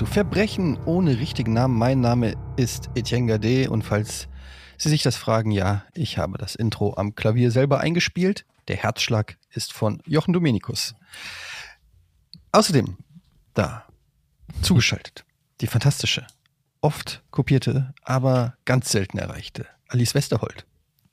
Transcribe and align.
zu 0.00 0.06
Verbrechen 0.06 0.78
ohne 0.86 1.18
richtigen 1.18 1.52
Namen. 1.52 1.76
Mein 1.76 2.00
Name 2.00 2.34
ist 2.56 2.88
Etienne 2.94 3.26
Gade 3.26 3.68
und 3.68 3.82
falls 3.82 4.28
Sie 4.78 4.88
sich 4.88 5.02
das 5.02 5.16
fragen, 5.16 5.50
ja, 5.50 5.84
ich 5.92 6.16
habe 6.16 6.38
das 6.38 6.54
Intro 6.54 6.94
am 6.96 7.14
Klavier 7.14 7.50
selber 7.50 7.80
eingespielt. 7.80 8.46
Der 8.68 8.76
Herzschlag 8.76 9.36
ist 9.50 9.74
von 9.74 10.00
Jochen 10.06 10.32
Dominikus. 10.32 10.94
Außerdem 12.50 12.96
da 13.52 13.84
zugeschaltet 14.62 15.26
die 15.60 15.66
fantastische, 15.66 16.26
oft 16.80 17.22
kopierte, 17.30 17.92
aber 18.02 18.54
ganz 18.64 18.90
selten 18.90 19.18
erreichte 19.18 19.66
Alice 19.88 20.14
Westerholt. 20.14 20.64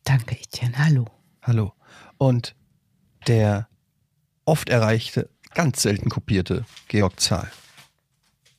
Danke, 0.06 0.40
Etienne. 0.40 0.78
Hallo. 0.78 1.08
Hallo. 1.42 1.74
Und 2.18 2.56
der 3.28 3.68
oft 4.46 4.70
erreichte, 4.70 5.30
ganz 5.54 5.82
selten 5.82 6.10
kopierte 6.10 6.66
Georg 6.88 7.20
Zahl. 7.20 7.52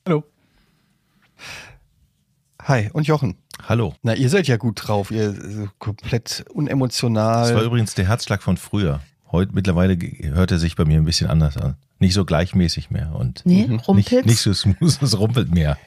Hallo. 0.07 0.23
Hi, 2.63 2.89
und 2.93 3.07
Jochen. 3.07 3.37
Hallo. 3.67 3.93
Na, 4.03 4.15
ihr 4.15 4.29
seid 4.29 4.47
ja 4.47 4.57
gut 4.57 4.87
drauf, 4.87 5.11
ihr 5.11 5.33
so 5.33 5.67
komplett 5.79 6.45
unemotional. 6.53 7.43
Das 7.47 7.53
war 7.55 7.63
übrigens 7.63 7.93
der 7.95 8.07
Herzschlag 8.07 8.41
von 8.41 8.57
früher. 8.57 9.01
Heute 9.31 9.53
mittlerweile 9.53 9.97
hört 10.33 10.51
er 10.51 10.59
sich 10.59 10.75
bei 10.75 10.85
mir 10.85 10.97
ein 10.97 11.05
bisschen 11.05 11.27
anders 11.29 11.57
an. 11.57 11.75
Nicht 11.99 12.13
so 12.13 12.25
gleichmäßig 12.25 12.89
mehr 12.89 13.13
und 13.15 13.41
Nee, 13.45 13.67
nicht, 13.67 13.87
rumpelt's? 13.87 14.25
nicht 14.25 14.39
so 14.39 14.53
smooth, 14.53 15.01
es 15.01 15.19
rumpelt 15.19 15.53
mehr. 15.53 15.77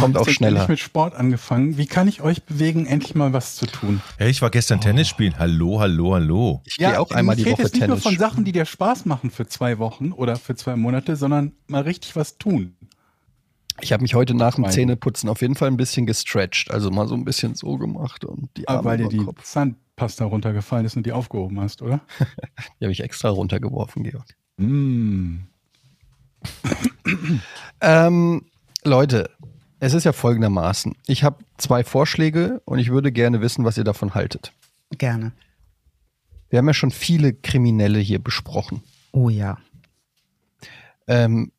Kommt 0.00 0.16
auch 0.16 0.28
schneller. 0.28 0.62
Ich 0.62 0.68
mit 0.68 0.80
Sport 0.80 1.14
angefangen. 1.14 1.78
Wie 1.78 1.86
kann 1.86 2.08
ich 2.08 2.20
euch 2.22 2.42
bewegen, 2.42 2.86
endlich 2.86 3.14
mal 3.14 3.32
was 3.32 3.54
zu 3.54 3.66
tun? 3.66 4.02
Hey, 4.18 4.28
ich 4.28 4.42
war 4.42 4.50
gestern 4.50 4.80
Tennis 4.80 5.06
spielen. 5.08 5.38
Hallo, 5.38 5.78
hallo, 5.80 6.14
hallo. 6.14 6.60
Ich 6.64 6.76
gehe 6.78 6.98
auch 6.98 7.10
einmal 7.12 7.36
die 7.36 7.42
ich 7.42 7.46
rede 7.46 7.58
Woche 7.58 7.62
jetzt 7.62 7.74
nicht 7.74 7.86
nur 7.86 7.98
Tennis. 7.98 8.02
von 8.02 8.16
Sachen, 8.18 8.44
die 8.44 8.52
dir 8.52 8.64
Spaß 8.64 9.04
machen 9.06 9.30
für 9.30 9.46
zwei 9.46 9.78
Wochen 9.78 10.10
oder 10.12 10.36
für 10.36 10.56
zwei 10.56 10.74
Monate, 10.74 11.14
sondern 11.14 11.52
mal 11.68 11.82
richtig 11.82 12.16
was 12.16 12.36
tun. 12.36 12.74
Ich 13.82 13.92
habe 13.92 14.02
mich 14.02 14.14
heute 14.14 14.34
nach 14.34 14.54
dem. 14.54 14.68
Zähneputzen 14.68 15.28
auf 15.28 15.40
jeden 15.40 15.54
Fall 15.54 15.68
ein 15.68 15.76
bisschen 15.76 16.06
gestretched, 16.06 16.70
also 16.70 16.90
mal 16.90 17.08
so 17.08 17.14
ein 17.14 17.24
bisschen 17.24 17.54
so 17.54 17.76
gemacht 17.76 18.24
und 18.24 18.48
die 18.56 18.68
Arme 18.68 18.78
Aber 18.78 18.90
weil 18.90 18.98
dir 18.98 19.08
die 19.08 19.18
Kopf. 19.18 19.42
Zahnpasta 19.42 20.24
runtergefallen 20.24 20.86
ist 20.86 20.96
und 20.96 21.06
die 21.06 21.12
aufgehoben 21.12 21.60
hast, 21.60 21.82
oder? 21.82 22.00
Die 22.80 22.84
habe 22.84 22.92
ich 22.92 23.00
extra 23.00 23.28
runtergeworfen, 23.30 24.04
Georg. 24.04 24.26
Mm. 24.56 25.38
Ähm, 27.82 28.44
Leute, 28.84 29.30
es 29.78 29.94
ist 29.94 30.04
ja 30.04 30.12
folgendermaßen. 30.12 30.94
Ich 31.06 31.24
habe 31.24 31.42
zwei 31.56 31.82
Vorschläge 31.82 32.60
und 32.66 32.78
ich 32.78 32.90
würde 32.90 33.10
gerne 33.10 33.40
wissen, 33.40 33.64
was 33.64 33.78
ihr 33.78 33.84
davon 33.84 34.14
haltet. 34.14 34.52
Gerne. 34.90 35.32
Wir 36.50 36.58
haben 36.58 36.66
ja 36.66 36.74
schon 36.74 36.90
viele 36.90 37.32
Kriminelle 37.32 37.98
hier 37.98 38.18
besprochen. 38.18 38.82
Oh 39.12 39.28
ja. 39.28 39.58
Ähm, 41.06 41.52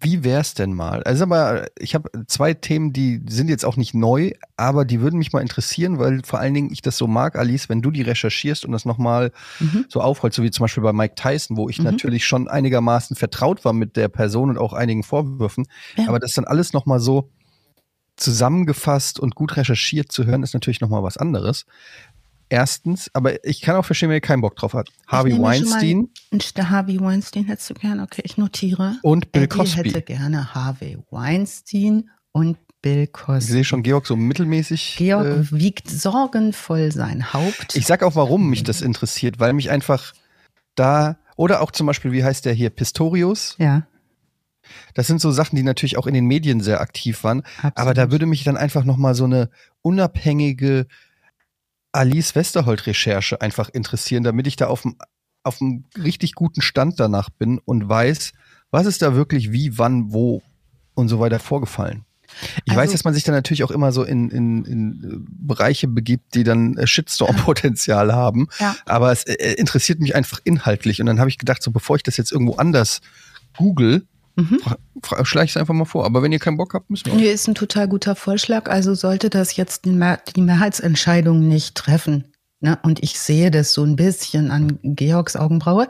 wie 0.00 0.22
wär's 0.24 0.54
denn 0.54 0.74
mal? 0.74 1.02
Also 1.04 1.24
aber 1.24 1.66
ich 1.78 1.94
habe 1.94 2.10
zwei 2.26 2.54
Themen, 2.54 2.92
die 2.92 3.22
sind 3.28 3.48
jetzt 3.48 3.64
auch 3.64 3.76
nicht 3.76 3.94
neu, 3.94 4.32
aber 4.56 4.84
die 4.84 5.00
würden 5.00 5.18
mich 5.18 5.32
mal 5.32 5.40
interessieren, 5.40 5.98
weil 5.98 6.20
vor 6.24 6.38
allen 6.40 6.54
Dingen 6.54 6.70
ich 6.72 6.82
das 6.82 6.96
so 6.98 7.06
mag, 7.06 7.36
Alice, 7.36 7.68
wenn 7.68 7.80
du 7.82 7.90
die 7.90 8.02
recherchierst 8.02 8.64
und 8.64 8.72
das 8.72 8.84
nochmal 8.84 9.32
Mhm. 9.60 9.86
so 9.88 10.00
aufrollst, 10.00 10.36
so 10.36 10.42
wie 10.42 10.50
zum 10.50 10.64
Beispiel 10.64 10.82
bei 10.82 10.92
Mike 10.92 11.14
Tyson, 11.14 11.56
wo 11.56 11.68
ich 11.68 11.78
Mhm. 11.78 11.84
natürlich 11.86 12.26
schon 12.26 12.48
einigermaßen 12.48 13.16
vertraut 13.16 13.64
war 13.64 13.72
mit 13.72 13.96
der 13.96 14.08
Person 14.08 14.50
und 14.50 14.58
auch 14.58 14.72
einigen 14.72 15.02
Vorwürfen, 15.02 15.66
Ja. 15.96 16.08
aber 16.08 16.18
das 16.18 16.32
dann 16.32 16.44
alles 16.44 16.72
nochmal 16.72 17.00
so 17.00 17.30
zusammengefasst 18.16 19.20
und 19.20 19.34
gut 19.34 19.56
recherchiert 19.56 20.10
zu 20.12 20.26
hören, 20.26 20.42
ist 20.42 20.54
natürlich 20.54 20.80
nochmal 20.80 21.02
was 21.02 21.16
anderes. 21.16 21.66
Erstens, 22.50 23.10
aber 23.12 23.44
ich 23.44 23.60
kann 23.60 23.76
auch 23.76 23.84
verstehen, 23.84 24.08
wenn 24.08 24.16
ihr 24.16 24.20
keinen 24.22 24.40
Bock 24.40 24.56
drauf 24.56 24.72
habt. 24.74 24.90
Harvey 25.06 25.34
mal- 25.34 25.42
Weinstein 25.60 26.08
Und 26.30 26.56
der 26.56 26.70
Harvey 26.70 26.98
Weinstein 27.00 27.44
hättest 27.44 27.70
du 27.70 27.74
gerne? 27.74 28.02
Okay, 28.02 28.22
ich 28.24 28.38
notiere. 28.38 28.96
und 29.02 29.32
Bill 29.32 29.42
Eddie 29.44 29.58
hätte 29.70 29.82
Cosby. 29.92 30.02
gerne 30.02 30.54
Harvey 30.54 30.98
Weinstein 31.10 32.10
und 32.32 32.56
Bill 32.80 33.02
Ich 33.04 33.12
Cosby. 33.12 33.52
sehe 33.52 33.64
schon 33.64 33.82
Georg 33.82 34.06
so 34.06 34.16
mittelmäßig. 34.16 34.94
Georg 34.96 35.26
äh, 35.26 35.50
wiegt 35.52 35.90
sorgenvoll 35.90 36.92
sein 36.92 37.32
Haupt. 37.32 37.74
Ich 37.76 37.86
sag 37.86 38.02
auch, 38.02 38.14
warum 38.14 38.48
mich 38.48 38.62
das 38.62 38.80
interessiert, 38.82 39.38
weil 39.40 39.52
mich 39.52 39.70
einfach 39.70 40.12
da, 40.74 41.18
oder 41.36 41.60
auch 41.60 41.70
zum 41.72 41.86
Beispiel, 41.86 42.12
wie 42.12 42.22
heißt 42.24 42.44
der 42.44 42.52
hier, 42.54 42.70
Pistorius, 42.70 43.56
ja, 43.58 43.86
das 44.94 45.06
sind 45.06 45.20
so 45.20 45.30
Sachen, 45.32 45.56
die 45.56 45.62
natürlich 45.62 45.96
auch 45.98 46.06
in 46.06 46.14
den 46.14 46.26
Medien 46.26 46.60
sehr 46.60 46.80
aktiv 46.80 47.24
waren, 47.24 47.42
absolut. 47.56 47.76
aber 47.78 47.94
da 47.94 48.10
würde 48.10 48.26
mich 48.26 48.44
dann 48.44 48.56
einfach 48.56 48.84
nochmal 48.84 49.14
so 49.14 49.24
eine 49.24 49.50
unabhängige 49.82 50.86
Alice 51.92 52.34
Westerholt-Recherche 52.34 53.40
einfach 53.40 53.68
interessieren, 53.70 54.22
damit 54.22 54.46
ich 54.46 54.56
da 54.56 54.66
auf 54.66 54.82
dem 54.82 54.96
auf 55.44 55.62
einem 55.62 55.84
richtig 55.96 56.34
guten 56.34 56.60
Stand 56.60 57.00
danach 57.00 57.30
bin 57.30 57.58
und 57.64 57.88
weiß, 57.88 58.32
was 58.70 58.86
ist 58.86 59.00
da 59.00 59.14
wirklich 59.14 59.50
wie, 59.52 59.78
wann, 59.78 60.12
wo 60.12 60.42
und 60.94 61.08
so 61.08 61.20
weiter 61.20 61.38
vorgefallen. 61.38 62.04
Ich 62.66 62.72
Also- 62.72 62.80
weiß, 62.82 62.92
dass 62.92 63.04
man 63.04 63.14
sich 63.14 63.24
dann 63.24 63.34
natürlich 63.34 63.64
auch 63.64 63.70
immer 63.70 63.90
so 63.92 64.02
in, 64.02 64.28
in, 64.30 64.64
in 64.66 65.02
äh, 65.04 65.26
Bereiche 65.46 65.88
begibt, 65.88 66.34
die 66.34 66.44
dann 66.44 66.76
äh, 66.76 66.86
Shitstorm-Potenzial 66.86 68.12
haben. 68.12 68.48
Ja. 68.60 68.76
Aber 68.84 69.10
es 69.12 69.24
äh, 69.24 69.54
interessiert 69.54 70.00
mich 70.00 70.14
einfach 70.14 70.40
inhaltlich. 70.44 71.00
Und 71.00 71.06
dann 71.06 71.18
habe 71.20 71.30
ich 71.30 71.38
gedacht, 71.38 71.62
so 71.62 71.70
bevor 71.70 71.96
ich 71.96 72.02
das 72.02 72.18
jetzt 72.18 72.32
irgendwo 72.32 72.56
anders 72.56 73.00
google, 73.56 74.06
Mhm. 74.38 74.60
fra- 75.02 75.24
schlage 75.24 75.46
ich 75.46 75.50
es 75.52 75.56
einfach 75.56 75.74
mal 75.74 75.84
vor. 75.84 76.04
Aber 76.04 76.22
wenn 76.22 76.32
ihr 76.32 76.38
keinen 76.38 76.56
Bock 76.56 76.74
habt, 76.74 76.88
müssen 76.90 77.06
wir. 77.06 77.12
auch. 77.12 77.16
Nee, 77.16 77.30
ist 77.30 77.48
ein 77.48 77.54
total 77.54 77.88
guter 77.88 78.14
Vorschlag. 78.14 78.68
Also 78.70 78.94
sollte 78.94 79.30
das 79.30 79.56
jetzt 79.56 79.84
die 79.84 80.40
Mehrheitsentscheidung 80.42 81.46
nicht 81.46 81.74
treffen. 81.74 82.32
Ne? 82.60 82.78
Und 82.82 83.02
ich 83.02 83.18
sehe 83.20 83.50
das 83.52 83.72
so 83.72 83.84
ein 83.84 83.94
bisschen 83.96 84.50
an 84.50 84.78
Georgs 84.82 85.36
Augenbraue. 85.36 85.86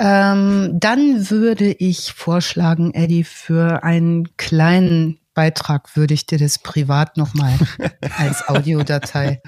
Ähm, 0.00 0.70
dann 0.74 1.30
würde 1.30 1.72
ich 1.72 2.12
vorschlagen, 2.12 2.92
Eddie, 2.92 3.24
für 3.24 3.84
einen 3.84 4.36
kleinen 4.36 5.18
Beitrag 5.38 5.94
würde 5.94 6.14
ich 6.14 6.26
dir 6.26 6.36
das 6.36 6.58
privat 6.58 7.16
nochmal 7.16 7.52
als 8.18 8.48
Audiodatei. 8.48 9.40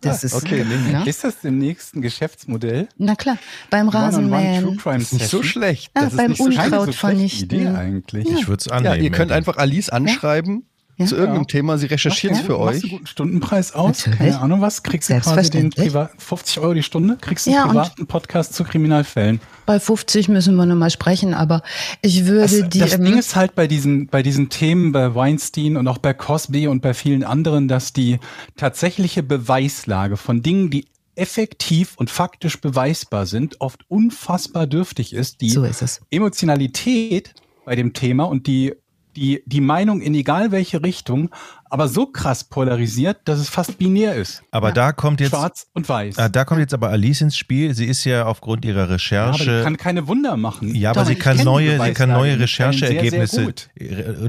Das 0.00 0.24
ist 0.24 0.34
Okay, 0.34 0.64
ne? 0.64 1.04
Ist 1.06 1.22
das 1.22 1.38
demnächst 1.40 1.94
ein 1.94 2.02
Geschäftsmodell? 2.02 2.88
Na 2.98 3.14
klar, 3.14 3.38
beim 3.70 3.88
Rasenmähen. 3.88 4.76
Ist 4.96 5.12
nicht 5.12 5.28
so 5.28 5.44
schlecht. 5.44 5.92
Ja, 5.94 6.02
Das 6.02 6.14
ist 6.14 6.16
beim 6.16 6.32
Unkraut 6.32 6.86
so 6.86 6.92
vernichten. 6.92 7.44
Idee 7.44 7.68
eigentlich. 7.68 8.28
Ich 8.28 8.48
würde 8.48 8.58
es 8.58 8.66
Ja, 8.66 8.72
annehmen. 8.72 9.04
ihr 9.04 9.10
könnt 9.12 9.30
einfach 9.30 9.56
Alice 9.56 9.88
anschreiben 9.88 10.64
Ja. 10.98 11.06
zu 11.06 11.14
irgendeinem 11.16 11.42
Ja. 11.42 11.46
Thema. 11.46 11.76
Sie 11.78 11.86
recherchiert 11.86 12.32
es 12.32 12.38
Okay, 12.38 12.46
für 12.46 12.58
Machst 12.58 12.62
du 12.64 12.68
einen 12.68 12.84
euch. 12.84 12.90
guten 12.90 13.06
Stundenpreis 13.06 13.72
aus? 13.74 13.98
Natürlich. 13.98 14.18
Keine 14.18 14.40
Ahnung 14.40 14.60
was? 14.62 14.82
Kriegst 14.82 15.10
du 15.10 15.14
quasi 15.14 15.24
den 15.28 15.34
Selbstverständlich. 15.70 15.86
Privat 15.86 16.10
50 16.22 16.58
Euro 16.60 16.74
die 16.74 16.82
Stunde? 16.82 17.18
Kriegst 17.20 17.46
du 17.46 17.50
einen 17.50 17.56
Ja, 17.58 17.64
und- 17.64 17.70
privaten 17.70 18.06
Podcast 18.06 18.54
zu 18.54 18.64
Kriminalfällen? 18.64 19.40
Bei 19.66 19.78
50 19.80 20.28
müssen 20.28 20.54
wir 20.56 20.64
nochmal 20.64 20.90
sprechen, 20.90 21.34
aber 21.34 21.62
ich 22.00 22.24
würde 22.26 22.40
Das, 22.60 22.68
die. 22.70 22.78
das 22.78 22.94
ähm, 22.94 23.04
Ding 23.04 23.18
ist 23.18 23.36
halt 23.36 23.54
bei 23.54 23.66
diesen, 23.66 24.06
bei 24.06 24.22
diesen 24.22 24.48
Themen, 24.48 24.92
bei 24.92 25.14
Weinstein 25.14 25.76
und 25.76 25.86
auch 25.88 25.98
bei 25.98 26.14
Cosby 26.14 26.66
und 26.68 26.80
bei 26.82 26.94
vielen 26.94 27.24
anderen, 27.24 27.68
dass 27.68 27.92
die 27.92 28.18
tatsächliche 28.56 29.22
Beweislage 29.22 30.16
von 30.16 30.40
Dingen, 30.42 30.70
die 30.70 30.86
effektiv 31.16 31.94
und 31.96 32.10
faktisch 32.10 32.60
beweisbar 32.60 33.26
sind, 33.26 33.60
oft 33.60 33.80
unfassbar 33.88 34.66
dürftig 34.66 35.12
ist. 35.14 35.40
Die 35.40 35.50
so 35.50 35.64
ist 35.64 35.82
es. 35.82 36.00
Emotionalität 36.10 37.34
bei 37.64 37.74
dem 37.74 37.92
Thema 37.92 38.24
und 38.24 38.46
die, 38.46 38.74
die, 39.16 39.42
die 39.46 39.60
Meinung 39.60 40.00
in 40.00 40.14
egal 40.14 40.52
welche 40.52 40.82
Richtung, 40.82 41.30
aber 41.68 41.88
so 41.88 42.06
krass 42.06 42.44
polarisiert, 42.44 43.18
dass 43.24 43.38
es 43.40 43.48
fast 43.48 43.78
binär 43.78 44.14
ist. 44.14 44.42
Aber 44.52 44.70
da 44.72 44.92
kommt 44.92 45.20
jetzt, 45.20 45.30
Schwarz 45.30 45.66
und 45.72 45.88
weiß. 45.88 46.18
ah, 46.18 46.28
da 46.28 46.44
kommt 46.44 46.60
jetzt 46.60 46.74
aber 46.74 46.90
Alice 46.90 47.20
ins 47.22 47.36
Spiel. 47.36 47.74
Sie 47.74 47.86
ist 47.86 48.04
ja 48.04 48.26
aufgrund 48.26 48.64
ihrer 48.64 48.76
ja, 48.78 48.84
aber 48.84 48.94
Recherche. 48.94 49.58
die 49.58 49.64
kann 49.64 49.76
keine 49.76 50.06
Wunder 50.06 50.36
machen. 50.36 50.74
Ja, 50.74 50.90
aber 50.90 51.00
Doch, 51.00 51.08
sie 51.08 51.16
kann 51.16 51.38
neue, 51.42 51.82
sie 51.82 51.92
kann 51.92 52.10
neue 52.10 52.38
Rechercheergebnisse, 52.38 53.52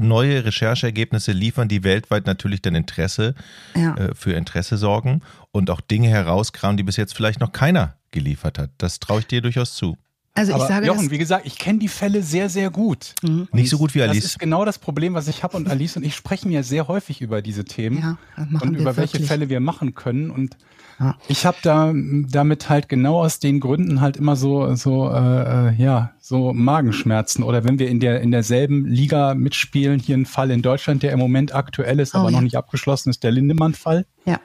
neue 0.00 0.44
Rechercheergebnisse 0.44 1.32
liefern, 1.32 1.68
die 1.68 1.84
weltweit 1.84 2.26
natürlich 2.26 2.62
dann 2.62 2.74
Interesse 2.74 3.34
Ja. 3.76 3.94
äh, 3.96 4.14
für 4.14 4.32
Interesse 4.32 4.76
sorgen 4.76 5.22
und 5.52 5.70
auch 5.70 5.80
Dinge 5.80 6.08
herauskramen, 6.08 6.76
die 6.76 6.82
bis 6.82 6.96
jetzt 6.96 7.14
vielleicht 7.14 7.40
noch 7.40 7.52
keiner 7.52 7.94
geliefert 8.10 8.58
hat. 8.58 8.70
Das 8.78 9.00
traue 9.00 9.20
ich 9.20 9.26
dir 9.26 9.42
durchaus 9.42 9.74
zu. 9.74 9.96
Also 10.38 10.54
Aber 10.54 10.62
ich 10.62 10.68
sage 10.68 10.86
Jochen, 10.86 11.02
das. 11.04 11.10
wie 11.10 11.18
gesagt, 11.18 11.46
ich 11.46 11.58
kenne 11.58 11.78
die 11.78 11.88
Fälle 11.88 12.22
sehr, 12.22 12.48
sehr 12.48 12.70
gut. 12.70 13.14
Mhm. 13.22 13.48
Nicht 13.52 13.70
so 13.70 13.78
gut 13.78 13.94
wie 13.94 13.98
Das 13.98 14.10
Alice. 14.10 14.24
ist 14.24 14.38
genau 14.38 14.64
das 14.64 14.78
Problem, 14.78 15.14
was 15.14 15.28
ich 15.28 15.42
habe. 15.42 15.56
Und 15.56 15.68
Alice 15.68 15.96
und 15.96 16.04
ich 16.04 16.14
sprechen 16.14 16.50
ja 16.50 16.62
sehr 16.62 16.88
häufig 16.88 17.20
über 17.20 17.42
diese 17.42 17.64
Themen 17.64 17.98
Ja, 18.00 18.18
das 18.36 18.50
machen 18.50 18.68
und 18.68 18.74
wir 18.74 18.80
über 18.82 18.96
welche 18.96 19.14
wirklich. 19.14 19.28
Fälle 19.28 19.48
wir 19.48 19.60
machen 19.60 19.94
können. 19.94 20.30
Und 20.30 20.56
Ja. 21.00 21.16
ich 21.28 21.46
habe 21.46 21.56
da 21.62 21.92
damit 21.94 22.68
halt 22.68 22.88
genau 22.88 23.20
aus 23.22 23.38
den 23.38 23.60
Gründen 23.60 24.00
halt 24.00 24.16
immer 24.16 24.34
so, 24.36 24.74
so 24.74 25.08
äh, 25.10 25.68
äh, 25.70 25.74
ja, 25.76 26.12
so 26.20 26.52
Magenschmerzen. 26.52 27.42
Oder 27.44 27.64
wenn 27.64 27.78
wir 27.78 27.88
in 27.88 28.00
der 28.00 28.20
in 28.20 28.30
derselben 28.30 28.84
Liga 28.86 29.34
mitspielen, 29.34 30.00
hier 30.00 30.16
ein 30.16 30.26
Fall 30.26 30.50
in 30.50 30.62
Deutschland, 30.62 31.02
der 31.02 31.12
im 31.12 31.18
Moment 31.18 31.54
aktuell 31.54 32.00
ist, 32.00 32.14
Oh, 32.14 32.18
aber 32.18 32.28
ja. 32.30 32.36
noch 32.36 32.42
nicht 32.42 32.56
abgeschlossen 32.56 33.10
ist, 33.10 33.22
der 33.22 33.30
Lindemann-Fall. 33.32 34.06
Ja. 34.24 34.40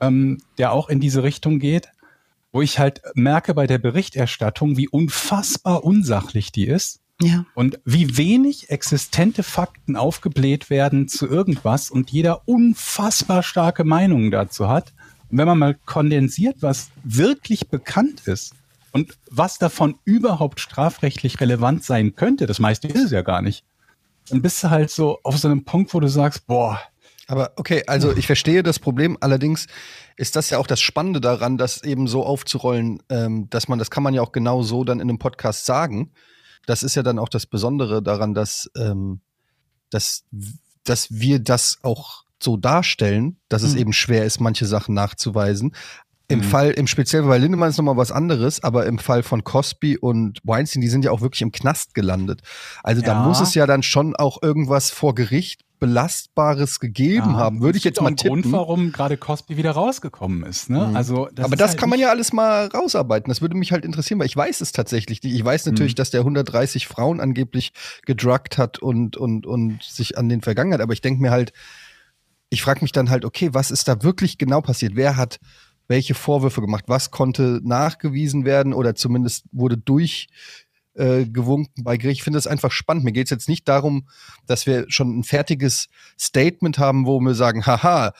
ähm, 0.00 0.38
der 0.58 0.72
auch 0.72 0.88
in 0.88 1.00
diese 1.00 1.22
Richtung 1.24 1.58
geht, 1.58 1.88
wo 2.58 2.62
ich 2.62 2.80
halt 2.80 3.02
merke 3.14 3.54
bei 3.54 3.68
der 3.68 3.78
Berichterstattung, 3.78 4.76
wie 4.76 4.88
unfassbar 4.88 5.84
unsachlich 5.84 6.50
die 6.50 6.66
ist 6.66 6.98
Ja. 7.22 7.46
und 7.54 7.78
wie 7.84 8.16
wenig 8.16 8.68
existente 8.70 9.44
Fakten 9.44 9.94
aufgebläht 9.94 10.68
werden 10.68 11.06
zu 11.06 11.28
irgendwas 11.28 11.88
und 11.88 12.10
jeder 12.10 12.48
unfassbar 12.48 13.44
starke 13.44 13.84
Meinungen 13.84 14.32
dazu 14.32 14.68
hat. 14.68 14.92
Und 15.30 15.38
wenn 15.38 15.46
man 15.46 15.58
mal 15.58 15.76
kondensiert, 15.86 16.56
was 16.58 16.90
wirklich 17.04 17.68
bekannt 17.68 18.26
ist 18.26 18.54
und 18.90 19.16
was 19.30 19.58
davon 19.58 19.94
überhaupt 20.04 20.58
strafrechtlich 20.58 21.40
relevant 21.40 21.84
sein 21.84 22.16
könnte, 22.16 22.46
das 22.46 22.58
meiste 22.58 22.88
ist 22.88 23.04
es 23.04 23.10
ja 23.12 23.22
gar 23.22 23.40
nicht, 23.40 23.62
dann 24.30 24.42
bist 24.42 24.64
du 24.64 24.70
halt 24.70 24.90
so 24.90 25.20
auf 25.22 25.38
so 25.38 25.46
einem 25.46 25.62
Punkt, 25.62 25.94
wo 25.94 26.00
du 26.00 26.08
sagst, 26.08 26.48
boah. 26.48 26.80
Aber 27.28 27.52
okay, 27.56 27.84
also 27.86 28.16
ich 28.16 28.26
verstehe 28.26 28.62
das 28.62 28.78
Problem. 28.78 29.16
Allerdings 29.20 29.66
ist 30.16 30.34
das 30.34 30.48
ja 30.50 30.58
auch 30.58 30.66
das 30.66 30.80
Spannende 30.80 31.20
daran, 31.20 31.58
das 31.58 31.82
eben 31.84 32.08
so 32.08 32.24
aufzurollen, 32.24 33.02
ähm, 33.10 33.48
dass 33.50 33.68
man, 33.68 33.78
das 33.78 33.90
kann 33.90 34.02
man 34.02 34.14
ja 34.14 34.22
auch 34.22 34.32
genau 34.32 34.62
so 34.62 34.82
dann 34.82 34.98
in 34.98 35.08
einem 35.08 35.18
Podcast 35.18 35.66
sagen. 35.66 36.10
Das 36.66 36.82
ist 36.82 36.94
ja 36.96 37.02
dann 37.02 37.18
auch 37.18 37.28
das 37.28 37.46
Besondere 37.46 38.02
daran, 38.02 38.32
dass, 38.34 38.70
ähm, 38.76 39.20
dass, 39.90 40.24
dass 40.84 41.08
wir 41.10 41.38
das 41.38 41.78
auch 41.82 42.24
so 42.42 42.56
darstellen, 42.56 43.36
dass 43.48 43.62
es 43.62 43.74
Mhm. 43.74 43.80
eben 43.80 43.92
schwer 43.92 44.24
ist, 44.24 44.40
manche 44.40 44.64
Sachen 44.66 44.94
nachzuweisen. 44.94 45.74
Im 46.28 46.38
Mhm. 46.40 46.44
Fall, 46.44 46.70
im 46.70 46.86
speziellen 46.86 47.26
bei 47.26 47.38
Lindemann 47.38 47.70
ist 47.70 47.78
nochmal 47.78 47.96
was 47.96 48.12
anderes, 48.12 48.62
aber 48.62 48.86
im 48.86 48.98
Fall 48.98 49.22
von 49.22 49.44
Cosby 49.44 49.96
und 49.98 50.40
Weinstein, 50.44 50.82
die 50.82 50.88
sind 50.88 51.04
ja 51.04 51.10
auch 51.10 51.20
wirklich 51.20 51.42
im 51.42 51.52
Knast 51.52 51.94
gelandet. 51.94 52.42
Also 52.82 53.02
da 53.02 53.12
Ja. 53.12 53.22
muss 53.22 53.40
es 53.40 53.54
ja 53.54 53.66
dann 53.66 53.82
schon 53.82 54.14
auch 54.16 54.42
irgendwas 54.42 54.90
vor 54.90 55.14
Gericht 55.14 55.62
Belastbares 55.78 56.80
gegeben 56.80 57.30
Ja, 57.32 57.36
haben, 57.36 57.60
würde 57.60 57.78
ich 57.78 57.84
jetzt 57.84 58.00
mal 58.00 58.14
tippen. 58.14 58.42
Grund, 58.42 58.52
warum 58.52 58.92
gerade 58.92 59.16
Cosby 59.16 59.56
wieder 59.56 59.72
rausgekommen 59.72 60.42
ist. 60.44 60.70
Ne? 60.70 60.88
Mhm. 60.88 60.96
Also, 60.96 61.28
das 61.34 61.44
aber 61.44 61.54
ist 61.54 61.60
das 61.60 61.70
halt 61.70 61.80
kann 61.80 61.90
man 61.90 61.98
ja 61.98 62.10
alles 62.10 62.32
mal 62.32 62.66
rausarbeiten. 62.66 63.28
Das 63.30 63.40
würde 63.40 63.56
mich 63.56 63.72
halt 63.72 63.84
interessieren, 63.84 64.18
weil 64.20 64.26
ich 64.26 64.36
weiß 64.36 64.60
es 64.60 64.72
tatsächlich 64.72 65.22
nicht. 65.22 65.34
Ich 65.34 65.44
weiß 65.44 65.66
natürlich, 65.66 65.92
Mhm. 65.92 65.96
dass 65.96 66.10
der 66.10 66.20
130 66.20 66.86
Frauen 66.86 67.20
angeblich 67.20 67.72
gedruckt 68.06 68.58
hat 68.58 68.78
und, 68.78 69.16
und, 69.16 69.46
und 69.46 69.82
sich 69.82 70.18
an 70.18 70.28
den 70.28 70.40
vergangen 70.40 70.72
hat. 70.72 70.80
Aber 70.80 70.92
ich 70.92 71.00
denke 71.00 71.22
mir 71.22 71.30
halt, 71.30 71.52
ich 72.50 72.62
frage 72.62 72.80
mich 72.82 72.92
dann 72.92 73.10
halt, 73.10 73.24
okay, 73.24 73.50
was 73.52 73.70
ist 73.70 73.88
da 73.88 74.02
wirklich 74.02 74.38
genau 74.38 74.60
passiert? 74.60 74.92
Wer 74.96 75.16
hat 75.16 75.38
welche 75.86 76.14
Vorwürfe 76.14 76.60
gemacht? 76.60 76.84
Was 76.86 77.10
konnte 77.10 77.60
nachgewiesen 77.62 78.44
werden 78.44 78.72
oder 78.74 78.94
zumindest 78.94 79.44
wurde 79.52 79.76
durch 79.78 80.28
äh, 80.98 81.24
gewunken 81.26 81.84
bei 81.84 81.96
Gericht. 81.96 82.18
Ich 82.20 82.24
finde 82.24 82.36
das 82.36 82.46
einfach 82.46 82.70
spannend. 82.72 83.04
Mir 83.04 83.12
geht 83.12 83.26
es 83.26 83.30
jetzt 83.30 83.48
nicht 83.48 83.68
darum, 83.68 84.08
dass 84.46 84.66
wir 84.66 84.84
schon 84.88 85.18
ein 85.18 85.24
fertiges 85.24 85.88
Statement 86.18 86.78
haben, 86.78 87.06
wo 87.06 87.20
wir 87.20 87.34
sagen, 87.34 87.64
haha, 87.66 88.12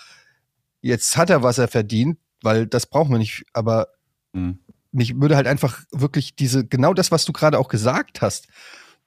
jetzt 0.80 1.16
hat 1.16 1.30
er, 1.30 1.42
was 1.42 1.58
er 1.58 1.68
verdient, 1.68 2.18
weil 2.42 2.66
das 2.66 2.86
brauchen 2.86 3.10
wir 3.12 3.18
nicht. 3.18 3.44
Aber 3.52 3.88
Mhm. 4.32 4.58
mich 4.92 5.18
würde 5.20 5.36
halt 5.36 5.46
einfach 5.46 5.80
wirklich 5.90 6.36
diese, 6.36 6.66
genau 6.66 6.92
das, 6.94 7.10
was 7.10 7.24
du 7.24 7.32
gerade 7.32 7.58
auch 7.58 7.68
gesagt 7.68 8.20
hast, 8.20 8.46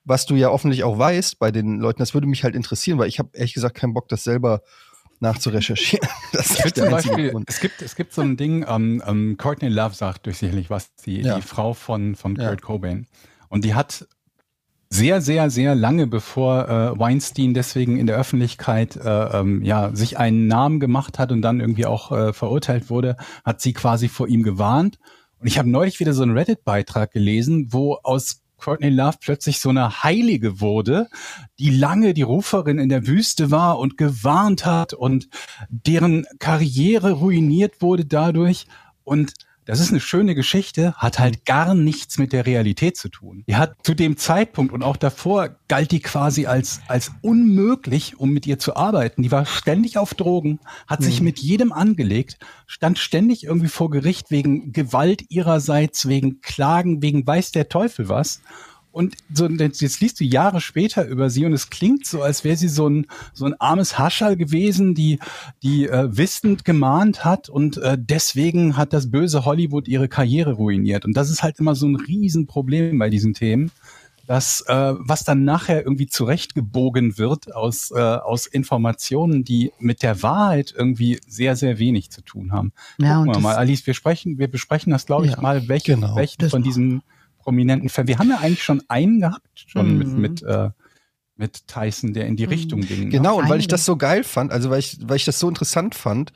was 0.04 0.26
du 0.26 0.36
ja 0.36 0.50
hoffentlich 0.50 0.84
auch 0.84 0.98
weißt 0.98 1.38
bei 1.38 1.52
den 1.52 1.80
Leuten, 1.80 2.00
das 2.00 2.14
würde 2.16 2.26
mich 2.28 2.44
halt 2.44 2.56
interessieren, 2.56 2.98
weil 2.98 3.08
ich 3.08 3.20
habe 3.20 3.30
ehrlich 3.34 3.54
gesagt 3.54 3.76
keinen 3.78 3.94
Bock, 3.94 4.10
das 4.10 4.24
selber 4.24 4.62
nachzurecherchieren. 5.20 6.08
Das 6.34 6.48
zum 6.48 6.64
einzige 6.66 6.90
Beispiel, 6.90 7.32
Grund. 7.32 7.50
es 7.50 7.60
gibt, 7.60 7.82
es 7.82 7.96
gibt 7.96 8.14
so 8.14 8.22
ein 8.22 8.38
Ding, 8.38 8.66
ähm, 8.68 9.04
ähm, 9.06 9.38
Courtney 9.38 9.68
Love 9.68 9.94
sagt 9.94 10.26
durch 10.26 10.38
sicherlich 10.40 10.70
was, 10.70 10.94
die, 11.06 11.22
Ja. 11.22 11.36
die 11.36 11.42
Frau 11.42 11.74
von, 11.74 12.16
von 12.16 12.36
Ja. 12.36 12.48
Kurt 12.50 12.62
Cobain. 12.62 13.06
Und 13.52 13.66
die 13.66 13.76
hat 13.76 14.08
sehr, 14.90 15.22
sehr, 15.22 15.50
sehr 15.50 15.76
lange, 15.76 16.08
bevor 16.08 16.70
äh, 16.70 17.00
Weinstein 17.00 17.54
deswegen 17.54 17.98
in 17.98 18.08
der 18.08 18.18
Öffentlichkeit 18.18 18.96
äh, 18.96 19.40
ähm, 19.40 19.62
ja, 19.62 19.94
sich 19.94 20.18
einen 20.18 20.48
Namen 20.48 20.80
gemacht 20.80 21.20
hat 21.20 21.32
und 21.32 21.42
dann 21.42 21.60
irgendwie 21.60 21.86
auch 21.86 22.12
äh, 22.12 22.34
verurteilt 22.34 22.90
wurde, 22.90 23.18
hat 23.46 23.62
sie 23.62 23.74
quasi 23.74 24.08
vor 24.08 24.28
ihm 24.28 24.42
gewarnt. 24.42 25.00
Und 25.40 25.48
ich 25.48 25.58
habe 25.58 25.70
neulich 25.70 26.00
wieder 26.00 26.14
so 26.14 26.24
einen 26.24 26.38
Reddit-Beitrag 26.38 27.12
gelesen, 27.12 27.68
wo 27.72 27.96
aus 28.04 28.42
Courtney 28.58 28.90
Love 28.90 29.18
plötzlich 29.20 29.60
so 29.60 29.70
eine 29.70 30.04
Heilige 30.04 30.62
wurde, 30.62 31.10
die 31.60 31.72
lange 31.72 32.14
die 32.14 32.22
Ruferin 32.22 32.80
in 32.80 32.90
der 32.90 33.06
Wüste 33.06 33.52
war 33.52 33.80
und 33.80 33.98
gewarnt 33.98 34.66
hat 34.66 34.94
und 34.94 35.28
deren 35.70 36.26
Karriere 36.40 37.14
ruiniert 37.14 37.82
wurde 37.82 38.06
dadurch. 38.06 38.68
Und 39.04 39.34
das 39.72 39.80
ist 39.80 39.92
eine 39.92 40.02
schöne 40.02 40.36
Geschichte, 40.36 40.94
hat 40.96 41.18
halt 41.18 41.46
gar 41.46 41.74
nichts 41.76 42.18
mit 42.18 42.34
der 42.34 42.46
Realität 42.46 42.98
zu 42.98 43.08
tun. 43.08 43.44
Die 43.48 43.56
hat 43.56 43.76
zu 43.84 43.94
dem 43.94 44.18
Zeitpunkt 44.18 44.74
und 44.74 44.84
auch 44.84 44.98
davor 44.98 45.56
galt 45.70 45.92
die 45.92 46.02
quasi 46.02 46.46
als, 46.46 46.82
als 46.90 47.12
unmöglich, 47.22 48.20
um 48.20 48.32
mit 48.32 48.46
ihr 48.46 48.60
zu 48.60 48.76
arbeiten. 48.76 49.24
Die 49.24 49.32
war 49.32 49.46
ständig 49.46 49.98
auf 49.98 50.14
Drogen, 50.14 50.60
hat 50.88 51.02
sich 51.02 51.20
Mhm. 51.20 51.26
mit 51.26 51.40
jedem 51.40 51.72
angelegt, 51.72 52.38
stand 52.68 53.00
ständig 53.00 53.46
irgendwie 53.46 53.70
vor 53.70 53.90
Gericht 53.90 54.30
wegen 54.30 54.74
Gewalt 54.74 55.24
ihrerseits, 55.30 56.08
wegen 56.08 56.42
Klagen, 56.42 57.02
wegen 57.02 57.26
weiß 57.26 57.52
der 57.52 57.70
Teufel 57.70 58.10
was. 58.10 58.42
Und 58.92 59.16
so, 59.34 59.48
jetzt 59.48 60.02
liest 60.02 60.20
du 60.20 60.26
Jahre 60.26 60.60
später 60.60 61.08
über 61.08 61.30
sie 61.30 61.46
und 61.46 61.54
es 61.54 61.70
klingt 61.70 62.06
so, 62.06 62.22
als 62.22 62.44
wäre 62.44 62.58
sie 62.58 62.68
so 62.68 62.90
ein, 62.90 63.08
so 63.34 63.46
ein 63.46 63.60
armes 63.60 63.98
Haschall 63.98 64.36
gewesen, 64.36 64.96
die, 64.96 65.20
die 65.64 65.88
äh, 65.88 66.10
wissend 66.16 66.66
gemahnt 66.66 67.24
hat 67.24 67.48
und 67.48 67.78
äh, 67.78 67.98
deswegen 68.00 68.76
hat 68.76 68.92
das 68.92 69.10
böse 69.10 69.46
Hollywood 69.46 69.88
ihre 69.88 70.10
Karriere 70.10 70.54
ruiniert. 70.54 71.06
Und 71.06 71.16
das 71.16 71.30
ist 71.30 71.42
halt 71.42 71.60
immer 71.60 71.76
so 71.76 71.88
ein 71.88 71.96
Riesenproblem 71.96 73.00
bei 73.00 73.10
diesen 73.10 73.34
Themen, 73.34 73.72
dass 74.28 74.62
äh, 74.68 74.94
was 74.98 75.24
dann 75.24 75.44
nachher 75.46 75.84
irgendwie 75.84 76.08
zurechtgebogen 76.08 77.18
wird 77.18 77.56
aus, 77.56 77.92
äh, 77.92 78.00
aus 78.00 78.46
Informationen, 78.46 79.44
die 79.44 79.72
mit 79.80 80.04
der 80.04 80.22
Wahrheit 80.22 80.74
irgendwie 80.78 81.20
sehr, 81.28 81.56
sehr 81.56 81.80
wenig 81.80 82.12
zu 82.12 82.22
tun 82.22 82.52
haben. 82.52 82.72
Ja, 82.98 83.16
Gucken 83.16 83.30
und 83.30 83.36
wir 83.38 83.42
mal, 83.42 83.56
Alice, 83.56 83.86
wir 83.88 83.94
sprechen, 83.94 84.38
wir 84.38 84.50
besprechen 84.50 84.92
das, 84.92 85.06
glaube 85.06 85.26
ich, 85.26 85.34
Ja, 85.34 85.42
mal, 85.42 85.68
welche, 85.68 85.96
genau. 85.96 86.16
welchen 86.16 86.42
Das 86.42 86.52
von 86.52 86.64
diesen 86.64 87.04
prominenten 87.42 87.90
Fällen. 87.90 88.08
Wir 88.08 88.18
haben 88.20 88.30
ja 88.30 88.38
eigentlich 88.38 88.64
schon 88.64 88.82
einen 88.88 89.20
gehabt, 89.22 89.66
schon 89.68 89.98
mit, 89.98 90.08
Mhm. 90.08 90.22
mit, 90.22 90.44
äh, 90.44 90.70
mit 91.36 91.68
Tyson, 91.68 92.14
der 92.14 92.28
in 92.28 92.36
die 92.36 92.46
Mhm. 92.46 92.50
Richtung 92.50 92.82
ging. 92.82 93.06
ne? 93.06 93.10
Genau, 93.10 93.40
und 93.40 93.50
weil 93.50 93.60
ich 93.60 93.68
das 93.68 93.84
so 93.86 93.98
geil 93.98 94.24
fand, 94.24 94.52
also 94.52 94.70
weil 94.70 94.80
ich, 94.80 94.98
weil 95.02 95.18
ich 95.18 95.26
das 95.26 95.40
so 95.40 95.50
interessant 95.50 95.96
fand, 95.96 96.32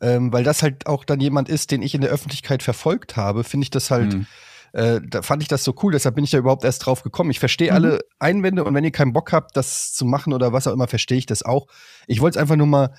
ähm, 0.00 0.32
weil 0.32 0.44
das 0.44 0.62
halt 0.62 0.86
auch 0.86 1.04
dann 1.04 1.20
jemand 1.20 1.48
ist, 1.48 1.70
den 1.70 1.82
ich 1.82 1.94
in 1.94 2.00
der 2.00 2.10
Öffentlichkeit 2.10 2.62
verfolgt 2.62 3.16
habe, 3.16 3.42
finde 3.44 3.64
ich 3.64 3.70
das 3.70 3.90
halt, 3.90 4.14
Mhm. 4.14 4.26
äh, 4.72 5.00
da 5.08 5.22
fand 5.22 5.42
ich 5.42 5.48
das 5.48 5.64
so 5.64 5.74
cool, 5.82 5.92
deshalb 5.92 6.14
bin 6.14 6.24
ich 6.24 6.30
da 6.30 6.38
überhaupt 6.38 6.64
erst 6.64 6.84
drauf 6.86 7.02
gekommen. 7.02 7.30
Ich 7.30 7.40
verstehe 7.40 7.70
Mhm. 7.70 7.74
alle 7.74 8.00
Einwände 8.18 8.64
und 8.64 8.74
wenn 8.74 8.84
ihr 8.84 8.90
keinen 8.92 9.12
Bock 9.12 9.32
habt, 9.32 9.56
das 9.56 9.92
zu 9.92 10.04
machen 10.04 10.32
oder 10.32 10.52
was 10.52 10.66
auch 10.66 10.72
immer, 10.72 10.88
verstehe 10.88 11.18
ich 11.18 11.26
das 11.26 11.42
auch. 11.42 11.66
Ich 12.06 12.20
wollte 12.20 12.38
es 12.38 12.42
einfach 12.42 12.56
nur 12.56 12.66
mal 12.66 12.94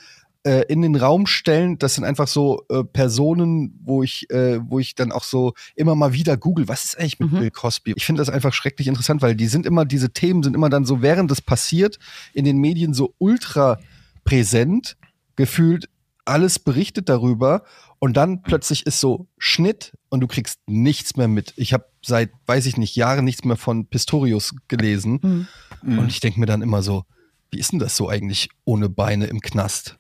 äh, 0.45 0.61
in 0.69 0.81
den 0.81 0.95
Raum 0.95 1.25
stellen. 1.27 1.77
Das 1.79 1.95
sind 1.95 2.03
einfach 2.03 2.27
so 2.27 2.63
äh, 2.69 2.83
Personen, 2.83 3.79
wo 3.83 4.03
ich, 4.03 4.29
äh, 4.29 4.59
wo 4.61 4.79
ich 4.79 4.95
dann 4.95 5.11
auch 5.11 5.23
so 5.23 5.53
immer 5.75 5.95
mal 5.95 6.13
wieder 6.13 6.37
google, 6.37 6.67
was 6.67 6.85
ist 6.85 6.99
eigentlich 6.99 7.19
mit 7.19 7.31
Mhm. 7.31 7.39
Bill 7.39 7.51
Cosby? 7.51 7.93
Ich 7.95 8.05
finde 8.05 8.21
das 8.21 8.29
einfach 8.29 8.53
schrecklich 8.53 8.87
interessant, 8.87 9.21
weil 9.21 9.35
die 9.35 9.47
sind 9.47 9.65
immer, 9.65 9.85
diese 9.85 10.11
Themen 10.11 10.43
sind 10.43 10.55
immer 10.55 10.69
dann 10.69 10.85
so, 10.85 11.01
während 11.01 11.31
es 11.31 11.41
passiert, 11.41 11.97
in 12.33 12.45
den 12.45 12.57
Medien 12.57 12.93
so 12.93 13.13
ultra 13.17 13.79
präsent, 14.23 14.97
gefühlt 15.35 15.89
alles 16.25 16.57
berichtet 16.59 17.09
darüber 17.09 17.63
und 17.99 18.17
dann 18.17 18.41
plötzlich 18.41 18.85
ist 18.87 18.99
so 18.99 19.27
Schnitt 19.37 19.93
und 20.09 20.21
du 20.21 20.27
kriegst 20.27 20.59
nichts 20.65 21.17
mehr 21.17 21.27
mit. 21.27 21.53
Ich 21.55 21.71
habe 21.73 21.85
seit, 22.03 22.31
weiß 22.47 22.65
ich 22.65 22.77
nicht, 22.77 22.95
Jahren 22.95 23.25
nichts 23.25 23.43
mehr 23.43 23.57
von 23.57 23.85
Pistorius 23.87 24.55
gelesen 24.67 25.19
Hm. 25.21 25.47
Mhm. 25.83 25.99
und 25.99 26.07
ich 26.07 26.19
denke 26.19 26.39
mir 26.39 26.45
dann 26.47 26.61
immer 26.63 26.81
so, 26.81 27.03
wie 27.51 27.59
ist 27.59 27.71
denn 27.71 27.79
das 27.79 27.95
so 27.95 28.09
eigentlich 28.09 28.49
ohne 28.63 28.89
Beine 28.89 29.27
im 29.27 29.39
Knast? 29.39 29.97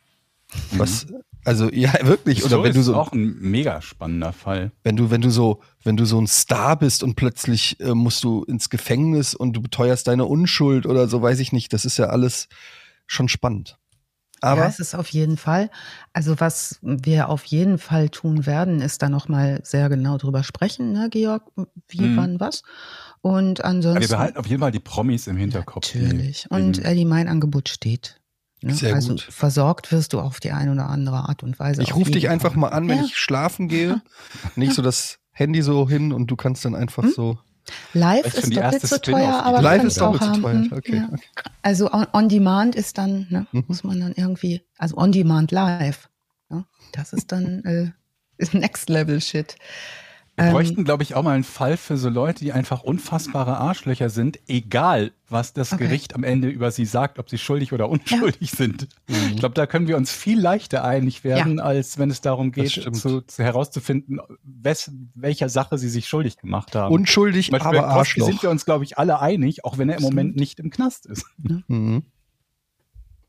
Was, 0.71 1.07
also 1.45 1.69
ja, 1.71 1.93
wirklich. 2.03 2.43
Oder 2.43 2.63
wenn 2.63 2.73
du 2.73 2.79
ist 2.79 2.85
so, 2.87 2.95
auch 2.95 3.11
ein 3.11 3.37
mega 3.39 3.81
spannender 3.81 4.33
Fall. 4.33 4.71
wenn 4.83 4.95
du, 4.95 5.11
wenn 5.11 5.21
du 5.21 5.29
so, 5.29 5.61
wenn 5.83 5.95
du 5.97 6.05
so 6.05 6.19
ein 6.19 6.27
Star 6.27 6.75
bist 6.77 7.03
und 7.03 7.15
plötzlich 7.15 7.79
äh, 7.79 7.93
musst 7.93 8.23
du 8.23 8.43
ins 8.43 8.69
Gefängnis 8.69 9.35
und 9.35 9.53
du 9.53 9.61
beteuerst 9.61 10.07
deine 10.07 10.25
Unschuld 10.25 10.85
oder 10.85 11.07
so, 11.07 11.21
weiß 11.21 11.39
ich 11.39 11.51
nicht. 11.53 11.71
Das 11.73 11.85
ist 11.85 11.97
ja 11.97 12.07
alles 12.07 12.47
schon 13.07 13.27
spannend. 13.29 13.77
Aber 14.41 14.61
ja, 14.61 14.67
es 14.67 14.79
ist 14.79 14.93
auf 14.95 15.07
jeden 15.09 15.37
Fall. 15.37 15.69
Also 16.13 16.39
was 16.39 16.77
wir 16.81 17.29
auf 17.29 17.45
jeden 17.45 17.77
Fall 17.77 18.09
tun 18.09 18.45
werden, 18.45 18.81
ist 18.81 19.01
da 19.01 19.09
noch 19.09 19.27
mal 19.29 19.59
sehr 19.63 19.87
genau 19.89 20.17
drüber 20.17 20.43
sprechen, 20.43 20.91
ne, 20.91 21.09
Georg, 21.09 21.43
wie, 21.87 22.01
Mhm. 22.01 22.17
wann, 22.17 22.39
was. 22.39 22.61
Und 23.21 23.61
Aber 23.61 23.69
ansonsten 23.69 24.01
wir 24.01 24.07
behalten 24.09 24.37
auf 24.37 24.45
jeden 24.45 24.59
Fall 24.61 24.71
die 24.71 24.79
Promis 24.81 25.25
im 25.27 25.37
Hinterkopf. 25.37 25.95
natürlich. 25.95 26.45
Und 26.51 26.83
Eddie, 26.83 27.05
mein 27.05 27.27
Angebot 27.27 27.69
steht. 27.69 28.19
Ne? 28.65 28.73
Sehr 28.73 28.93
also 28.95 29.09
gut. 29.11 29.21
versorgt 29.21 29.91
wirst 29.91 30.13
du 30.13 30.19
auf 30.19 30.39
die 30.39 30.51
eine 30.51 30.71
oder 30.71 30.89
andere 30.89 31.17
Art 31.29 31.43
und 31.43 31.59
Weise. 31.59 31.81
ich 31.83 31.95
rufe 31.95 32.11
dich 32.11 32.29
einfach 32.29 32.51
Fall. 32.51 32.59
mal 32.59 32.69
an, 32.69 32.87
wenn 32.89 32.97
Ja. 32.97 33.03
ich 33.05 33.15
schlafen 33.17 33.67
gehe. 33.67 34.01
Nicht 34.55 34.73
so 34.73 34.81
das 34.81 35.19
Handy 35.31 35.61
so 35.61 35.87
hin 35.87 36.11
und 36.11 36.27
du 36.27 36.35
kannst 36.35 36.65
dann 36.65 36.73
einfach 36.75 37.03
Hm? 37.03 37.11
so. 37.15 37.37
Live 37.93 38.25
ist 38.25 38.55
doppelt 38.55 38.81
so 38.87 38.97
teuer, 38.97 39.43
aber 39.43 39.61
Live 39.61 39.81
kannst 39.81 39.97
ist 39.97 40.01
auch 40.03 40.13
doppelt 40.17 40.35
so 40.35 40.43
haben. 40.49 40.69
teuer. 40.69 40.77
Okay, 40.77 40.95
ja. 40.97 41.09
okay. 41.11 41.49
Also 41.61 41.91
on, 41.91 42.05
on 42.13 42.29
Demand 42.29 42.75
ist 42.75 42.97
dann, 42.97 43.27
ne, 43.29 43.47
Mhm. 43.51 43.63
muss 43.67 43.83
man 43.83 43.99
dann 43.99 44.13
irgendwie, 44.15 44.61
also 44.77 44.97
on 44.97 45.11
Demand 45.11 45.51
live. 45.51 46.09
Ne? 46.49 46.65
Das 46.91 47.11
ist 47.13 47.31
dann 47.31 47.63
äh, 47.65 47.91
ist 48.37 48.53
Next 48.53 48.89
Level 48.89 49.19
Shit. 49.21 49.55
Wir 50.37 50.45
Ähm, 50.45 50.51
bräuchten, 50.51 50.83
glaube 50.83 51.03
ich, 51.03 51.15
auch 51.15 51.23
mal 51.23 51.31
einen 51.31 51.45
Fall 51.45 51.77
für 51.77 51.95
so 51.95 52.09
Leute, 52.09 52.43
die 52.43 52.51
einfach 52.51 52.83
unfassbare 52.83 53.57
Arschlöcher 53.57 54.09
sind, 54.09 54.39
egal 54.47 55.13
was 55.29 55.53
das 55.53 55.71
Okay. 55.71 55.85
Gericht 55.85 56.13
am 56.13 56.23
Ende 56.23 56.49
über 56.49 56.71
sie 56.71 56.85
sagt, 56.85 57.19
ob 57.19 57.29
sie 57.29 57.37
schuldig 57.37 57.71
oder 57.71 57.87
unschuldig 57.89 58.51
sind. 58.51 58.89
Mhm. 59.07 59.15
Ich 59.31 59.37
glaube, 59.37 59.55
da 59.55 59.65
können 59.65 59.87
wir 59.87 59.95
uns 59.95 60.11
viel 60.11 60.39
leichter 60.39 60.83
einig 60.83 61.23
werden, 61.23 61.59
als 61.61 61.97
wenn 61.97 62.11
es 62.11 62.19
darum 62.21 62.51
geht, 62.51 62.71
zu, 62.71 63.21
zu 63.21 63.43
herauszufinden, 63.43 64.19
wes, 64.43 64.91
welcher 65.13 65.47
Sache 65.47 65.77
sie 65.77 65.89
sich 65.89 66.07
schuldig 66.07 66.37
gemacht 66.37 66.75
haben. 66.75 66.93
Unschuldig, 66.93 67.49
Beispiel 67.49 67.71
bei 67.71 67.79
aber 67.79 67.87
Arschloch. 67.87 68.27
sind 68.27 68.43
wir 68.43 68.49
uns, 68.49 68.65
glaube 68.65 68.83
ich, 68.83 68.97
alle 68.97 69.19
einig, 69.21 69.63
auch 69.63 69.77
wenn 69.77 69.89
er 69.89 69.97
im. 69.97 70.03
Moment 70.03 70.35
nicht 70.35 70.59
im 70.59 70.69
Knast 70.69 71.05
ist. 71.05 71.25
Mhm. 71.67 72.03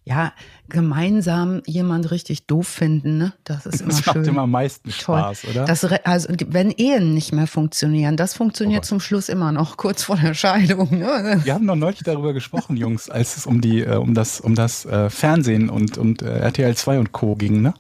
Ja, 0.09 0.33
gemeinsam 0.69 1.63
jemand 1.67 2.13
richtig 2.13 2.47
doof 2.47 2.69
finden, 2.69 3.19
ne? 3.19 3.33
Das 3.43 3.67
ist 3.67 3.81
immer 3.81 3.91
Das 3.91 4.05
schön. 4.05 4.19
macht 4.19 4.29
immer 4.29 4.43
am 4.43 4.53
meisten 4.53 4.91
Toll. 4.91 5.19
Spaß, 5.19 5.45
oder? 5.51 5.65
Das, 5.65 5.85
also, 5.85 6.29
wenn 6.47 6.71
Ehen 6.71 7.13
nicht 7.13 7.33
mehr 7.33 7.49
funktionieren, 7.49 8.17
das 8.17 8.33
funktioniert 8.35 8.85
Oh 8.85 8.87
zum 8.87 9.01
Schluss 9.01 9.29
immer 9.29 9.51
noch, 9.51 9.77
kurz 9.77 10.05
vor 10.05 10.17
der 10.17 10.35
Scheidung. 10.35 10.97
Ne? 10.97 11.41
Wir 11.43 11.55
haben 11.55 11.65
noch 11.65 11.75
neulich 11.75 12.05
darüber 12.05 12.33
gesprochen, 12.35 12.77
Jungs, 12.77 13.11
als 13.11 13.37
es 13.37 13.47
um 13.47 13.61
die, 13.61 13.81
äh, 13.81 13.97
um 13.97 14.15
das, 14.15 14.41
um 14.41 14.55
das 14.55 14.85
äh, 14.87 15.11
Fernsehen 15.11 15.69
und, 15.69 15.99
und 15.99 16.23
äh, 16.23 16.39
RTL 16.39 16.77
2 16.77 17.01
und 17.01 17.11
Co. 17.11 17.35
ging, 17.35 17.61
ne? 17.63 17.75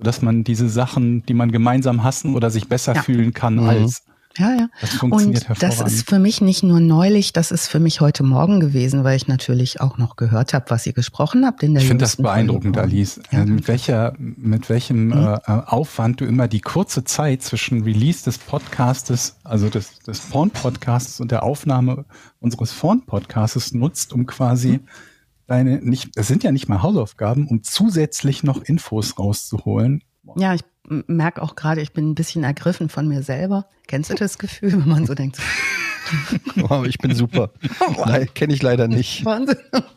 Dass 0.00 0.22
man 0.22 0.42
diese 0.42 0.68
Sachen, 0.68 1.24
die 1.26 1.34
man 1.34 1.52
gemeinsam 1.52 2.02
hassen 2.02 2.34
oder 2.34 2.50
sich 2.50 2.68
besser 2.68 2.94
Ja. 2.96 3.02
fühlen 3.02 3.32
kann 3.32 3.54
Mhm. 3.56 3.68
als. 3.68 4.02
Ja, 4.36 4.54
ja. 4.54 4.68
Das 4.80 4.90
funktioniert 4.94 5.48
Und 5.48 5.50
das 5.50 5.62
hervorragend. 5.62 5.92
ist 5.92 6.08
für 6.08 6.18
mich 6.18 6.40
nicht 6.40 6.62
nur 6.62 6.80
neulich, 6.80 7.32
das 7.32 7.50
ist 7.52 7.68
für 7.68 7.78
mich 7.78 8.00
heute 8.00 8.24
Morgen 8.24 8.58
gewesen, 8.58 9.04
weil 9.04 9.16
ich 9.16 9.28
natürlich 9.28 9.80
auch 9.80 9.96
noch 9.98 10.16
gehört 10.16 10.54
habe, 10.54 10.66
was 10.70 10.86
ihr 10.86 10.92
gesprochen 10.92 11.46
habt 11.46 11.62
in 11.62 11.74
der 11.74 11.82
Ich 11.82 11.88
finde 11.88 12.04
das 12.04 12.16
beeindruckend, 12.16 12.76
Alice, 12.76 13.20
Ja, 13.30 13.42
äh, 13.42 13.46
mit 13.46 13.68
welcher, 13.68 14.14
mit 14.18 14.68
welchem 14.68 15.12
äh, 15.12 15.34
äh, 15.34 15.38
Aufwand 15.46 16.20
du 16.20 16.24
immer 16.24 16.48
die 16.48 16.60
kurze 16.60 17.04
Zeit 17.04 17.42
zwischen 17.42 17.84
Release 17.84 18.24
des 18.24 18.38
Podcastes, 18.38 19.36
also 19.44 19.68
des, 19.68 20.00
des 20.00 20.20
Porn-Podcasts 20.20 21.20
und 21.20 21.30
der 21.30 21.44
Aufnahme 21.44 22.04
unseres 22.40 22.72
Porn-Podcastes 22.72 23.72
nutzt, 23.72 24.12
um 24.12 24.26
quasi 24.26 24.80
deine, 25.46 25.76
nicht, 25.78 26.16
es 26.16 26.26
sind 26.26 26.42
ja 26.42 26.52
nicht 26.52 26.68
mal 26.68 26.82
Hausaufgaben, 26.82 27.46
um 27.46 27.62
zusätzlich 27.62 28.42
noch 28.42 28.62
Infos 28.62 29.18
rauszuholen. 29.18 30.02
Ja, 30.36 30.54
ich 30.54 30.62
merke 31.06 31.42
auch 31.42 31.54
gerade, 31.54 31.80
ich 31.80 31.92
bin 31.92 32.10
ein 32.10 32.14
bisschen 32.14 32.44
ergriffen 32.44 32.88
von 32.88 33.08
mir 33.08 33.22
selber. 33.22 33.66
Kennst 33.86 34.10
du 34.10 34.14
das 34.14 34.38
Gefühl, 34.38 34.72
wenn 34.72 34.88
man 34.88 35.06
so 35.06 35.14
denkt, 35.14 35.38
Oh, 36.68 36.84
ich 36.86 36.98
bin 36.98 37.14
super. 37.14 37.50
Nein, 38.06 38.28
kenne 38.34 38.54
ich 38.54 38.62
leider 38.62 38.88
nicht. 38.88 39.24
Wahnsinn, 39.24 39.56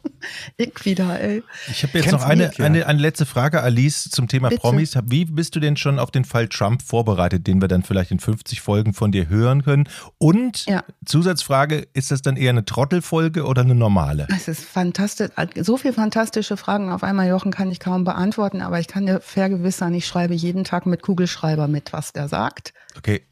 ich 0.57 0.85
wieder, 0.85 1.19
ey. 1.19 1.43
Ich 1.69 1.83
habe 1.83 1.97
jetzt 1.97 2.09
Kennst 2.09 2.11
noch 2.11 2.23
eine, 2.23 2.51
ja. 2.57 2.65
eine, 2.65 2.85
eine 2.87 2.99
letzte 2.99 3.25
Frage, 3.25 3.61
Alice, 3.61 4.09
zum 4.09 4.27
Thema 4.27 4.49
Bitte. 4.49 4.61
Promis. 4.61 4.97
Wie 5.05 5.25
bist 5.25 5.55
du 5.55 5.59
denn 5.59 5.77
schon 5.77 5.99
auf 5.99 6.11
den 6.11 6.25
Fall 6.25 6.47
Trump 6.47 6.81
vorbereitet, 6.81 7.47
den 7.47 7.61
wir 7.61 7.67
dann 7.67 7.83
vielleicht 7.83 8.11
in 8.11 8.19
50 8.19 8.61
Folgen 8.61 8.93
von 8.93 9.11
dir 9.11 9.29
hören 9.29 9.63
können? 9.63 9.89
Und 10.17 10.65
Ja. 10.65 10.83
Zusatzfrage, 11.05 11.87
ist 11.93 12.11
das 12.11 12.21
dann 12.21 12.37
eher 12.37 12.49
eine 12.51 12.65
Trottelfolge 12.65 13.45
oder 13.45 13.61
eine 13.61 13.75
normale? 13.75 14.27
Es 14.35 14.47
ist 14.47 14.63
fantastisch. 14.63 15.29
So 15.59 15.77
viele 15.77 15.93
fantastische 15.93 16.57
Fragen 16.57 16.91
auf 16.91 17.03
einmal, 17.03 17.27
Jochen, 17.27 17.51
kann 17.51 17.71
ich 17.71 17.79
kaum 17.79 18.03
beantworten, 18.03 18.61
aber 18.61 18.79
ich 18.79 18.87
kann 18.87 19.05
dir 19.05 19.21
vergewissern, 19.21 19.93
ich 19.93 20.07
schreibe 20.07 20.33
jeden 20.33 20.63
Tag 20.63 20.85
mit 20.85 21.01
Kugelschreiber 21.01 21.67
mit, 21.67 21.93
was 21.93 22.13
der 22.13 22.27
sagt. 22.27 22.73
Okay, 22.97 23.23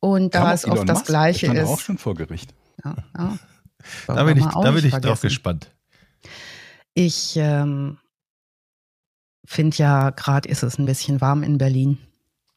Und 0.00 0.34
da 0.34 0.52
es 0.52 0.64
oft 0.64 0.88
das 0.88 0.98
Musk, 0.98 1.06
Gleiche 1.06 1.46
stand 1.46 1.58
ist. 1.58 1.68
auch 1.68 1.80
schon 1.80 1.98
vor 1.98 2.14
Gericht. 2.14 2.54
Ja, 2.84 2.96
ja. 3.16 3.38
da 4.06 4.24
bin 4.24 4.38
ich, 4.38 4.44
da 4.44 4.70
bin 4.70 4.84
ich 4.84 4.94
drauf 4.94 5.20
gespannt. 5.20 5.72
Ich 6.94 7.36
ähm, 7.36 7.98
finde 9.44 9.76
ja, 9.76 10.10
gerade 10.10 10.48
ist 10.48 10.62
es 10.62 10.78
ein 10.78 10.86
bisschen 10.86 11.20
warm 11.20 11.42
in 11.42 11.58
Berlin. 11.58 11.98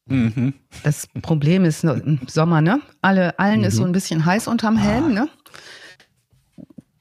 Mhm. 0.05 0.53
Das 0.83 1.07
Problem 1.21 1.63
ist 1.63 1.83
nur 1.83 1.95
im 1.95 2.19
Sommer, 2.27 2.62
ne? 2.62 2.81
Alle, 3.01 3.38
allen 3.39 3.63
ist 3.63 3.75
so 3.75 3.86
ein 3.86 3.91
bisschen 3.91 4.25
heiß 4.25 4.48
unterm 4.48 4.77
Helm, 4.77 5.13
ne? 5.13 5.29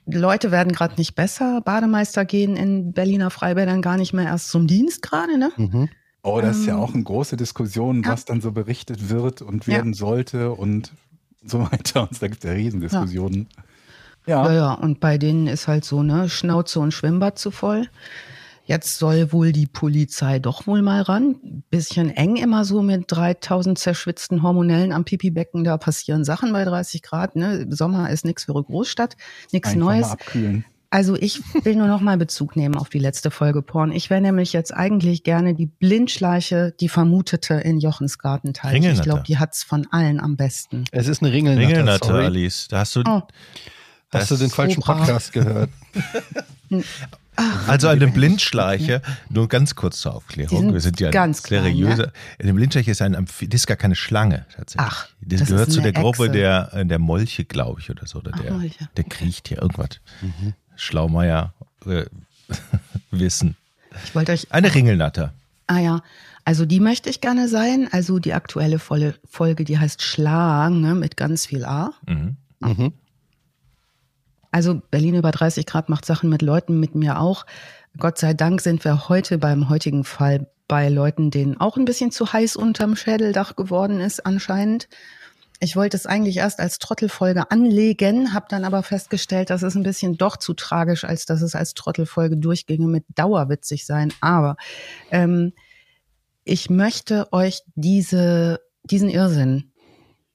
Leute 0.06 0.50
werden 0.50 0.72
gerade 0.72 0.96
nicht 0.96 1.14
besser. 1.14 1.60
Bademeister 1.60 2.24
gehen 2.24 2.56
in 2.56 2.92
Berliner 2.92 3.30
Freibädern 3.30 3.82
gar 3.82 3.96
nicht 3.96 4.12
mehr 4.12 4.26
erst 4.26 4.50
zum 4.50 4.66
Dienst 4.66 5.02
gerade, 5.02 5.38
ne? 5.38 5.52
Mhm. 5.56 5.88
Oh, 6.22 6.40
das 6.40 6.58
ist 6.58 6.66
ja 6.66 6.74
Ähm, 6.74 6.80
auch 6.80 6.92
eine 6.94 7.02
große 7.02 7.36
Diskussion, 7.36 8.02
ja. 8.02 8.10
was 8.10 8.24
dann 8.26 8.40
so 8.40 8.52
berichtet 8.52 9.08
wird 9.10 9.42
und 9.42 9.66
Ja. 9.66 9.74
werden 9.74 9.94
sollte 9.94 10.52
und 10.52 10.92
so 11.44 11.60
weiter. 11.60 12.02
Und 12.02 12.22
da 12.22 12.28
gibt 12.28 12.44
es 12.44 12.48
ja 12.48 12.54
Riesendiskussionen. 12.54 13.48
Ja. 14.26 14.46
Ja, 14.46 14.52
ja, 14.52 14.72
und 14.74 15.00
bei 15.00 15.16
denen 15.16 15.46
ist 15.46 15.66
halt 15.66 15.84
so, 15.84 16.02
ne, 16.02 16.28
Schnauze 16.28 16.78
und 16.80 16.92
Schwimmbad 16.92 17.38
zu 17.38 17.50
voll. 17.50 17.88
Jetzt 18.66 18.98
soll 18.98 19.32
wohl 19.32 19.50
die 19.50 19.66
Polizei 19.66 20.38
doch 20.38 20.66
wohl 20.66 20.82
mal 20.82 21.00
ran. 21.02 21.64
Bisschen 21.70 22.10
eng 22.10 22.36
immer 22.36 22.64
so 22.64 22.82
mit 22.82 23.04
3000 23.08 23.76
zerschwitzten 23.78 24.42
Hormonellen 24.42 24.92
am 24.92 25.04
Pipibecken. 25.04 25.64
Da 25.64 25.76
passieren 25.78 26.22
Sachen 26.24 26.52
bei 26.52 26.64
30 26.64 27.02
Grad. 27.02 27.34
Ne? 27.34 27.66
Sommer 27.70 28.10
ist 28.10 28.24
nichts 28.24 28.44
für 28.44 28.54
eine 28.54 28.62
Großstadt, 28.62 29.16
nichts 29.52 29.74
Neues. 29.74 30.02
mal 30.06 30.12
abkühlen. 30.12 30.64
Also 30.92 31.14
ich 31.16 31.40
will 31.64 31.76
nur 31.76 31.86
noch 31.86 32.00
mal 32.00 32.16
Bezug 32.16 32.56
nehmen 32.56 32.74
auf 32.76 32.88
die 32.88 32.98
letzte 32.98 33.30
Folge 33.30 33.62
Porn. 33.62 33.92
Ich 33.92 34.10
wäre 34.10 34.20
nämlich 34.20 34.52
jetzt 34.52 34.74
eigentlich 34.74 35.22
gerne 35.22 35.54
die 35.54 35.66
Blindschleiche, 35.66 36.74
die 36.80 36.88
vermutete 36.88 37.54
in 37.54 37.78
Jochens 37.78 38.18
Gartenteich. 38.18 38.70
Ich 38.72 38.76
Ringelnatter. 38.76 39.02
glaube, 39.04 39.22
die 39.22 39.38
hat's 39.38 39.62
von 39.62 39.86
allen 39.92 40.18
am 40.18 40.36
besten. 40.36 40.84
Es 40.90 41.06
ist 41.06 41.22
eine 41.22 41.32
Ringelnatter. 41.32 41.68
Ringelnatter, 41.68 42.06
sorry. 42.08 42.24
Alice. 42.24 42.66
Da 42.68 42.80
hast 42.80 42.96
du, 42.96 43.02
Oh. 43.06 43.22
Hast 44.12 44.32
du 44.32 44.36
den 44.36 44.50
falschen 44.50 44.82
Opa. 44.82 44.94
Podcast 44.94 45.32
gehört? 45.32 45.70
Also 47.66 47.88
an 47.88 48.00
dem 48.00 48.12
Blindschleiche, 48.12 49.00
nur 49.28 49.48
ganz 49.48 49.74
kurz 49.76 50.00
zur 50.00 50.10
Die 50.12 50.16
Aufklärung. 50.16 50.58
sind 50.60 50.72
Wir 50.74 50.80
sind 50.80 51.00
ja 51.00 51.10
ganz 51.10 51.42
klein, 51.44 51.62
seriöse. 51.62 52.12
Der 52.42 52.52
Blindschleiche 52.52 52.90
ist 52.90 53.00
ein 53.00 53.14
Amphi 53.14 53.48
das 53.48 53.60
ist 53.62 53.66
gar 53.68 53.76
keine 53.76 53.94
Schlange 53.94 54.44
tatsächlich. 54.54 54.90
Ach, 54.92 55.08
das, 55.22 55.40
das 55.40 55.48
gehört 55.48 55.68
ist 55.68 55.74
zu 55.74 55.80
der 55.80 55.94
eine 55.94 56.02
Gruppe 56.02 56.24
Echse. 56.24 56.32
der, 56.32 56.70
äh, 56.74 56.84
der 56.84 56.98
Molche, 56.98 57.44
glaube 57.44 57.80
ich, 57.80 57.88
oder 57.90 58.06
so. 58.06 58.18
Oder 58.18 58.32
Ach, 58.34 58.40
der, 58.40 58.52
Molche. 58.52 58.88
der 58.96 59.04
kriecht 59.04 59.48
hier 59.48 59.62
irgendwas. 59.62 60.00
Schlaumeier 60.80 61.52
äh, 61.86 62.04
wissen. 63.10 63.56
Ich 64.04 64.14
wollte 64.14 64.32
euch 64.32 64.50
Eine 64.52 64.74
Ringelnatter. 64.74 65.32
Ah 65.66 65.78
ja, 65.78 66.02
also 66.44 66.64
die 66.66 66.80
möchte 66.80 67.10
ich 67.10 67.20
gerne 67.20 67.48
sein. 67.48 67.88
Also 67.92 68.18
die 68.18 68.32
aktuelle 68.32 68.78
Volle- 68.78 69.14
Folge, 69.28 69.64
die 69.64 69.78
heißt 69.78 70.02
Schlag, 70.02 70.70
ne, 70.72 70.94
mit 70.94 71.16
ganz 71.16 71.46
viel 71.46 71.64
A. 71.64 71.92
Mhm. 72.06 72.36
Mhm. 72.60 72.92
Also 74.50 74.80
Berlin 74.90 75.14
über 75.14 75.30
30 75.30 75.66
Grad 75.66 75.88
macht 75.88 76.04
Sachen 76.04 76.28
mit 76.30 76.42
Leuten, 76.42 76.80
mit 76.80 76.94
mir 76.94 77.20
auch. 77.20 77.46
Gott 77.98 78.18
sei 78.18 78.34
Dank 78.34 78.60
sind 78.60 78.84
wir 78.84 79.08
heute 79.08 79.38
beim 79.38 79.68
heutigen 79.68 80.04
Fall 80.04 80.48
bei 80.66 80.88
Leuten, 80.88 81.30
denen 81.30 81.60
auch 81.60 81.76
ein 81.76 81.84
bisschen 81.84 82.10
zu 82.10 82.32
heiß 82.32 82.56
unterm 82.56 82.96
Schädeldach 82.96 83.54
geworden 83.56 84.00
ist 84.00 84.24
anscheinend. 84.26 84.88
Ich 85.62 85.76
wollte 85.76 85.96
es 85.96 86.06
eigentlich 86.06 86.38
erst 86.38 86.58
als 86.58 86.78
Trottelfolge 86.78 87.50
anlegen, 87.50 88.32
habe 88.32 88.46
dann 88.48 88.64
aber 88.64 88.82
festgestellt, 88.82 89.50
dass 89.50 89.62
es 89.62 89.74
ein 89.74 89.82
bisschen 89.82 90.16
doch 90.16 90.38
zu 90.38 90.54
tragisch, 90.54 91.04
als 91.04 91.26
dass 91.26 91.42
es 91.42 91.54
als 91.54 91.74
Trottelfolge 91.74 92.38
durchginge 92.38 92.86
mit 92.86 93.04
Dauerwitzig 93.14 93.84
sein. 93.84 94.10
Aber 94.22 94.56
ähm, 95.10 95.52
ich 96.44 96.70
möchte 96.70 97.30
euch 97.32 97.60
diese, 97.74 98.60
diesen 98.84 99.10
Irrsinn, 99.10 99.70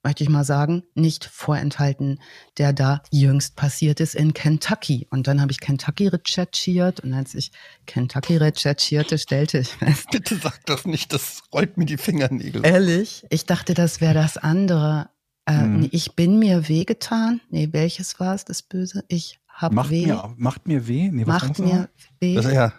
möchte 0.06 0.22
ich 0.22 0.30
mal 0.30 0.44
sagen, 0.44 0.84
nicht 0.94 1.24
vorenthalten, 1.24 2.20
der 2.58 2.72
da 2.72 3.02
jüngst 3.10 3.56
passiert 3.56 3.98
ist 3.98 4.14
in 4.14 4.32
Kentucky. 4.32 5.08
Und 5.10 5.26
dann 5.26 5.40
habe 5.40 5.50
ich 5.50 5.58
Kentucky 5.58 6.06
recherchiert 6.06 7.00
und 7.00 7.12
als 7.12 7.34
ich 7.34 7.50
Kentucky 7.86 8.36
recherchierte, 8.36 9.18
stellte 9.18 9.58
ich 9.58 9.70
fest, 9.70 10.06
Bitte 10.12 10.36
sag 10.36 10.64
das 10.66 10.86
nicht, 10.86 11.12
das 11.12 11.42
rollt 11.52 11.76
mir 11.76 11.86
die 11.86 11.96
Fingernägel. 11.96 12.64
ehrlich, 12.64 13.26
ich 13.30 13.46
dachte, 13.46 13.74
das 13.74 14.00
wäre 14.00 14.14
das 14.14 14.36
andere. 14.36 15.10
Äh, 15.46 15.52
Hm. 15.54 15.80
nee, 15.80 15.88
Ich 15.92 16.12
bin 16.14 16.38
mir 16.38 16.68
wehgetan. 16.68 17.40
Nee, 17.50 17.68
welches 17.72 18.18
war 18.20 18.34
es, 18.34 18.44
das 18.44 18.62
Böse? 18.62 19.04
Ich 19.08 19.38
habe 19.48 19.74
Macht 19.74 19.90
weh. 19.90 20.06
mir, 20.06 20.34
macht 20.36 20.66
mir 20.68 20.86
weh? 20.86 21.08
Nee, 21.10 21.26
was 21.26 21.42
macht 21.42 21.58
mir 21.58 21.74
noch? 21.76 21.86
weh. 22.20 22.34
Das, 22.34 22.52
ja, 22.52 22.72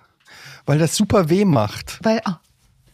weil 0.65 0.77
das 0.77 0.95
super 0.95 1.29
weh 1.29 1.45
macht. 1.45 1.99
weil, 2.03 2.21
ah, 2.25 2.39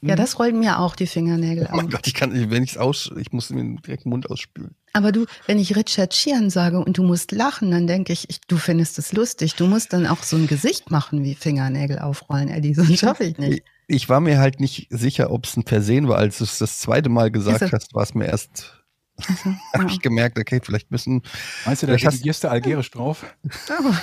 ja, 0.01 0.15
das 0.15 0.38
rollt 0.38 0.56
mir 0.56 0.80
auch 0.80 0.96
die 0.96 1.08
Fingernägel 1.08 1.68
Oh 1.72 1.75
mein 1.75 1.86
an. 1.86 1.89
Gott, 1.89 2.08
ich 2.08 2.13
kann, 2.13 2.32
wenn 2.51 2.63
ich 2.63 2.72
es 2.72 2.77
aus, 2.77 3.10
ich 3.18 3.32
muss 3.32 3.50
mir 3.50 3.63
direkt 3.82 4.06
den 4.06 4.10
Mund 4.10 4.30
ausspülen. 4.30 4.75
Aber 4.94 5.12
du, 5.12 5.25
wenn 5.48 5.58
ich 5.58 5.75
recherchieren 5.75 6.50
sage 6.51 6.80
und 6.80 6.98
du 6.98 7.03
musst 7.03 7.32
lachen, 7.32 7.72
dann 7.72 7.88
denke 7.88 8.13
ich, 8.13 8.30
ich, 8.30 8.42
du 8.42 8.58
findest 8.58 9.00
es 9.00 9.12
lustig. 9.12 9.56
Du 9.56 9.65
musst 9.65 9.92
dann 9.92 10.06
auch 10.06 10.22
so 10.22 10.36
ein 10.38 10.46
Gesicht 10.46 10.92
machen 10.92 11.24
wie 11.24 11.34
Fingernägel 11.36 11.98
aufrollen, 12.00 12.50
Eddie. 12.50 12.74
Sonst 12.75 13.00
schaffe 13.00 13.24
ich 13.24 13.38
nicht. 13.39 13.63
Ich, 13.88 14.08
war 14.08 14.20
mir 14.20 14.38
halt 14.39 14.60
nicht 14.60 14.88
sicher, 14.92 15.32
ob 15.32 15.46
es 15.46 15.58
ein 15.58 15.63
Versehen 15.65 16.08
war. 16.08 16.18
Als 16.20 16.38
du 16.38 16.44
es 16.44 16.60
das 16.60 16.77
zweite 16.80 17.10
Mal 17.10 17.32
gesagt 17.32 17.72
hast, 17.74 17.94
war 17.96 18.03
es 18.03 18.13
mir 18.13 18.25
erst, 18.27 18.83
Also, 19.17 19.50
habe 19.74 19.84
ja. 19.84 19.89
ich 19.89 20.01
gemerkt, 20.01 20.38
okay, 20.38 20.60
vielleicht 20.63 20.91
müssen, 20.91 21.22
Meinst 21.65 21.84
du, 21.84 21.88
da 21.88 21.93
reagierst 21.93 22.43
du 22.43 22.50
algerisch 22.50 22.91
drauf? 22.91 23.25
Aber 23.77 23.98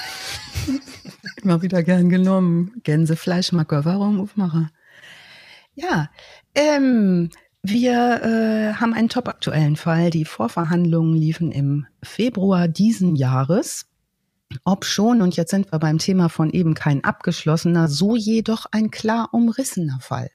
immer 1.43 1.63
wieder 1.63 1.83
gern 1.83 2.09
genommen. 2.09 2.73
Gänsefleischmacker, 2.83 3.85
warum 3.85 4.21
Aufmacher? 4.21 4.71
Ja, 5.75 6.11
ähm, 6.55 7.31
wir 7.63 8.23
äh, 8.23 8.75
haben 8.75 8.95
einen 8.95 9.09
topaktuellen 9.09 9.77
Fall. 9.77 10.11
Die 10.11 10.25
Vorverhandlungen 10.25 11.15
liefen 11.15 11.53
im 11.53 11.87
Februar 12.03 12.69
diesen 12.69 13.17
Jahres. 13.17 13.87
Ob 14.65 14.85
schon, 14.85 15.23
und 15.23 15.37
jetzt 15.37 15.51
sind 15.51 15.71
wir 15.71 15.79
beim 15.79 15.99
Thema 15.99 16.29
von 16.29 16.51
eben 16.51 16.75
kein 16.75 17.05
abgeschlossener, 17.05 17.87
so 17.89 18.17
jedoch 18.17 18.67
ein 18.73 18.91
klar 18.91 19.29
umrissener 19.33 20.01
Fall. 20.01 20.31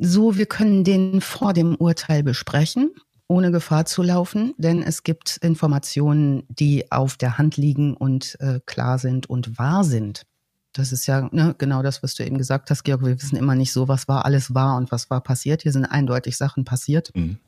So, 0.00 0.36
wir 0.36 0.46
können 0.46 0.84
den 0.84 1.20
vor 1.20 1.52
dem 1.52 1.74
Urteil 1.74 2.22
besprechen, 2.22 2.90
ohne 3.28 3.50
Gefahr 3.50 3.86
zu 3.86 4.02
laufen, 4.02 4.54
denn 4.58 4.82
es 4.82 5.02
gibt 5.02 5.38
Informationen, 5.38 6.42
die 6.48 6.90
auf 6.92 7.16
der 7.16 7.38
Hand 7.38 7.56
liegen 7.56 7.94
und 7.94 8.36
äh, 8.40 8.60
klar 8.66 8.98
sind 8.98 9.28
und 9.30 9.58
wahr 9.58 9.84
sind. 9.84 10.26
Das 10.72 10.92
ist 10.92 11.06
ja 11.06 11.28
ne, 11.32 11.54
genau 11.58 11.82
das, 11.82 12.02
was 12.02 12.14
du 12.14 12.24
eben 12.24 12.38
gesagt 12.38 12.70
hast, 12.70 12.84
Georg. 12.84 13.04
Wir 13.04 13.20
wissen 13.20 13.36
immer 13.36 13.54
nicht 13.54 13.72
so, 13.72 13.88
was 13.88 14.06
war 14.06 14.24
alles 14.24 14.54
wahr 14.54 14.76
und 14.76 14.92
was 14.92 15.10
war 15.10 15.20
passiert. 15.20 15.62
Hier 15.62 15.72
sind 15.72 15.84
eindeutig 15.84 16.36
Sachen 16.36 16.64
passiert. 16.64 17.10
Mhm. 17.14 17.38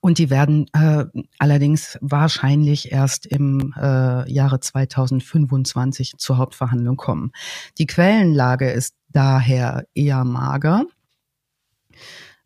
Und 0.00 0.18
die 0.18 0.30
werden 0.30 0.66
äh, 0.72 1.04
allerdings 1.38 1.96
wahrscheinlich 2.00 2.90
erst 2.90 3.24
im 3.24 3.72
äh, 3.80 4.30
Jahre 4.30 4.58
2025 4.58 6.14
zur 6.18 6.38
Hauptverhandlung 6.38 6.96
kommen. 6.96 7.30
Die 7.78 7.86
Quellenlage 7.86 8.70
ist 8.70 8.96
daher 9.10 9.86
eher 9.94 10.24
mager. 10.24 10.84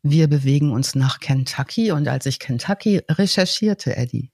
Wir 0.02 0.28
bewegen 0.28 0.70
uns 0.70 0.94
nach 0.94 1.20
Kentucky 1.20 1.90
und 1.92 2.06
als 2.08 2.26
ich 2.26 2.38
Kentucky 2.38 3.02
recherchierte, 3.08 3.96
Eddie, 3.96 4.30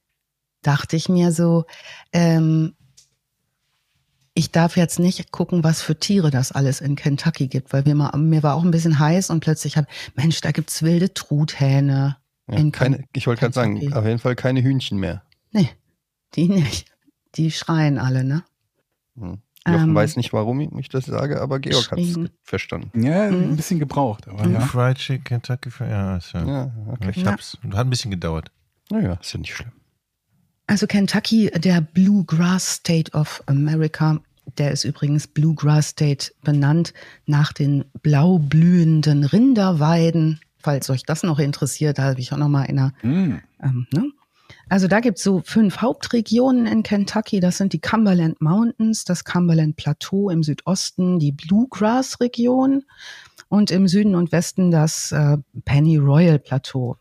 dachte 0.61 0.95
ich 0.95 1.09
mir 1.09 1.31
so, 1.31 1.65
ähm, 2.11 2.75
ich 4.35 4.51
darf 4.51 4.77
jetzt 4.77 4.99
nicht 4.99 5.31
gucken, 5.31 5.63
was 5.63 5.81
für 5.81 5.99
Tiere 5.99 6.31
das 6.31 6.51
alles 6.51 6.81
in 6.81 6.95
Kentucky 6.95 7.47
gibt, 7.47 7.71
weil 7.71 7.85
wir 7.85 7.95
mal, 7.95 8.17
mir 8.17 8.43
war 8.43 8.55
auch 8.55 8.63
ein 8.63 8.71
bisschen 8.71 8.97
heiß 8.97 9.29
und 9.29 9.41
plötzlich 9.41 9.77
habe, 9.77 9.87
Mensch, 10.15 10.41
da 10.41 10.51
gibt's 10.51 10.81
wilde 10.81 11.13
Truthähne. 11.13 12.17
Ja, 12.49 12.69
keine, 12.71 13.03
ich 13.13 13.27
wollte 13.27 13.41
gerade 13.41 13.53
sagen, 13.53 13.93
auf 13.93 14.05
jeden 14.05 14.19
Fall 14.19 14.35
keine 14.35 14.61
Hühnchen 14.61 14.99
mehr. 14.99 15.23
Nee, 15.51 15.69
die 16.35 16.49
nicht. 16.49 16.91
Die 17.35 17.51
schreien 17.51 17.97
alle, 17.97 18.23
ne? 18.23 18.43
Hm. 19.15 19.41
Jochen 19.65 19.89
ähm, 19.89 19.95
weiß 19.95 20.17
nicht, 20.17 20.33
warum 20.33 20.59
ich 20.77 20.89
das 20.89 21.05
sage, 21.05 21.41
aber 21.41 21.59
Georg 21.59 21.91
hat 21.91 21.99
es 21.99 22.17
verstanden. 22.43 23.01
Ja, 23.01 23.23
ein 23.23 23.51
mhm. 23.51 23.55
bisschen 23.55 23.79
gebraucht, 23.79 24.27
aber 24.27 24.45
mhm. 24.45 24.55
ja. 24.55 24.59
Fried 24.59 24.97
Chicken, 24.97 25.23
Kentucky 25.23 25.71
Fried, 25.71 25.89
ja, 25.89 26.17
ist 26.17 26.33
ja. 26.33 26.45
ja 26.45 26.71
okay. 26.87 27.11
Ich 27.15 27.25
hab's, 27.25 27.57
hat 27.71 27.79
ein 27.79 27.89
bisschen 27.89 28.11
gedauert. 28.11 28.51
Naja, 28.89 29.17
ist 29.21 29.33
ja 29.33 29.39
nicht 29.39 29.55
schlimm. 29.55 29.71
Also 30.67 30.87
Kentucky, 30.87 31.49
der 31.51 31.81
Bluegrass 31.81 32.75
State 32.75 33.11
of 33.13 33.41
America, 33.45 34.19
der 34.57 34.71
ist 34.71 34.83
übrigens 34.83 35.27
Bluegrass 35.27 35.89
State 35.89 36.31
benannt 36.43 36.93
nach 37.25 37.53
den 37.53 37.85
blau 38.01 38.39
blühenden 38.39 39.23
Rinderweiden. 39.23 40.39
Falls 40.59 40.89
euch 40.89 41.03
das 41.03 41.23
noch 41.23 41.39
interessiert, 41.39 41.97
da 41.97 42.03
habe 42.03 42.19
ich 42.19 42.31
auch 42.31 42.37
noch 42.37 42.47
mal 42.47 42.63
einer. 42.63 42.93
Mm. 43.01 43.35
Ähm, 43.61 43.87
ne? 43.93 44.11
Also 44.73 44.87
da 44.87 45.01
gibt 45.01 45.19
es 45.19 45.23
so 45.23 45.39
fünf 45.45 45.81
Hauptregionen 45.81 46.65
in 46.65 46.81
Kentucky. 46.81 47.39
Das 47.39 47.59
sind 47.59 47.73
die 47.73 47.79
Cumberland 47.79 48.41
Mountains, 48.41 49.05
das 49.05 49.23
Cumberland 49.23 49.75
Plateau 49.75 50.31
im 50.31 50.41
Südosten, 50.41 51.19
die 51.19 51.31
Bluegrass-Region 51.31 52.83
und 53.49 53.69
im 53.69 53.87
Süden 53.87 54.15
und 54.15 54.31
Westen 54.31 54.71
das 54.71 55.11
äh, 55.11 55.37
Penny 55.63 55.97
Royal 55.97 56.39
Plateau. 56.39 56.97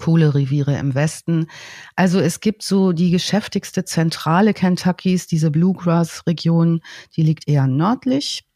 Kohlereviere 0.00 0.78
im 0.78 0.94
Westen. 0.94 1.48
Also 1.96 2.20
es 2.20 2.38
gibt 2.38 2.62
so 2.62 2.92
die 2.92 3.10
geschäftigste 3.10 3.84
Zentrale 3.84 4.54
Kentuckys, 4.54 5.26
diese 5.26 5.50
Bluegrass-Region, 5.50 6.82
die 7.16 7.22
liegt 7.24 7.48
eher 7.48 7.66
nördlich 7.66 8.47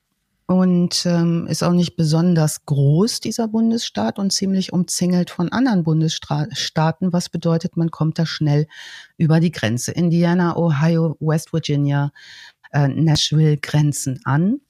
und 0.52 1.04
ähm, 1.06 1.47
ist 1.47 1.62
auch 1.62 1.73
nicht 1.73 1.97
besonders 1.97 2.64
groß, 2.64 3.21
dieser 3.21 3.49
Bundesstaat, 3.49 4.18
und 4.18 4.32
ziemlich 4.32 4.73
umzingelt 4.73 5.30
von 5.30 5.50
anderen 5.50 5.85
Bundesstaaten, 5.85 7.12
was 7.12 7.28
bedeutet, 7.28 7.76
man 7.76 7.90
kommt 7.90 8.18
da 8.18 8.26
schnell 8.26 8.66
über 9.16 9.40
die 9.40 9.50
Grenze. 9.50 9.92
Indiana, 9.92 10.56
Ohio, 10.56 11.16
West 11.21 11.52
Virginia, 11.52 12.12
äh, 12.73 12.88
Nashville 12.88 13.56
grenzen 13.56 14.21
an. 14.25 14.61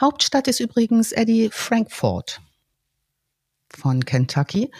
Hauptstadt 0.00 0.48
ist 0.48 0.60
übrigens 0.60 1.12
Eddie 1.12 1.48
Frankfurt 1.50 2.40
von 3.74 4.04
Kentucky. 4.04 4.70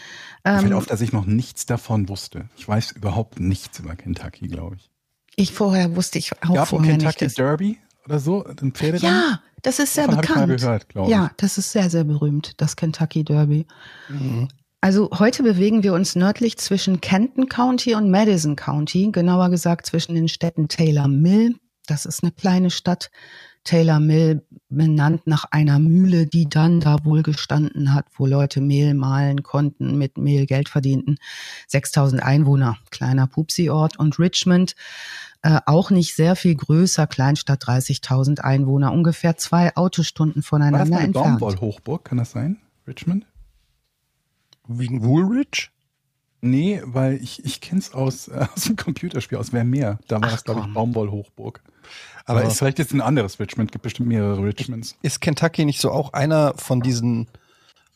Ähm, 0.45 0.61
fällt 0.61 0.73
auf, 0.73 0.87
dass 0.87 1.01
ich 1.01 1.13
noch 1.13 1.27
nichts 1.27 1.67
davon 1.67 2.09
wusste. 2.09 2.49
Ich 2.57 2.67
weiß 2.69 2.93
überhaupt 2.93 3.41
nichts 3.41 3.79
über 3.79 3.97
Kentucky, 3.97 4.49
glaube 4.49 4.77
ich. 4.77 4.91
Ich 5.37 5.53
vorher 5.53 5.97
wusste 5.97 6.19
ich 6.19 6.33
auch 6.43 6.55
Gab 6.55 6.69
vorher 6.69 6.93
Kentucky 6.97 7.25
nicht. 7.25 7.39
Derby 7.39 7.79
oder 8.07 8.19
so, 8.19 8.45
ein 8.45 8.73
Pferderennen? 8.73 9.21
Ja, 9.21 9.43
das 9.67 9.81
ist 9.81 9.95
sehr 9.95 10.07
Davon 10.07 10.21
bekannt. 10.21 10.53
Ich 10.53 10.63
mal 10.63 10.79
gehört, 10.79 11.11
ja, 11.11 11.33
das 11.39 11.59
ist 11.59 11.73
sehr, 11.73 11.91
sehr 11.91 12.05
berühmt, 12.05 12.53
das 12.61 12.77
Kentucky 12.77 13.25
Derby. 13.25 13.67
Mhm. 14.09 14.47
Also 14.81 15.11
heute 15.19 15.43
bewegen 15.43 15.83
wir 15.83 15.93
uns 15.93 16.15
nördlich 16.15 16.57
zwischen 16.57 17.01
Kenton 17.01 17.49
County 17.49 17.97
und 17.97 18.09
Madison 18.09 18.55
County, 18.55 19.11
genauer 19.11 19.51
gesagt 19.51 19.87
zwischen 19.87 20.15
den 20.15 20.29
Städten 20.29 20.69
Taylor 20.69 21.09
Mill, 21.09 21.57
das 21.89 22.07
ist 22.07 22.23
eine 22.23 22.31
kleine 22.31 22.71
Stadt, 22.71 23.11
Taylor 23.65 23.99
Mill 23.99 24.47
benannt 24.69 25.27
nach 25.27 25.47
einer 25.51 25.81
Mühle, 25.81 26.27
die 26.27 26.49
dann 26.49 26.79
da 26.79 27.05
wohl 27.05 27.25
gestanden 27.25 27.93
hat, 27.93 28.07
wo 28.15 28.25
Leute 28.25 28.61
Mehl 28.61 28.95
mahlen 28.95 29.43
konnten, 29.43 29.99
mit 29.99 30.17
Mehl 30.17 30.47
Geld 30.47 30.69
verdienten. 30.69 31.19
6000 31.67 32.23
Einwohner, 32.23 32.79
kleiner 32.91 33.27
Pupsi-Ort. 33.27 33.99
Und 33.99 34.21
Richmond, 34.21 34.77
äh, 35.43 35.61
auch 35.67 35.91
nicht 35.91 36.15
sehr 36.15 36.37
viel 36.37 36.55
größer, 36.55 37.07
Kleinstadt 37.07 37.63
30.000 37.65 38.41
Einwohner, 38.41 38.93
ungefähr 38.93 39.37
zwei 39.37 39.75
Autostunden 39.77 40.43
voneinander 40.43 40.79
War 40.79 40.87
das 40.87 40.97
eine 40.97 41.07
entfernt. 41.07 41.41
Baumwollhochburg, 41.41 42.05
kann 42.05 42.19
das 42.19 42.33
sein? 42.33 42.59
Richmond? 42.87 43.27
Wegen 44.67 45.05
Woolwich? 45.05 45.71
Nee, 46.41 46.83
weil 46.85 47.15
ich, 47.23 47.45
ich 47.45 47.61
kenne 47.61 47.81
es 47.81 47.95
aus, 47.95 48.29
äh, 48.29 48.47
aus 48.55 48.65
dem 48.65 48.77
Computerspiel, 48.77 49.39
aus 49.39 49.53
Wer 49.53 49.65
mehr. 49.65 49.99
Da 50.09 50.17
war 50.17 50.29
Ach, 50.29 50.33
das, 50.33 50.45
glaube 50.45 50.63
ich, 50.67 50.75
Baumwollhochburg. 50.75 51.63
Aber, 52.25 52.41
Aber 52.41 52.49
ist 52.49 52.59
vielleicht 52.59 52.79
jetzt 52.79 52.93
ein 52.93 53.01
anderes 53.01 53.39
Richmond, 53.39 53.71
gibt 53.71 53.83
bestimmt 53.83 54.09
mehrere 54.09 54.43
Richmonds. 54.43 54.97
Ist 55.03 55.21
Kentucky 55.21 55.65
nicht 55.65 55.81
so 55.81 55.93
auch 55.93 56.13
einer 56.13 56.55
von 56.57 56.81
diesen 56.81 57.29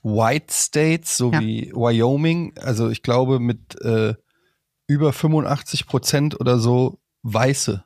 White 0.02 0.52
States, 0.52 1.16
so 1.16 1.32
ja. 1.32 1.40
wie 1.40 1.72
Wyoming? 1.74 2.54
Also 2.56 2.88
ich 2.88 3.02
glaube 3.02 3.40
mit 3.40 3.80
äh, 3.82 4.14
über 4.86 5.12
85 5.12 5.86
Prozent 5.86 6.40
oder 6.40 6.58
so 6.58 6.99
Weiße, 7.22 7.84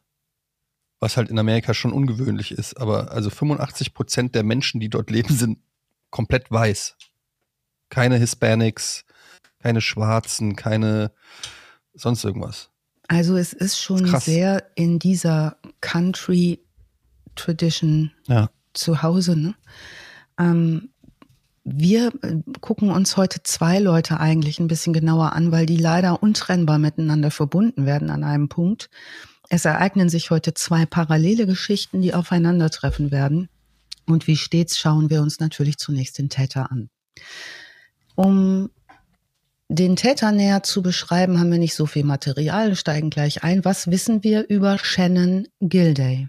was 1.01 1.17
halt 1.17 1.31
in 1.31 1.39
Amerika 1.39 1.75
schon 1.75 1.93
ungewöhnlich 1.93 2.53
ist. 2.53 2.75
Aber 2.75 3.13
also 3.13 3.31
85 3.31 3.95
Prozent 3.95 4.35
der 4.35 4.43
Menschen, 4.43 4.81
die 4.81 4.89
dort 4.89 5.11
leben, 5.11 5.35
sind 5.35 5.59
komplett 6.11 6.51
weiß. 6.51 6.97
Keine 7.89 8.17
Hispanics, 8.17 9.05
keine 9.61 9.81
Schwarzen, 9.81 10.57
keine 10.57 11.13
sonst 11.95 12.25
irgendwas. 12.25 12.71
Also 13.09 13.37
es 13.37 13.53
ist 13.53 13.79
schon 13.79 14.05
Krass. 14.05 14.25
sehr 14.25 14.71
in 14.77 14.99
dieser 14.99 15.59
Country 15.81 16.61
Tradition 17.35 18.13
ja. 18.27 18.51
zu 18.73 19.03
Hause. 19.03 19.37
Ne? 19.37 19.55
Ähm, 20.39 20.91
wir 21.65 22.13
äh, 22.23 22.37
gucken 22.61 22.91
uns 22.91 23.17
heute 23.17 23.43
zwei 23.43 23.79
Leute 23.79 24.21
eigentlich 24.21 24.61
ein 24.61 24.69
bisschen 24.69 24.93
genauer 24.93 25.33
an, 25.33 25.51
weil 25.51 25.67
die 25.67 25.77
leider 25.77 26.23
untrennbar 26.23 26.79
miteinander 26.79 27.31
verbunden 27.31 27.87
werden 27.87 28.11
an 28.11 28.23
einem 28.23 28.49
Punkt. 28.49 28.91
Es 29.49 29.65
ereignen 29.65 30.09
sich 30.09 30.31
heute 30.31 30.55
zwei 30.55 30.87
parallele 30.87 31.47
Geschichten, 31.47 32.03
die 32.03 32.15
aufeinandertreffen 32.15 33.11
werden. 33.11 33.49
Und 34.07 34.27
wie 34.27 34.37
stets 34.37 34.79
schauen 34.79 35.11
wir 35.11 35.23
uns 35.23 35.41
natürlich 35.41 35.79
zunächst 35.79 36.19
den 36.19 36.29
Täter 36.29 36.71
an. 36.71 36.91
Um 38.15 38.71
den 39.69 39.97
Täter 39.97 40.31
näher 40.31 40.63
zu 40.63 40.83
beschreiben, 40.83 41.41
haben 41.41 41.51
wir 41.51 41.59
nicht 41.59 41.75
so 41.75 41.87
viel 41.87 42.05
Material, 42.05 42.77
steigen 42.77 43.11
gleich 43.11 43.43
ein. 43.43 43.65
Was 43.65 43.91
wissen 43.91 44.23
wir 44.23 44.49
über 44.49 44.79
Shannon 44.79 45.49
Gilday? 45.61 46.29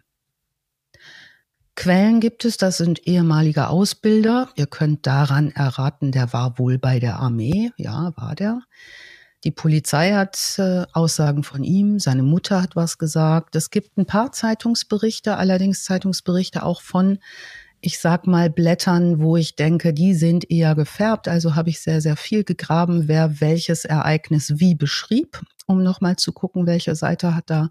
Quellen 1.76 2.22
gibt 2.22 2.46
es, 2.46 2.58
das 2.58 2.78
sind 2.78 3.06
ehemalige 3.06 3.68
Ausbilder. 3.68 4.50
Ihr 4.56 4.66
könnt 4.66 5.06
daran 5.06 5.52
erraten, 5.52 6.12
der 6.12 6.32
war 6.32 6.58
wohl 6.58 6.78
bei 6.78 7.00
der 7.00 7.18
Armee. 7.18 7.72
Ja, 7.78 8.14
war 8.16 8.34
der. 8.36 8.62
Die 9.44 9.52
Polizei 9.52 10.14
hat 10.14 10.56
äh, 10.58 10.86
Aussagen 10.94 11.44
von 11.44 11.64
ihm, 11.64 12.00
seine 12.00 12.24
Mutter 12.24 12.64
hat 12.64 12.76
was 12.76 12.98
gesagt. 12.98 13.56
Es 13.56 13.70
gibt 13.70 13.98
ein 13.98 14.08
paar 14.08 14.32
Zeitungsberichte, 14.32 15.38
allerdings 15.38 15.84
Zeitungsberichte 15.84 16.64
auch 16.64 16.82
von 16.82 17.20
ich 17.86 18.00
sag 18.00 18.26
mal, 18.26 18.50
Blättern, 18.50 19.22
wo 19.22 19.38
ich 19.38 19.56
denke, 19.56 19.94
die 19.94 20.16
sind 20.16 20.50
eher 20.50 20.74
gefärbt. 20.74 21.28
Also 21.28 21.54
habe 21.54 21.70
ich 21.70 21.80
sehr, 21.80 22.02
sehr 22.02 22.16
viel 22.16 22.44
gegraben, 22.44 23.08
wer 23.08 23.42
welches 23.42 23.86
Ereignis 23.86 24.60
wie 24.60 24.74
beschrieb, 24.74 25.40
um 25.68 25.84
nochmal 25.84 26.16
zu 26.16 26.34
gucken, 26.34 26.66
welche 26.66 26.96
Seite 26.96 27.36
hat 27.36 27.52
da 27.52 27.70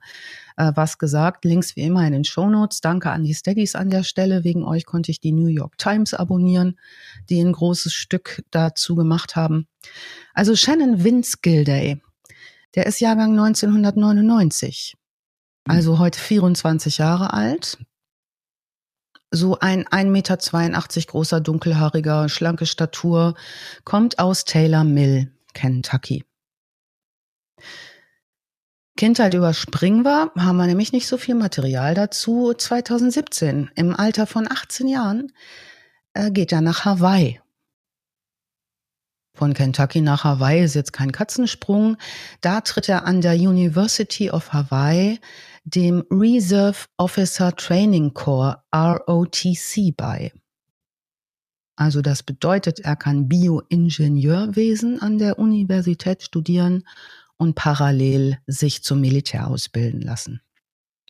äh, 0.56 0.70
was 0.76 0.98
gesagt. 0.98 1.44
Links 1.44 1.74
wie 1.74 1.82
immer 1.82 2.06
in 2.06 2.12
den 2.12 2.22
Show 2.22 2.48
Notes. 2.48 2.80
Danke 2.80 3.10
an 3.10 3.24
die 3.24 3.34
Steadies 3.34 3.74
an 3.74 3.90
der 3.90 4.04
Stelle. 4.04 4.44
Wegen 4.44 4.62
euch 4.62 4.86
konnte 4.86 5.10
ich 5.10 5.18
die 5.18 5.32
New 5.32 5.48
York 5.48 5.78
Times 5.78 6.14
abonnieren, 6.14 6.78
die 7.28 7.40
ein 7.40 7.52
großes 7.52 7.92
Stück 7.92 8.44
dazu 8.52 8.94
gemacht 8.94 9.34
haben. 9.34 9.66
Also 10.32 10.54
Shannon 10.54 11.02
Vince 11.02 11.38
Gilday, 11.42 12.00
der 12.76 12.86
ist 12.86 13.00
Jahrgang 13.00 13.32
1999. 13.32 14.94
Also 15.66 15.98
heute 15.98 16.20
24 16.20 16.98
Jahre 16.98 17.32
alt, 17.32 17.78
so 19.34 19.58
ein 19.58 19.84
1,82 19.84 20.06
Meter 20.10 20.36
großer, 21.06 21.40
dunkelhaariger, 21.40 22.28
schlanke 22.28 22.66
Statur, 22.66 23.34
kommt 23.84 24.18
aus 24.18 24.44
Taylor 24.44 24.84
Mill, 24.84 25.32
Kentucky. 25.52 26.24
Kindheit 28.96 29.34
überspringen 29.34 30.04
wir, 30.04 30.30
haben 30.36 30.56
wir 30.56 30.66
nämlich 30.66 30.92
nicht 30.92 31.08
so 31.08 31.18
viel 31.18 31.34
Material 31.34 31.94
dazu. 31.94 32.54
2017, 32.54 33.70
im 33.74 33.94
Alter 33.94 34.26
von 34.26 34.48
18 34.50 34.86
Jahren, 34.86 35.32
äh, 36.12 36.30
geht 36.30 36.52
er 36.52 36.60
nach 36.60 36.84
Hawaii. 36.84 37.40
Von 39.36 39.52
Kentucky 39.52 40.00
nach 40.00 40.22
Hawaii 40.22 40.62
ist 40.62 40.74
jetzt 40.74 40.92
kein 40.92 41.10
Katzensprung. 41.10 41.96
Da 42.40 42.60
tritt 42.60 42.88
er 42.88 43.04
an 43.04 43.20
der 43.20 43.34
University 43.34 44.30
of 44.30 44.52
Hawaii 44.52 45.18
dem 45.64 46.04
Reserve 46.10 46.86
Officer 46.98 47.54
Training 47.56 48.12
Corps 48.14 48.62
ROTC 48.74 49.96
bei. 49.96 50.32
Also 51.76 52.02
das 52.02 52.22
bedeutet, 52.22 52.80
er 52.80 52.96
kann 52.96 53.28
Bioingenieurwesen 53.28 55.00
an 55.00 55.18
der 55.18 55.38
Universität 55.38 56.22
studieren 56.22 56.84
und 57.36 57.54
parallel 57.54 58.38
sich 58.46 58.84
zum 58.84 59.00
Militär 59.00 59.48
ausbilden 59.48 60.00
lassen. 60.00 60.40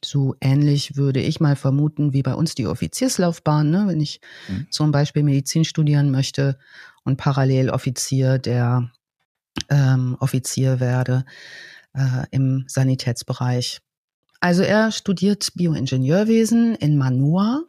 So 0.03 0.37
ähnlich 0.41 0.97
würde 0.97 1.21
ich 1.21 1.41
mal 1.41 1.57
vermuten 1.57 2.13
wie 2.13 2.23
bei 2.23 2.35
uns 2.35 2.55
die 2.55 2.67
Offizierslaufbahn, 2.67 3.71
ne? 3.71 3.85
wenn 3.89 4.01
ich 4.01 4.21
mhm. 4.49 4.67
zum 4.71 4.93
Beispiel 4.93 5.23
Medizin 5.23 5.65
studieren 5.65 6.11
möchte 6.11 6.59
und 7.05 7.17
parallel 7.17 7.71
Offizier 7.71 8.39
der 8.39 8.91
ähm, 9.69 10.17
Offizier 10.21 10.81
werde 10.81 11.25
äh, 11.95 12.27
im 12.31 12.65
Sanitätsbereich. 12.67 13.81
Also 14.45 14.63
er 14.63 14.93
studiert 14.93 15.53
Bioingenieurwesen 15.55 16.75
in 16.75 16.99
Manua. 16.99 17.63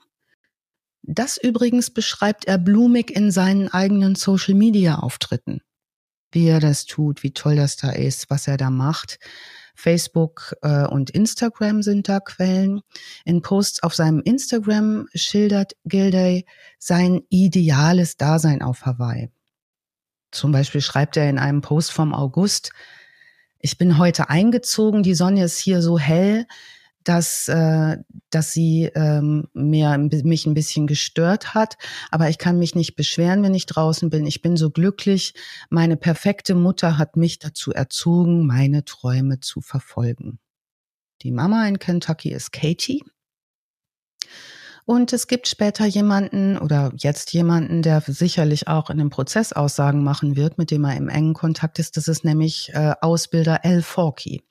Das 1.03 1.38
übrigens 1.38 1.89
beschreibt 1.89 2.49
er 2.49 2.57
blumig 2.57 3.15
in 3.15 3.31
seinen 3.31 3.69
eigenen 3.69 4.15
Social-Media-Auftritten. 4.15 5.61
Wie 6.33 6.47
er 6.47 6.59
das 6.59 6.85
tut, 6.85 7.23
wie 7.23 7.31
toll 7.31 7.55
das 7.55 7.77
da 7.77 7.91
ist, 7.91 8.29
was 8.29 8.49
er 8.49 8.57
da 8.57 8.69
macht. 8.69 9.19
Facebook 9.73 10.53
äh, 10.63 10.85
und 10.85 11.11
Instagram 11.11 11.81
sind 11.81 12.09
da 12.09 12.19
Quellen. 12.19 12.81
In 13.23 13.41
Posts 13.41 13.81
auf 13.81 13.95
seinem 13.95 14.19
Instagram 14.19 15.07
schildert 15.15 15.77
Gilday 15.85 16.45
sein 16.77 17.21
ideales 17.29 18.17
Dasein 18.17 18.61
auf 18.61 18.85
Hawaii. 18.85 19.31
Zum 20.31 20.51
Beispiel 20.51 20.81
schreibt 20.81 21.15
er 21.15 21.29
in 21.29 21.39
einem 21.39 21.61
Post 21.61 21.93
vom 21.93 22.13
August, 22.13 22.73
ich 23.65 23.80
bin 23.80 23.97
heute 23.97 24.30
eingezogen, 24.30 25.01
die 25.01 25.15
Sonne 25.15 25.43
ist 25.43 25.58
hier 25.58 25.82
so 25.82 25.97
hell, 25.97 26.45
dass, 27.04 27.47
äh, 27.47 27.97
dass 28.30 28.51
sie 28.51 28.91
ähm, 28.93 29.47
mir, 29.54 29.97
mich 29.97 30.45
ein 30.45 30.54
bisschen 30.54 30.86
gestört 30.86 31.56
hat. 31.56 31.75
Aber 32.12 32.30
ich 32.30 32.38
kann 32.38 32.60
mich 32.60 32.75
nicht 32.75 32.95
beschweren, 32.95 33.41
wenn 33.41 33.56
ich 33.56 33.65
draußen 33.65 34.12
bin. 34.12 34.28
Ich 34.28 34.43
bin 34.43 34.56
so 34.56 34.69
glücklich. 34.69 35.34
Meine 35.71 35.97
perfekte 35.97 36.54
Mutter 36.54 36.99
hat 36.99 37.17
mich 37.17 37.39
dazu 37.39 37.71
erzogen, 37.71 38.45
meine 38.45 38.86
Träume 38.86 39.39
zu 39.39 39.62
verfolgen. 39.62 40.38
Die 41.23 41.32
Mama 41.32 41.67
in 41.67 41.80
Kentucky 41.80 42.32
ist 42.32 42.51
Katie. 42.51 43.04
Und 44.86 45.13
es 45.13 45.26
gibt 45.28 45.48
später 45.48 45.86
jemanden 45.86 46.60
oder 46.60 46.91
jetzt 46.95 47.34
jemanden, 47.34 47.82
der 47.82 48.04
sicherlich 48.06 48.67
auch 48.67 48.91
in 48.91 49.00
dem 49.00 49.10
Prozess 49.10 49.52
Aussagen 49.52 50.04
machen 50.04 50.36
wird, 50.36 50.60
mit 50.60 50.69
dem 50.69 50.84
er 50.86 50.95
im 50.95 51.10
engen 51.10 51.34
Kontakt 51.34 51.80
ist. 51.80 51.98
Das 51.98 52.08
ist 52.08 52.24
nämlich 52.24 52.69
äh, 52.74 52.93
Ausbilder 53.02 53.65
Al 53.65 53.82
Forkey. 53.82 54.43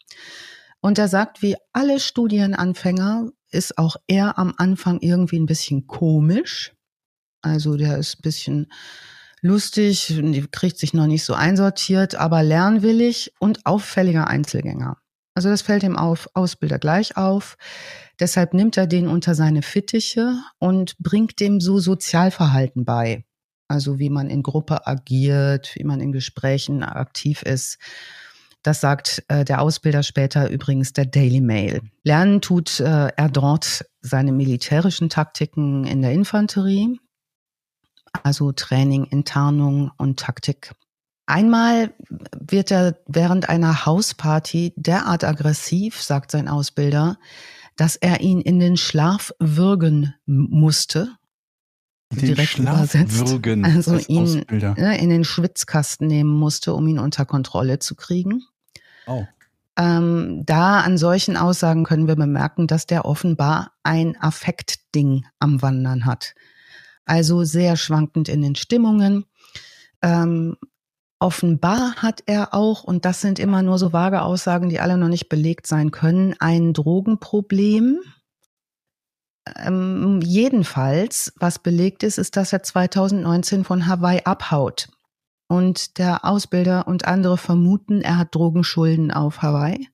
Und 0.80 0.98
er 0.98 1.08
sagt, 1.08 1.40
wie 1.40 1.56
alle 1.72 2.00
Studienanfänger 2.00 3.30
ist 3.50 3.78
auch 3.78 3.96
er 4.08 4.36
am 4.36 4.54
Anfang 4.56 4.98
irgendwie 5.00 5.38
ein 5.38 5.46
bisschen 5.46 5.86
komisch. 5.86 6.74
Also 7.40 7.76
der 7.76 7.98
ist 7.98 8.18
ein 8.18 8.22
bisschen 8.22 8.66
lustig, 9.40 10.20
kriegt 10.50 10.78
sich 10.78 10.94
noch 10.94 11.06
nicht 11.06 11.24
so 11.24 11.34
einsortiert, 11.34 12.16
aber 12.16 12.42
lernwillig 12.42 13.32
und 13.38 13.64
auffälliger 13.66 14.26
Einzelgänger. 14.26 14.96
Also 15.34 15.48
das 15.48 15.62
fällt 15.62 15.82
dem 15.82 15.96
auf, 15.96 16.28
Ausbilder 16.34 16.78
gleich 16.78 17.16
auf. 17.16 17.56
Deshalb 18.20 18.54
nimmt 18.54 18.76
er 18.76 18.86
den 18.86 19.08
unter 19.08 19.34
seine 19.34 19.62
Fittiche 19.62 20.36
und 20.58 20.96
bringt 20.98 21.40
dem 21.40 21.60
so 21.60 21.78
Sozialverhalten 21.78 22.84
bei. 22.84 23.24
Also 23.66 23.98
wie 23.98 24.10
man 24.10 24.30
in 24.30 24.42
Gruppe 24.42 24.86
agiert, 24.86 25.74
wie 25.74 25.84
man 25.84 26.00
in 26.00 26.12
Gesprächen 26.12 26.84
aktiv 26.84 27.42
ist. 27.42 27.78
Das 28.62 28.80
sagt 28.80 29.22
äh, 29.28 29.44
der 29.44 29.60
Ausbilder 29.60 30.02
später 30.02 30.48
übrigens 30.48 30.92
der 30.92 31.04
Daily 31.04 31.40
Mail. 31.40 31.82
Lernen 32.02 32.40
tut 32.40 32.80
äh, 32.80 33.08
er 33.08 33.28
dort 33.28 33.84
seine 34.00 34.32
militärischen 34.32 35.10
Taktiken 35.10 35.84
in 35.84 36.00
der 36.00 36.12
Infanterie, 36.12 36.98
also 38.22 38.52
Training 38.52 39.04
in 39.04 39.24
Tarnung 39.24 39.90
und 39.98 40.18
Taktik. 40.18 40.72
Einmal 41.26 41.94
wird 42.38 42.70
er 42.70 42.98
während 43.06 43.48
einer 43.48 43.86
Hausparty 43.86 44.74
derart 44.76 45.24
aggressiv, 45.24 46.02
sagt 46.02 46.30
sein 46.30 46.48
Ausbilder, 46.48 47.18
dass 47.76 47.96
er 47.96 48.20
ihn 48.20 48.40
in 48.40 48.60
den 48.60 48.76
Schlaf 48.76 49.32
würgen 49.38 50.14
musste. 50.26 51.16
Den 52.12 52.26
direkt 52.26 52.50
Schlaf 52.50 52.76
übersetzt. 52.76 53.28
Würgen 53.28 53.64
also 53.64 53.96
ihn 53.96 54.44
ne, 54.50 54.98
in 54.98 55.10
den 55.10 55.24
Schwitzkasten 55.24 56.06
nehmen 56.06 56.30
musste, 56.30 56.74
um 56.74 56.86
ihn 56.86 56.98
unter 56.98 57.24
Kontrolle 57.24 57.78
zu 57.78 57.94
kriegen. 57.94 58.44
Oh. 59.06 59.26
Ähm, 59.76 60.42
da 60.46 60.80
an 60.80 60.98
solchen 60.98 61.36
Aussagen 61.36 61.84
können 61.84 62.06
wir 62.06 62.14
bemerken, 62.16 62.66
dass 62.66 62.86
der 62.86 63.04
offenbar 63.04 63.72
ein 63.82 64.16
Affektding 64.20 65.24
am 65.40 65.62
Wandern 65.62 66.04
hat. 66.04 66.34
Also 67.06 67.44
sehr 67.44 67.76
schwankend 67.76 68.28
in 68.28 68.42
den 68.42 68.54
Stimmungen. 68.54 69.24
Ähm, 70.00 70.56
Offenbar 71.24 72.02
hat 72.02 72.22
er 72.26 72.52
auch, 72.52 72.84
und 72.84 73.06
das 73.06 73.22
sind 73.22 73.38
immer 73.38 73.62
nur 73.62 73.78
so 73.78 73.94
vage 73.94 74.20
Aussagen, 74.20 74.68
die 74.68 74.78
alle 74.78 74.98
noch 74.98 75.08
nicht 75.08 75.30
belegt 75.30 75.66
sein 75.66 75.90
können, 75.90 76.34
ein 76.38 76.74
Drogenproblem. 76.74 77.98
Ähm, 79.56 80.20
jedenfalls, 80.22 81.32
was 81.36 81.60
belegt 81.60 82.02
ist, 82.02 82.18
ist, 82.18 82.36
dass 82.36 82.52
er 82.52 82.62
2019 82.62 83.64
von 83.64 83.86
Hawaii 83.86 84.20
abhaut. 84.26 84.90
Und 85.48 85.96
der 85.96 86.26
Ausbilder 86.26 86.86
und 86.86 87.06
andere 87.06 87.38
vermuten, 87.38 88.02
er 88.02 88.18
hat 88.18 88.34
Drogenschulden 88.34 89.10
auf 89.10 89.40
Hawaii 89.40 89.88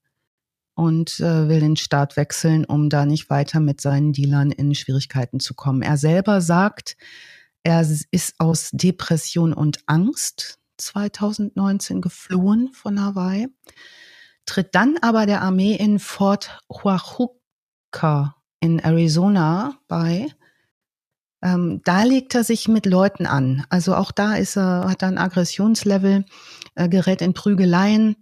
und 0.74 1.20
äh, 1.20 1.48
will 1.48 1.60
den 1.60 1.76
Staat 1.76 2.16
wechseln, 2.16 2.64
um 2.64 2.88
da 2.88 3.06
nicht 3.06 3.30
weiter 3.30 3.60
mit 3.60 3.80
seinen 3.80 4.12
Dealern 4.12 4.50
in 4.50 4.74
Schwierigkeiten 4.74 5.38
zu 5.38 5.54
kommen. 5.54 5.82
Er 5.82 5.96
selber 5.96 6.40
sagt, 6.40 6.96
er 7.62 7.82
ist 7.82 8.34
aus 8.38 8.70
Depression 8.72 9.52
und 9.52 9.78
Angst 9.86 10.59
2019 10.80 12.00
geflohen 12.00 12.72
von 12.72 13.00
Hawaii, 13.00 13.48
tritt 14.46 14.74
dann 14.74 14.96
aber 15.00 15.26
der 15.26 15.42
Armee 15.42 15.76
in 15.76 15.98
Fort 15.98 16.60
Huachuca 16.68 18.36
in 18.60 18.78
Arizona 18.78 19.74
bei. 19.88 20.28
Ähm, 21.42 21.80
da 21.84 22.02
legt 22.02 22.34
er 22.34 22.44
sich 22.44 22.68
mit 22.68 22.84
Leuten 22.84 23.26
an. 23.26 23.64
Also 23.70 23.94
auch 23.94 24.12
da 24.12 24.34
ist 24.34 24.56
er, 24.56 24.86
hat 24.88 25.02
er 25.02 25.08
ein 25.08 25.18
Aggressionslevel, 25.18 26.24
äh, 26.74 26.88
gerät 26.88 27.22
in 27.22 27.32
Prügeleien. 27.32 28.16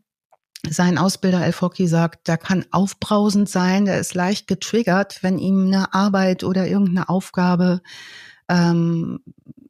Sein 0.68 0.98
Ausbilder 0.98 1.44
El 1.44 1.52
Foki 1.52 1.86
sagt, 1.86 2.28
der 2.28 2.36
kann 2.36 2.64
aufbrausend 2.70 3.48
sein, 3.48 3.84
der 3.84 3.98
ist 3.98 4.14
leicht 4.14 4.46
getriggert, 4.46 5.22
wenn 5.22 5.38
ihm 5.38 5.66
eine 5.66 5.94
Arbeit 5.94 6.44
oder 6.44 6.66
irgendeine 6.66 7.08
Aufgabe 7.08 7.80
ähm, 8.48 9.20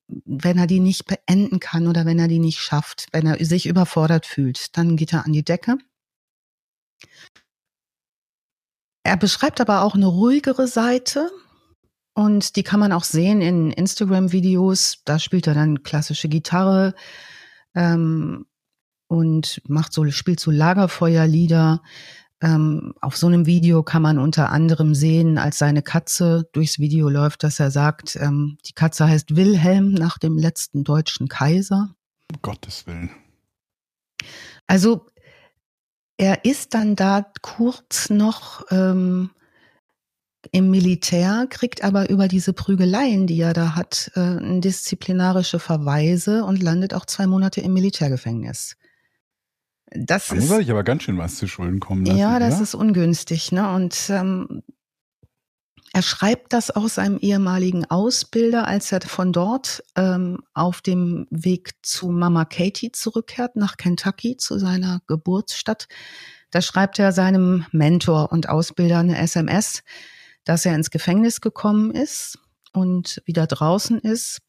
wenn 0.08 0.58
er 0.58 0.66
die 0.66 0.80
nicht 0.80 1.06
beenden 1.06 1.60
kann 1.60 1.86
oder 1.86 2.06
wenn 2.06 2.18
er 2.18 2.28
die 2.28 2.38
nicht 2.38 2.58
schafft, 2.58 3.06
wenn 3.12 3.26
er 3.26 3.44
sich 3.44 3.66
überfordert 3.66 4.26
fühlt, 4.26 4.76
dann 4.76 4.96
geht 4.96 5.12
er 5.12 5.26
an 5.26 5.32
die 5.32 5.44
Decke. 5.44 5.78
Er 9.04 9.16
beschreibt 9.16 9.60
aber 9.60 9.82
auch 9.82 9.94
eine 9.94 10.06
ruhigere 10.06 10.66
Seite 10.66 11.30
und 12.14 12.56
die 12.56 12.62
kann 12.62 12.80
man 12.80 12.92
auch 12.92 13.04
sehen 13.04 13.40
in 13.40 13.70
Instagram-Videos. 13.70 15.02
Da 15.04 15.18
spielt 15.18 15.46
er 15.46 15.54
dann 15.54 15.82
klassische 15.82 16.28
Gitarre 16.28 16.94
ähm, 17.74 18.46
und 19.06 19.62
macht 19.68 19.92
so, 19.92 20.04
spielt 20.10 20.40
so 20.40 20.50
Lagerfeuerlieder. 20.50 21.82
Ähm, 22.40 22.94
auf 23.00 23.16
so 23.16 23.26
einem 23.26 23.46
Video 23.46 23.82
kann 23.82 24.02
man 24.02 24.18
unter 24.18 24.50
anderem 24.50 24.94
sehen, 24.94 25.38
als 25.38 25.58
seine 25.58 25.82
Katze 25.82 26.48
durchs 26.52 26.78
Video 26.78 27.08
läuft, 27.08 27.42
dass 27.42 27.58
er 27.58 27.70
sagt, 27.70 28.16
ähm, 28.16 28.58
die 28.66 28.74
Katze 28.74 29.08
heißt 29.08 29.34
Wilhelm 29.34 29.92
nach 29.92 30.18
dem 30.18 30.38
letzten 30.38 30.84
deutschen 30.84 31.28
Kaiser. 31.28 31.94
Um 32.30 32.40
Gottes 32.42 32.86
Willen. 32.86 33.10
Also 34.68 35.06
er 36.16 36.44
ist 36.44 36.74
dann 36.74 36.94
da 36.94 37.26
kurz 37.42 38.10
noch 38.10 38.64
ähm, 38.70 39.30
im 40.52 40.70
Militär, 40.70 41.46
kriegt 41.48 41.82
aber 41.82 42.08
über 42.10 42.28
diese 42.28 42.52
Prügeleien, 42.52 43.26
die 43.26 43.40
er 43.40 43.52
da 43.52 43.74
hat, 43.74 44.10
äh, 44.14 44.60
disziplinarische 44.60 45.58
Verweise 45.58 46.44
und 46.44 46.62
landet 46.62 46.94
auch 46.94 47.06
zwei 47.06 47.26
Monate 47.26 47.60
im 47.60 47.72
Militärgefängnis. 47.72 48.76
Das 49.90 50.28
da 50.28 50.36
ist, 50.36 50.48
muss 50.48 50.58
ich 50.60 50.70
aber 50.70 50.84
ganz 50.84 51.02
schön 51.02 51.18
was 51.18 51.36
zu 51.36 51.46
Schulden 51.46 51.80
kommen 51.80 52.04
lassen. 52.04 52.18
Ja, 52.18 52.38
das 52.38 52.54
oder? 52.54 52.62
ist 52.62 52.74
ungünstig. 52.74 53.52
Ne? 53.52 53.72
Und 53.74 54.10
ähm, 54.10 54.62
er 55.92 56.02
schreibt 56.02 56.52
das 56.52 56.70
aus 56.70 56.96
seinem 56.96 57.18
ehemaligen 57.18 57.84
Ausbilder, 57.86 58.66
als 58.66 58.92
er 58.92 59.00
von 59.00 59.32
dort 59.32 59.82
ähm, 59.96 60.42
auf 60.52 60.82
dem 60.82 61.26
Weg 61.30 61.72
zu 61.82 62.08
Mama 62.08 62.44
Katie 62.44 62.92
zurückkehrt, 62.92 63.56
nach 63.56 63.76
Kentucky, 63.76 64.36
zu 64.36 64.58
seiner 64.58 65.00
Geburtsstadt. 65.06 65.88
Da 66.50 66.60
schreibt 66.60 66.98
er 66.98 67.12
seinem 67.12 67.66
Mentor 67.72 68.32
und 68.32 68.48
Ausbilder 68.48 68.98
eine 68.98 69.18
SMS, 69.18 69.82
dass 70.44 70.66
er 70.66 70.74
ins 70.74 70.90
Gefängnis 70.90 71.40
gekommen 71.40 71.90
ist 71.90 72.38
und 72.72 73.22
wieder 73.24 73.46
draußen 73.46 73.98
ist 73.98 74.40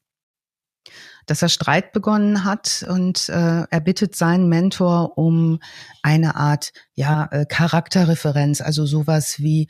dass 1.30 1.42
er 1.42 1.48
Streit 1.48 1.92
begonnen 1.92 2.42
hat 2.44 2.84
und 2.88 3.28
äh, 3.28 3.62
er 3.62 3.80
bittet 3.80 4.16
seinen 4.16 4.48
Mentor 4.48 5.16
um 5.16 5.60
eine 6.02 6.34
Art 6.34 6.72
ja 6.96 7.28
äh, 7.30 7.46
Charakterreferenz, 7.46 8.60
also 8.60 8.84
sowas 8.84 9.38
wie 9.38 9.68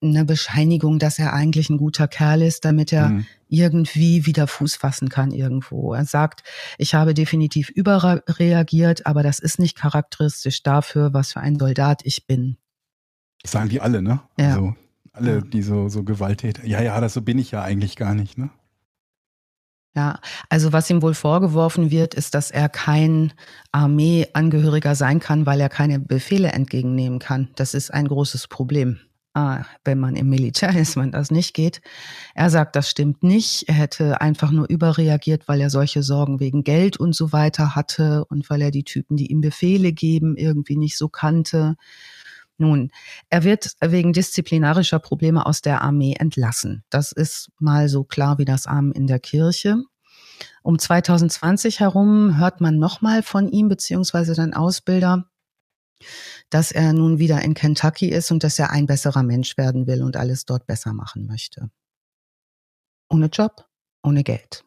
eine 0.00 0.24
Bescheinigung, 0.24 1.00
dass 1.00 1.18
er 1.18 1.32
eigentlich 1.32 1.68
ein 1.68 1.78
guter 1.78 2.06
Kerl 2.06 2.42
ist, 2.42 2.64
damit 2.64 2.92
er 2.92 3.08
mhm. 3.08 3.26
irgendwie 3.48 4.24
wieder 4.24 4.46
Fuß 4.46 4.76
fassen 4.76 5.08
kann 5.08 5.32
irgendwo. 5.32 5.94
Er 5.94 6.04
sagt, 6.04 6.44
ich 6.78 6.94
habe 6.94 7.12
definitiv 7.12 7.70
überreagiert, 7.70 9.04
aber 9.04 9.24
das 9.24 9.40
ist 9.40 9.58
nicht 9.58 9.76
charakteristisch 9.76 10.62
dafür, 10.62 11.12
was 11.12 11.32
für 11.32 11.40
ein 11.40 11.58
Soldat 11.58 12.02
ich 12.04 12.28
bin. 12.28 12.56
Das 13.42 13.50
sagen 13.50 13.68
die 13.68 13.80
alle, 13.80 14.00
ne? 14.00 14.20
Ja. 14.38 14.50
Also 14.50 14.76
alle, 15.12 15.42
die 15.42 15.62
so, 15.62 15.88
so 15.88 16.04
Gewalttäter. 16.04 16.64
Ja, 16.64 16.80
ja, 16.80 17.00
das 17.00 17.14
so 17.14 17.22
bin 17.22 17.38
ich 17.38 17.50
ja 17.50 17.62
eigentlich 17.62 17.96
gar 17.96 18.14
nicht, 18.14 18.38
ne? 18.38 18.50
Ja, 19.96 20.20
also 20.48 20.72
was 20.72 20.88
ihm 20.88 21.02
wohl 21.02 21.14
vorgeworfen 21.14 21.90
wird, 21.90 22.14
ist, 22.14 22.34
dass 22.34 22.52
er 22.52 22.68
kein 22.68 23.32
Armeeangehöriger 23.72 24.94
sein 24.94 25.18
kann, 25.18 25.46
weil 25.46 25.60
er 25.60 25.68
keine 25.68 25.98
Befehle 25.98 26.52
entgegennehmen 26.52 27.18
kann. 27.18 27.48
Das 27.56 27.74
ist 27.74 27.92
ein 27.92 28.06
großes 28.06 28.46
Problem. 28.46 29.00
Ah, 29.32 29.64
wenn 29.84 30.00
man 30.00 30.16
im 30.16 30.28
Militär 30.28 30.76
ist, 30.76 30.96
wenn 30.96 31.12
das 31.12 31.30
nicht 31.30 31.54
geht. 31.54 31.80
Er 32.34 32.50
sagt, 32.50 32.74
das 32.74 32.90
stimmt 32.90 33.22
nicht. 33.22 33.68
Er 33.68 33.74
hätte 33.74 34.20
einfach 34.20 34.50
nur 34.50 34.68
überreagiert, 34.68 35.46
weil 35.46 35.60
er 35.60 35.70
solche 35.70 36.02
Sorgen 36.02 36.40
wegen 36.40 36.64
Geld 36.64 36.96
und 36.96 37.14
so 37.14 37.32
weiter 37.32 37.76
hatte 37.76 38.24
und 38.26 38.50
weil 38.50 38.62
er 38.62 38.72
die 38.72 38.84
Typen, 38.84 39.16
die 39.16 39.30
ihm 39.30 39.40
Befehle 39.40 39.92
geben, 39.92 40.36
irgendwie 40.36 40.76
nicht 40.76 40.96
so 40.96 41.08
kannte. 41.08 41.76
Nun, 42.60 42.90
er 43.30 43.42
wird 43.42 43.74
wegen 43.80 44.12
disziplinarischer 44.12 44.98
Probleme 44.98 45.46
aus 45.46 45.62
der 45.62 45.80
Armee 45.80 46.16
entlassen. 46.18 46.84
Das 46.90 47.10
ist 47.10 47.50
mal 47.58 47.88
so 47.88 48.04
klar 48.04 48.36
wie 48.36 48.44
das 48.44 48.66
Arm 48.66 48.92
in 48.92 49.06
der 49.06 49.18
Kirche. 49.18 49.82
Um 50.62 50.78
2020 50.78 51.80
herum 51.80 52.36
hört 52.36 52.60
man 52.60 52.78
nochmal 52.78 53.22
von 53.22 53.48
ihm, 53.48 53.70
beziehungsweise 53.70 54.34
dann 54.34 54.52
Ausbilder, 54.52 55.30
dass 56.50 56.70
er 56.70 56.92
nun 56.92 57.18
wieder 57.18 57.40
in 57.40 57.54
Kentucky 57.54 58.10
ist 58.10 58.30
und 58.30 58.44
dass 58.44 58.58
er 58.58 58.70
ein 58.70 58.84
besserer 58.84 59.22
Mensch 59.22 59.56
werden 59.56 59.86
will 59.86 60.02
und 60.02 60.18
alles 60.18 60.44
dort 60.44 60.66
besser 60.66 60.92
machen 60.92 61.26
möchte. 61.26 61.70
Ohne 63.08 63.26
Job, 63.26 63.66
ohne 64.02 64.22
Geld. 64.22 64.64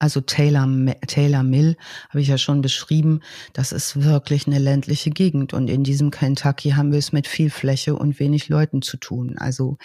Also 0.00 0.20
Taylor, 0.20 0.68
Taylor 1.08 1.42
Mill 1.42 1.76
habe 2.08 2.20
ich 2.20 2.28
ja 2.28 2.38
schon 2.38 2.62
beschrieben, 2.62 3.20
das 3.52 3.72
ist 3.72 4.02
wirklich 4.02 4.46
eine 4.46 4.60
ländliche 4.60 5.10
Gegend. 5.10 5.52
Und 5.54 5.68
in 5.68 5.82
diesem 5.82 6.10
Kentucky 6.10 6.70
haben 6.70 6.92
wir 6.92 6.98
es 7.00 7.12
mit 7.12 7.26
viel 7.26 7.50
Fläche 7.50 7.96
und 7.96 8.20
wenig 8.20 8.48
Leuten 8.48 8.80
zu 8.80 8.96
tun. 8.96 9.36
Also 9.38 9.76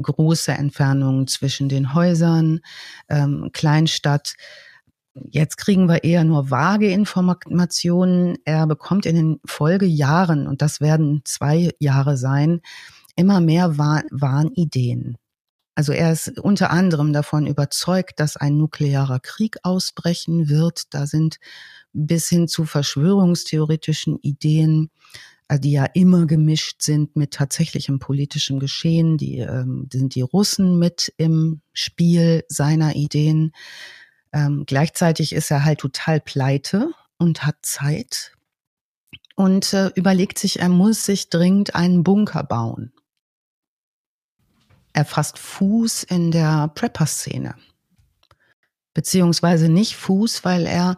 große 0.00 0.52
Entfernungen 0.52 1.26
zwischen 1.26 1.68
den 1.68 1.94
Häusern, 1.94 2.60
ähm, 3.08 3.50
Kleinstadt. 3.52 4.34
Jetzt 5.30 5.56
kriegen 5.56 5.88
wir 5.88 6.04
eher 6.04 6.22
nur 6.24 6.50
vage 6.50 6.90
Informationen. 6.90 8.36
Er 8.44 8.66
bekommt 8.66 9.06
in 9.06 9.16
den 9.16 9.40
Folgejahren, 9.46 10.46
und 10.46 10.62
das 10.62 10.80
werden 10.80 11.22
zwei 11.24 11.70
Jahre 11.80 12.16
sein, 12.16 12.60
immer 13.16 13.40
mehr 13.40 13.78
Wahnideen. 13.78 15.16
Also 15.76 15.92
er 15.92 16.10
ist 16.10 16.40
unter 16.40 16.70
anderem 16.70 17.12
davon 17.12 17.46
überzeugt, 17.46 18.18
dass 18.18 18.36
ein 18.36 18.56
nuklearer 18.56 19.20
Krieg 19.20 19.58
ausbrechen 19.62 20.48
wird. 20.48 20.94
Da 20.94 21.06
sind 21.06 21.38
bis 21.92 22.28
hin 22.28 22.48
zu 22.48 22.64
verschwörungstheoretischen 22.64 24.18
Ideen, 24.22 24.90
äh, 25.48 25.60
die 25.60 25.72
ja 25.72 25.84
immer 25.84 26.26
gemischt 26.26 26.80
sind 26.80 27.14
mit 27.14 27.32
tatsächlichem 27.32 27.98
politischem 27.98 28.58
Geschehen. 28.58 29.18
Die 29.18 29.38
ähm, 29.38 29.86
sind 29.92 30.14
die 30.14 30.22
Russen 30.22 30.78
mit 30.78 31.12
im 31.18 31.60
Spiel 31.74 32.44
seiner 32.48 32.96
Ideen. 32.96 33.52
Ähm, 34.32 34.64
gleichzeitig 34.66 35.34
ist 35.34 35.50
er 35.50 35.66
halt 35.66 35.80
total 35.80 36.20
pleite 36.20 36.90
und 37.18 37.44
hat 37.44 37.56
Zeit 37.60 38.32
und 39.34 39.74
äh, 39.74 39.90
überlegt 39.94 40.38
sich, 40.38 40.58
er 40.58 40.70
muss 40.70 41.04
sich 41.04 41.28
dringend 41.28 41.74
einen 41.74 42.02
Bunker 42.02 42.42
bauen. 42.42 42.92
Er 44.96 45.04
fasst 45.04 45.38
Fuß 45.38 46.04
in 46.04 46.30
der 46.30 46.68
Prepper-Szene. 46.74 47.54
Beziehungsweise 48.94 49.68
nicht 49.68 49.94
Fuß, 49.94 50.42
weil 50.42 50.64
er, 50.64 50.96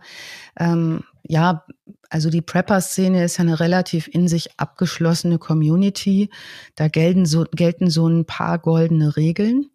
ähm, 0.56 1.02
ja, 1.24 1.64
also 2.08 2.30
die 2.30 2.40
Prepper-Szene 2.40 3.24
ist 3.24 3.38
ja 3.38 3.42
eine 3.42 3.58
relativ 3.58 4.06
in 4.06 4.28
sich 4.28 4.56
abgeschlossene 4.56 5.38
Community. 5.38 6.30
Da 6.76 6.86
gelten 6.86 7.26
so, 7.26 7.44
gelten 7.50 7.90
so 7.90 8.06
ein 8.06 8.24
paar 8.24 8.60
goldene 8.60 9.16
Regeln. 9.16 9.68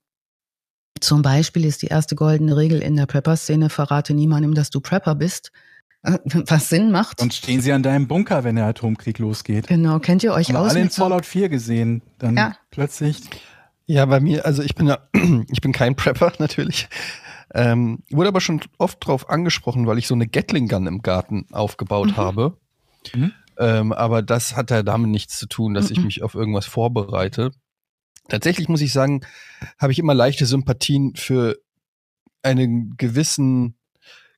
Zum 1.02 1.22
Beispiel 1.22 1.66
ist 1.66 1.82
die 1.82 1.88
erste 1.88 2.16
goldene 2.16 2.56
Regel 2.56 2.82
in 2.82 2.96
der 2.96 3.08
Prepper-Szene, 3.08 3.70
verrate 3.70 4.14
niemandem, 4.14 4.54
dass 4.54 4.70
du 4.70 4.80
Prepper 4.80 5.16
bist 5.16 5.52
was 6.24 6.70
Sinn 6.70 6.92
macht. 6.92 7.22
Und 7.22 7.34
stehen 7.34 7.60
sie 7.60 7.74
an 7.74 7.84
deinem 7.84 8.08
Bunker, 8.08 8.46
wenn 8.46 8.56
der 8.56 8.68
Atomkrieg 8.68 9.20
losgeht. 9.20 9.68
Genau, 9.68 10.00
kennt 10.00 10.24
ihr 10.24 10.34
euch 10.34 10.48
Haben 10.48 10.56
aus? 10.58 10.72
alle 10.72 10.82
in 10.82 10.90
Fallout 10.90 11.26
4 11.26 11.50
gesehen, 11.50 12.02
dann 12.20 12.38
ja. 12.38 12.56
plötzlich 12.72 13.22
ja, 13.86 14.06
bei 14.06 14.20
mir, 14.20 14.46
also 14.46 14.64
ich 14.64 14.76
bin 14.76 14.88
ja, 14.88 15.00
ich 15.52 15.62
bin 15.62 15.72
kein 15.72 15.96
Prepper 15.96 16.34
natürlich. 16.40 16.88
Ähm, 17.54 18.04
wurde 18.10 18.30
aber 18.30 18.42
schon 18.42 18.62
oft 18.78 19.06
drauf 19.06 19.30
angesprochen, 19.30 19.86
weil 19.86 19.98
ich 19.98 20.08
so 20.08 20.16
eine 20.16 20.28
Gatling 20.28 20.68
Gun 20.68 20.88
im 20.88 21.02
Garten 21.02 21.46
aufgebaut 21.52 22.12
mhm. 22.12 22.18
habe. 22.18 22.58
Mhm. 23.14 23.34
Ähm, 23.58 23.94
aber 23.94 24.22
das 24.24 24.56
hat 24.56 24.72
ja 24.72 24.82
damit 24.82 25.12
nichts 25.12 25.38
zu 25.38 25.48
tun, 25.48 25.74
dass 25.74 25.90
mhm. 25.90 25.92
ich 25.92 26.04
mich 26.04 26.24
auf 26.24 26.34
irgendwas 26.34 26.66
vorbereite. 26.66 27.52
Tatsächlich 28.30 28.70
muss 28.70 28.82
ich 28.82 28.94
sagen, 28.94 29.22
habe 29.78 29.92
ich 29.92 30.00
immer 30.00 30.14
leichte 30.14 30.46
Sympathien 30.46 31.16
für 31.16 31.60
einen 32.42 32.96
gewissen 32.98 33.76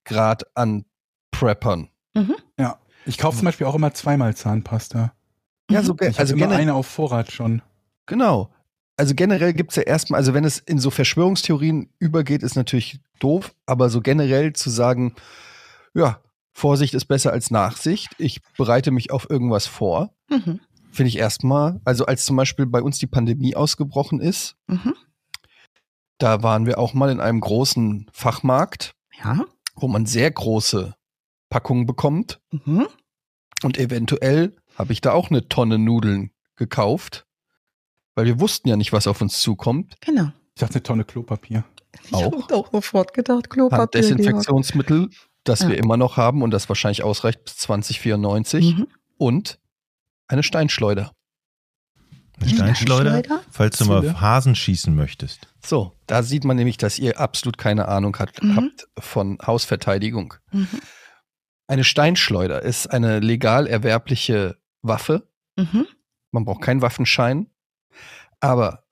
Grad 0.03 0.43
an 0.55 0.86
Preppern. 1.31 1.89
Mhm. 2.15 2.36
Ja, 2.60 2.79
ich 3.05 3.17
kaufe 3.17 3.38
zum 3.38 3.45
Beispiel 3.45 3.67
auch 3.67 3.75
immer 3.75 3.93
zweimal 3.93 4.36
Zahnpasta. 4.36 5.13
Ja, 5.69 5.84
so 5.84 5.95
ich 5.99 6.19
also 6.19 6.36
immer 6.36 6.49
eine 6.49 6.73
auf 6.73 6.88
Vorrat 6.88 7.31
schon. 7.31 7.62
Genau 8.08 8.51
also 8.97 9.13
generell 9.13 9.53
gibt's 9.53 9.75
ja 9.75 9.84
erstmal, 9.84 10.19
also 10.19 10.34
wenn 10.34 10.45
es 10.45 10.60
in 10.60 10.79
so 10.79 10.89
Verschwörungstheorien 10.89 11.89
übergeht, 11.99 12.43
ist 12.43 12.55
natürlich 12.55 12.99
doof, 13.19 13.53
aber 13.65 13.89
so 13.89 14.01
generell 14.01 14.53
zu 14.53 14.69
sagen, 14.69 15.15
ja, 15.93 16.21
Vorsicht 16.53 16.93
ist 16.93 17.05
besser 17.05 17.34
als 17.34 17.51
Nachsicht, 17.51 18.12
ich 18.17 18.41
bereite 18.58 18.91
mich 18.91 19.12
auf 19.12 19.29
irgendwas 19.29 19.67
vor, 19.67 20.13
mhm. 20.29 20.62
finde 20.91 21.10
ich 21.10 21.17
erstmal, 21.17 21.81
also 21.84 22.05
als 22.05 22.25
zum 22.25 22.38
Beispiel 22.38 22.65
bei 22.65 22.81
uns 22.81 22.97
die 22.97 23.08
Pandemie 23.08 23.55
ausgebrochen 23.55 24.21
ist, 24.21 24.55
mhm. 24.67 24.93
da 26.17 26.43
waren 26.43 26.65
wir 26.65 26.79
auch 26.79 26.93
mal 26.93 27.10
in 27.10 27.19
einem 27.19 27.41
großen 27.41 28.10
Fachmarkt, 28.13 28.95
ja. 29.21 29.43
wo 29.75 29.89
man 29.89 30.05
sehr 30.05 30.31
große 30.31 30.95
Packungen 31.49 31.86
bekommt. 31.86 32.39
Mhm. 32.51 32.88
Und 33.63 33.77
eventuell 33.77 34.55
habe 34.77 34.93
ich 34.93 35.01
da 35.01 35.12
auch 35.12 35.29
eine 35.29 35.49
Tonne 35.49 35.79
Nudeln 35.79 36.31
gekauft 36.55 37.25
weil 38.15 38.25
wir 38.25 38.39
wussten 38.39 38.69
ja 38.69 38.78
nicht, 38.78 38.93
was 38.93 39.08
auf 39.08 39.21
uns 39.21 39.39
zukommt. 39.39 39.95
Genau. 40.01 40.32
Ich 40.56 40.62
dachte, 40.62 40.75
eine 40.75 40.84
Tonne 40.84 41.04
Klopapier. 41.06 41.65
Ich 42.04 42.13
habe 42.13 42.38
auch 42.38 42.71
sofort 42.71 43.13
gedacht, 43.13 43.49
Klopapier. 43.49 44.01
Desinfektionsmittel, 44.01 45.10
das 45.43 45.62
ja. 45.62 45.69
wir 45.69 45.78
immer 45.78 45.97
noch 45.97 46.17
haben 46.17 46.41
und 46.41 46.51
das 46.51 46.67
wahrscheinlich 46.69 47.04
ausreicht 47.04 47.43
bis 47.45 47.58
2094. 47.58 48.78
Mhm. 48.78 48.88
Und 49.17 49.60
eine 50.28 50.43
Steinschleuder. 50.43 51.12
Eine 52.39 52.49
Steinschleuder, 52.49 53.41
falls 53.49 53.78
du 53.78 53.86
mal 53.86 53.99
auf 53.99 54.19
Hasen 54.19 54.56
schießen 54.56 54.93
möchtest. 54.93 55.47
So, 55.65 55.93
da 56.06 56.21
sieht 56.21 56.43
man 56.43 56.58
nämlich, 56.58 56.78
dass 56.78 56.99
ihr 56.99 57.19
absolut 57.19 57.58
keine 57.58 57.88
Ahnung 57.88 58.17
hat, 58.17 58.41
mhm. 58.41 58.56
habt 58.56 58.88
von 58.99 59.38
Hausverteidigung. 59.45 60.34
Mhm. 60.51 60.67
Eine 61.67 61.84
Steinschleuder 61.84 62.62
ist 62.62 62.88
eine 62.88 63.19
legal 63.19 63.67
erwerbliche 63.67 64.58
Waffe. 64.82 65.28
Mhm. 65.56 65.88
Man 66.32 66.43
braucht 66.43 66.62
keinen 66.62 66.82
Waffenschein. 66.82 67.47
Aber 68.39 68.84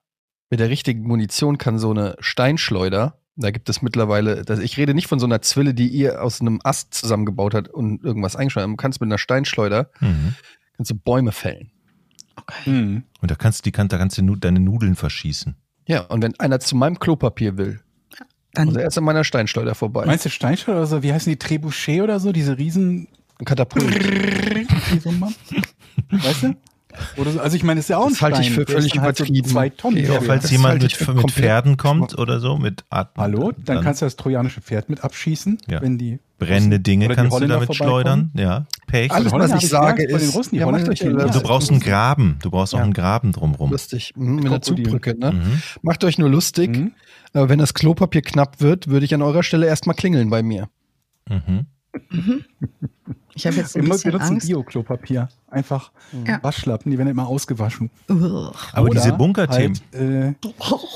mit 0.49 0.60
der 0.60 0.69
richtigen 0.69 1.03
Munition 1.03 1.58
kann 1.58 1.79
so 1.79 1.91
eine 1.91 2.15
Steinschleuder, 2.19 3.19
da 3.36 3.51
gibt 3.51 3.69
es 3.69 3.82
mittlerweile, 3.82 4.43
ich 4.62 4.77
rede 4.77 4.93
nicht 4.93 5.08
von 5.08 5.19
so 5.19 5.25
einer 5.25 5.41
Zwille, 5.41 5.73
die 5.73 5.88
ihr 5.88 6.21
aus 6.21 6.41
einem 6.41 6.60
Ast 6.63 6.93
zusammengebaut 6.93 7.56
hat 7.56 7.67
und 7.67 8.03
irgendwas 8.03 8.36
eingeschleudert. 8.36 8.71
Du 8.71 8.75
kannst 8.75 9.01
mit 9.01 9.08
einer 9.08 9.17
Steinschleuder 9.17 9.89
mhm. 9.99 10.36
kannst 10.77 10.91
du 10.91 10.95
Bäume 10.95 11.32
fällen. 11.32 11.71
Okay. 12.36 12.69
Mhm. 12.69 13.03
Und 13.21 13.32
da 13.32 13.36
kannst, 13.36 13.65
die, 13.65 13.71
da 13.71 13.88
kannst 13.88 14.17
du 14.17 14.36
deine 14.36 14.60
Nudeln 14.60 14.95
verschießen. 14.95 15.56
Ja, 15.88 16.01
und 16.01 16.21
wenn 16.21 16.39
einer 16.39 16.60
zu 16.60 16.75
meinem 16.75 16.99
Klopapier 16.99 17.58
will, 17.58 17.79
dann 18.53 18.65
muss 18.67 18.75
er 18.75 18.84
erst 18.84 18.97
an 18.99 19.03
meiner 19.03 19.23
Steinschleuder 19.23 19.73
vorbei. 19.73 20.06
Meinst 20.06 20.25
du 20.25 20.29
Steinschleuder 20.29 20.82
oder 20.82 20.88
so? 20.88 21.01
Wie 21.03 21.12
heißen 21.12 21.32
die? 21.32 21.38
Trebuchet 21.38 22.01
oder 22.01 22.19
so? 22.19 22.32
Diese 22.32 22.58
riesen 22.58 23.08
Katapult. 23.43 23.84
weißt 26.12 26.43
du? 26.43 26.56
Oder 27.17 27.32
so. 27.32 27.39
Also 27.39 27.56
ich 27.56 27.63
meine, 27.63 27.79
das 27.79 27.86
ist 27.86 27.89
ja 27.89 27.97
auch 27.97 28.06
ein 28.08 28.13
Das 28.13 28.21
halte 28.21 28.41
ich 28.41 28.47
Stein. 28.53 28.65
für 28.65 28.71
völlig 28.71 28.93
dann 28.93 29.01
halt 29.03 29.17
so 29.17 29.23
übertrieben. 29.23 29.47
zwei 29.49 29.69
Tonnen. 29.69 29.97
Ja, 29.97 30.13
Ja, 30.15 30.21
falls 30.21 30.49
jemand 30.51 30.82
mit, 30.82 31.08
mit 31.15 31.32
Pferden 31.32 31.77
kommt 31.77 32.17
oder 32.17 32.39
so, 32.39 32.58
mit 32.58 32.84
Art, 32.89 33.12
Hallo? 33.17 33.51
Dann, 33.65 33.82
kannst 33.84 34.01
du 34.01 34.06
das 34.06 34.15
trojanische 34.15 34.62
Pferd 34.62 34.89
mit 34.89 35.03
abschießen, 35.03 35.58
Ja. 35.67 35.82
wenn 35.82 35.97
die 35.97 36.19
brennende 36.39 36.79
Dinge 36.79 37.08
kannst 37.10 37.39
du 37.39 37.47
damit 37.47 37.73
schleudern. 37.75 38.32
Ja, 38.36 38.65
Pech. 38.88 39.12
Alles, 39.12 39.32
was 39.32 39.63
ich 39.63 39.69
sage, 39.69 40.03
gemerkt, 40.06 40.12
bei 40.13 40.17
den 40.19 40.29
ist, 40.29 40.36
Russen, 40.36 40.56
ja, 40.58 41.27
du 41.27 41.41
brauchst 41.41 41.71
einen. 41.71 41.79
Graben. 41.79 42.38
Du 42.41 42.51
brauchst 42.51 42.73
auch 42.73 42.79
Ja. 42.79 42.84
einen 42.84 42.93
Graben 42.93 43.32
drumrum. 43.32 43.71
Lustig, 43.71 44.13
mhm, 44.15 44.36
mit 44.38 44.45
einer. 44.47 44.62
Zugbrücke. 44.62 45.17
Ne? 45.17 45.32
Mhm. 45.32 45.62
Macht 45.82 46.03
euch 46.03 46.17
nur 46.17 46.29
lustig. 46.29 46.69
Mhm. 46.77 46.91
Aber 47.34 47.49
wenn 47.49 47.60
das 47.60 47.73
Klopapier 47.73 48.21
knapp 48.21 48.62
wird, 48.62 48.88
würde 48.89 49.06
ich 49.06 49.13
an 49.15 49.21
eurer 49.21 49.41
Stelle 49.43 49.65
erstmal 49.65 49.95
klingeln 49.95 50.29
bei 50.29 50.43
mir. 50.43 50.67
Mhm. 51.29 51.65
Ich 53.36 53.45
habe 53.47 53.56
jetzt 53.58 53.75
Wir 53.75 53.82
ein 53.82 53.88
mu- 53.88 53.93
bisschen 53.93 54.12
benutzen 54.12 54.34
Angst. 54.34 54.47
Bio-Klopapier. 54.47 55.29
Einfach 55.47 55.91
Ja. 56.25 56.41
Waschlappen, 56.43 56.91
die 56.91 56.97
werden 56.97 57.10
immer 57.10 57.27
ausgewaschen. 57.27 57.89
Aber 58.08 58.84
Oder 58.89 58.89
diese 59.01 59.13
Bunkerthemen, 59.13 59.79
Halt, 59.93 60.01
äh, 60.01 60.34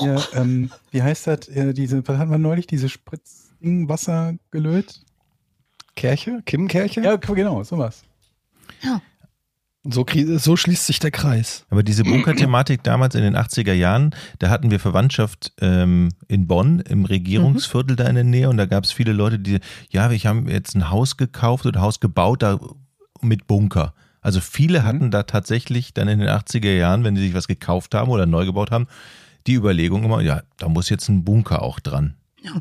ja, 0.04 0.22
ähm, 0.34 0.70
wie 0.90 1.02
heißt 1.02 1.26
das? 1.26 1.48
Äh, 1.48 1.72
diese, 1.74 2.06
was 2.06 2.18
hatten 2.18 2.30
wir 2.30 2.38
neulich? 2.38 2.66
Diese 2.66 2.88
Spritzding, 2.88 3.88
Wasser 3.88 4.34
gelöt? 4.50 5.00
Kerche? 5.96 6.42
Kim-Kerche? 6.46 7.00
Ja, 7.02 7.16
genau, 7.16 7.62
sowas. 7.64 8.04
So, 9.84 10.04
so 10.36 10.56
schließt 10.56 10.86
sich 10.86 10.98
der 10.98 11.12
Kreis. 11.12 11.64
aber 11.70 11.82
diese 11.82 12.02
Bunkerthematik 12.02 12.82
damals 12.82 13.14
in 13.14 13.22
den 13.22 13.36
80er 13.36 13.72
Jahren, 13.72 14.14
da 14.38 14.50
hatten 14.50 14.70
wir 14.70 14.80
Verwandtschaft 14.80 15.52
ähm, 15.60 16.10
in 16.26 16.46
Bonn 16.46 16.80
im 16.80 17.04
Regierungsviertel 17.04 17.96
da 17.96 18.06
in 18.06 18.16
der 18.16 18.24
Nähe 18.24 18.50
und 18.50 18.56
da 18.56 18.66
gab 18.66 18.84
es 18.84 18.92
viele 18.92 19.12
Leute, 19.12 19.38
die, 19.38 19.60
ja, 19.88 20.10
ich 20.10 20.26
habe 20.26 20.50
jetzt 20.50 20.74
ein 20.74 20.90
Haus 20.90 21.16
gekauft 21.16 21.64
oder 21.64 21.80
ein 21.80 21.82
Haus 21.82 22.00
gebaut 22.00 22.42
da 22.42 22.58
mit 23.20 23.46
Bunker. 23.46 23.94
Also 24.20 24.40
viele 24.40 24.84
hatten 24.84 25.10
da 25.10 25.22
tatsächlich 25.22 25.94
dann 25.94 26.08
in 26.08 26.18
den 26.18 26.28
80er 26.28 26.76
Jahren, 26.76 27.04
wenn 27.04 27.16
sie 27.16 27.22
sich 27.22 27.34
was 27.34 27.46
gekauft 27.46 27.94
haben 27.94 28.10
oder 28.10 28.26
neu 28.26 28.44
gebaut 28.44 28.70
haben, 28.70 28.88
die 29.46 29.54
Überlegung 29.54 30.04
immer, 30.04 30.20
ja, 30.20 30.42
da 30.58 30.68
muss 30.68 30.90
jetzt 30.90 31.08
ein 31.08 31.24
Bunker 31.24 31.62
auch 31.62 31.80
dran. 31.80 32.14
Ja. 32.42 32.52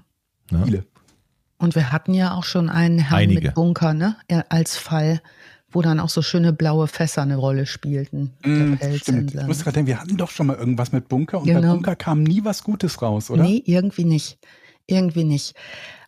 Ne? 0.51 0.65
Viele. 0.65 0.85
Und 1.57 1.75
wir 1.75 1.91
hatten 1.91 2.13
ja 2.13 2.35
auch 2.35 2.43
schon 2.43 2.69
einen 2.69 2.99
Herrn 2.99 3.19
Einige. 3.19 3.47
mit 3.47 3.55
Bunker, 3.55 3.93
ne? 3.93 4.15
Ja, 4.29 4.45
als 4.49 4.77
Fall, 4.77 5.21
wo 5.71 5.81
dann 5.81 5.99
auch 5.99 6.09
so 6.09 6.21
schöne 6.21 6.53
blaue 6.53 6.87
Fässer 6.87 7.21
eine 7.21 7.35
Rolle 7.35 7.65
spielten. 7.65 8.33
Mm, 8.45 8.75
stimmt. 8.95 9.35
Ich 9.35 9.47
muss 9.47 9.63
gerade 9.63 9.75
denken, 9.75 9.87
wir 9.87 9.99
hatten 9.99 10.17
doch 10.17 10.31
schon 10.31 10.47
mal 10.47 10.55
irgendwas 10.55 10.91
mit 10.91 11.09
Bunker 11.09 11.39
und 11.39 11.47
bei 11.47 11.53
Genau. 11.53 11.73
Bunker 11.73 11.95
kam 11.95 12.23
nie 12.23 12.43
was 12.43 12.63
Gutes 12.63 13.01
raus, 13.01 13.29
oder? 13.29 13.43
Nee, 13.43 13.63
irgendwie 13.65 14.05
nicht. 14.05 14.39
Irgendwie 14.87 15.25
nicht. 15.25 15.53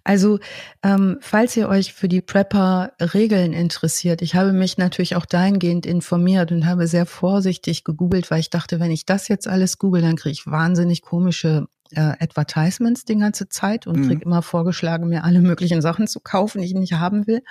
Also, 0.05 0.39
ähm, 0.81 1.17
falls 1.19 1.57
ihr 1.57 1.67
euch 1.67 1.93
für 1.93 2.07
die 2.07 2.21
Prepper-Regeln 2.21 3.53
interessiert, 3.53 4.21
ich 4.21 4.33
habe 4.33 4.53
mich 4.53 4.77
natürlich 4.77 5.15
auch 5.15 5.25
dahingehend 5.25 5.85
informiert 5.85 6.51
und 6.51 6.65
habe 6.65 6.87
sehr 6.87 7.05
vorsichtig 7.05 7.83
gegoogelt, 7.83 8.31
weil 8.31 8.39
ich 8.39 8.49
dachte, 8.49 8.79
wenn 8.79 8.91
ich 8.91 9.05
das 9.05 9.27
jetzt 9.27 9.47
alles 9.47 9.77
google, 9.77 10.01
dann 10.01 10.15
kriege 10.15 10.31
ich 10.31 10.47
wahnsinnig 10.47 11.01
komische 11.01 11.67
äh, 11.91 12.13
Advertisements 12.19 13.05
die 13.05 13.17
ganze 13.17 13.49
Zeit 13.49 13.87
und 13.87 13.99
Mhm. 13.99 14.07
kriege 14.07 14.25
immer 14.25 14.41
vorgeschlagen, 14.41 15.09
mir 15.09 15.23
alle 15.23 15.41
möglichen 15.41 15.81
Sachen 15.81 16.07
zu 16.07 16.19
kaufen, 16.19 16.61
die 16.61 16.67
ich 16.67 16.73
nicht 16.73 16.93
haben 16.93 17.27
will. 17.27 17.41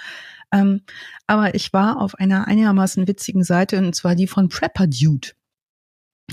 Ähm, 0.53 0.83
aber 1.27 1.55
ich 1.55 1.73
war 1.73 2.01
auf 2.01 2.15
einer 2.15 2.47
einigermaßen 2.47 3.07
witzigen 3.09 3.45
Seite 3.45 3.79
und 3.79 3.95
zwar 3.95 4.15
die 4.15 4.27
von 4.27 4.49
Prepper 4.49 4.87
Dude. 4.87 5.29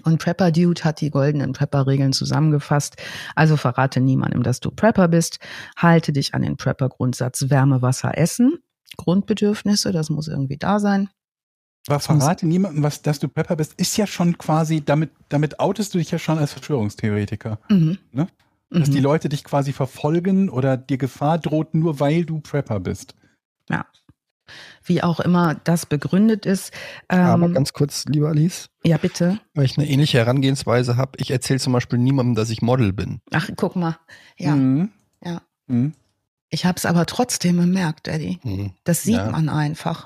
Und 0.03 0.21
Prepper 0.21 0.51
Dude 0.51 0.83
hat 0.83 0.99
die 0.99 1.09
goldenen 1.09 1.53
Prepper-Regeln 1.53 2.11
zusammengefasst. 2.11 2.97
Also 3.33 3.55
verrate 3.55 4.01
niemandem, 4.01 4.43
dass 4.43 4.59
du 4.59 4.69
Prepper 4.69 5.07
bist. 5.07 5.39
Halte 5.77 6.11
dich 6.11 6.33
an 6.33 6.41
den 6.41 6.57
Prepper-Grundsatz 6.57 7.49
Wärme, 7.49 7.81
Wasser, 7.81 8.17
Essen. 8.17 8.59
Grundbedürfnisse, 8.97 9.91
das 9.93 10.09
muss 10.09 10.27
irgendwie 10.27 10.57
da 10.57 10.79
sein. 10.79 11.09
Aber 11.88 12.00
verrate 12.00 12.48
niemandem, 12.48 12.82
was, 12.84 13.02
dass 13.04 13.19
du 13.19 13.28
Prepper 13.28 13.56
bist, 13.56 13.74
ist 13.78 13.95
ja 13.98 14.08
schon 14.08 14.38
quasi, 14.38 14.82
damit, 14.84 15.12
damit 15.30 15.60
outest 15.60 15.93
du 15.93 16.00
dich 16.00 16.10
ja 16.12 16.17
schon 16.19 16.39
als 16.39 16.54
Verschwörungstheoretiker. 16.54 17.60
Mhm. 17.69 17.98
Ne? 18.12 18.28
Dass 18.71 18.89
Mhm. 18.89 18.93
die 18.93 19.00
Leute 19.02 19.30
dich 19.30 19.43
quasi 19.43 19.71
verfolgen 19.71 20.50
oder 20.50 20.78
dir 20.78 20.98
Gefahr 20.98 21.38
droht, 21.38 21.76
nur 21.76 22.00
weil 22.00 22.26
du 22.26 22.39
Prepper 22.39 22.80
bist. 22.80 23.13
Ja. 23.69 23.86
Wie 24.84 25.02
auch 25.02 25.19
immer 25.19 25.56
das 25.63 25.86
begründet 25.88 26.45
ist. 26.45 26.71
Ähm, 27.10 27.19
Aber 27.19 27.50
ganz 27.50 27.74
kurz, 27.74 28.06
lieber 28.06 28.30
Alice, 28.30 28.69
ja, 28.84 28.98
bitte. 28.98 29.39
weil 29.56 29.65
ich 29.65 29.78
eine 29.78 29.88
ähnliche 29.88 30.19
Herangehensweise 30.19 30.98
habe. 30.98 31.13
Ich 31.17 31.32
erzähle 31.32 31.60
zum 31.60 31.74
Beispiel 31.74 31.98
niemandem, 32.00 32.36
dass 32.36 32.50
ich 32.52 32.62
Model 32.62 32.93
bin. 32.93 33.21
Ach, 33.34 33.50
guck 33.56 33.76
mal. 33.76 33.98
Ja, 34.38 34.56
Mhm. 34.56 34.89
ja. 35.24 35.41
Mhm. 35.67 35.93
Ich 36.50 36.65
habe 36.65 36.78
es 36.78 36.86
aber 36.86 37.06
trotzdem 37.08 37.58
bemerkt, 37.58 38.08
Eddie. 38.08 38.39
Mhm. 38.43 38.71
Das 38.84 39.02
sieht 39.04 39.15
Ja. 39.15 39.32
man 39.32 39.50
einfach. 39.50 40.06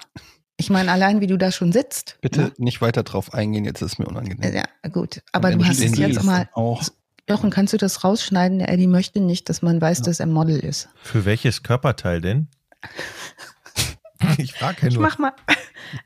Ich 0.60 0.70
meine, 0.70 0.92
allein 0.92 1.22
wie 1.22 1.28
du 1.28 1.38
da 1.38 1.52
schon 1.54 1.72
sitzt. 1.72 2.18
Bitte 2.20 2.42
Ne? 2.42 2.52
nicht 2.58 2.82
weiter 2.82 3.04
drauf 3.04 3.34
eingehen, 3.34 3.64
jetzt 3.64 3.82
ist 3.82 3.94
es 3.94 3.98
mir 4.00 4.08
unangenehm. 4.08 4.54
Ja, 4.54 4.66
gut. 4.90 5.22
Aber 5.32 5.52
du 5.52 5.60
ich 5.62 5.68
hast 5.70 5.80
es 5.80 5.98
jetzt 5.98 6.22
mal. 6.24 6.50
Auch. 6.54 6.84
Jochen, 7.30 7.50
kannst 7.50 7.72
du 7.74 7.78
das 7.78 8.04
rausschneiden? 8.04 8.60
Der 8.60 8.68
Eddie 8.70 8.88
möchte 8.88 9.22
nicht, 9.22 9.48
dass 9.48 9.62
man 9.62 9.80
weiß, 9.80 10.02
dass 10.02 10.20
er 10.20 10.26
Model 10.26 10.60
ist. 10.60 10.90
Für 11.02 11.24
welches 11.24 11.64
Körperteil 11.64 12.20
denn? 12.20 12.48
ich 14.38 14.52
frage 14.54 14.82
ja 14.82 14.88
Ich 14.90 14.96
nur. 14.96 15.04
mach 15.04 15.18
mal, 15.18 15.32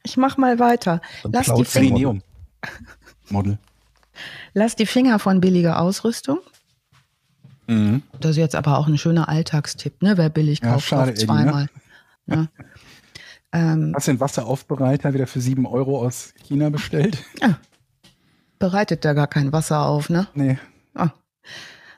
ich 0.04 0.18
mach 0.18 0.38
mal 0.38 0.60
weiter. 0.60 1.02
Dann 1.24 1.32
Lass 1.32 1.52
die, 1.56 1.66
Finger, 1.66 2.20
Model. 3.30 3.58
Lass 4.54 4.76
die 4.76 4.86
Finger 4.86 5.18
von 5.18 5.42
billiger 5.42 5.80
Ausrüstung. 5.80 6.40
Mhm. 7.66 8.04
Das 8.20 8.32
ist 8.32 8.38
jetzt 8.38 8.56
aber 8.56 8.78
auch 8.78 8.88
ein 8.88 9.00
schöner 9.00 9.30
Alltagstipp, 9.30 10.02
ne? 10.04 10.18
Wer 10.18 10.30
billig 10.30 10.60
Ja, 10.62 10.74
kauft, 10.74 10.88
schade, 10.90 11.14
kauft 11.14 11.24
Eddie, 11.24 11.68
ne? 12.28 12.50
Ne? 13.54 13.60
ähm, 13.60 13.94
Hast 13.96 14.08
du 14.08 14.14
den 14.14 14.20
Wasseraufbereiter 14.20 15.14
wieder 15.14 15.28
für 15.28 15.42
7 15.42 15.66
Euro 15.66 16.06
aus 16.06 16.34
China 16.44 16.70
bestellt? 16.70 17.24
bereitet 18.60 19.04
da 19.04 19.12
gar 19.14 19.28
kein 19.28 19.52
Wasser 19.52 19.86
auf, 19.86 20.10
ne? 20.10 20.28
Nee. 20.36 20.58
Ah. 20.96 21.10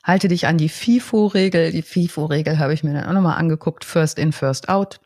Halte 0.03 0.27
dich 0.27 0.47
an 0.47 0.57
die 0.57 0.69
FIFO-Regel. 0.69 1.71
Die 1.71 1.83
FIFO-Regel 1.83 2.57
habe 2.57 2.73
ich 2.73 2.83
mir 2.83 2.93
dann 2.93 3.05
auch 3.05 3.13
nochmal 3.13 3.37
angeguckt. 3.37 3.85
First 3.85 4.17
in, 4.17 4.31
first 4.31 4.67
out. 4.67 4.99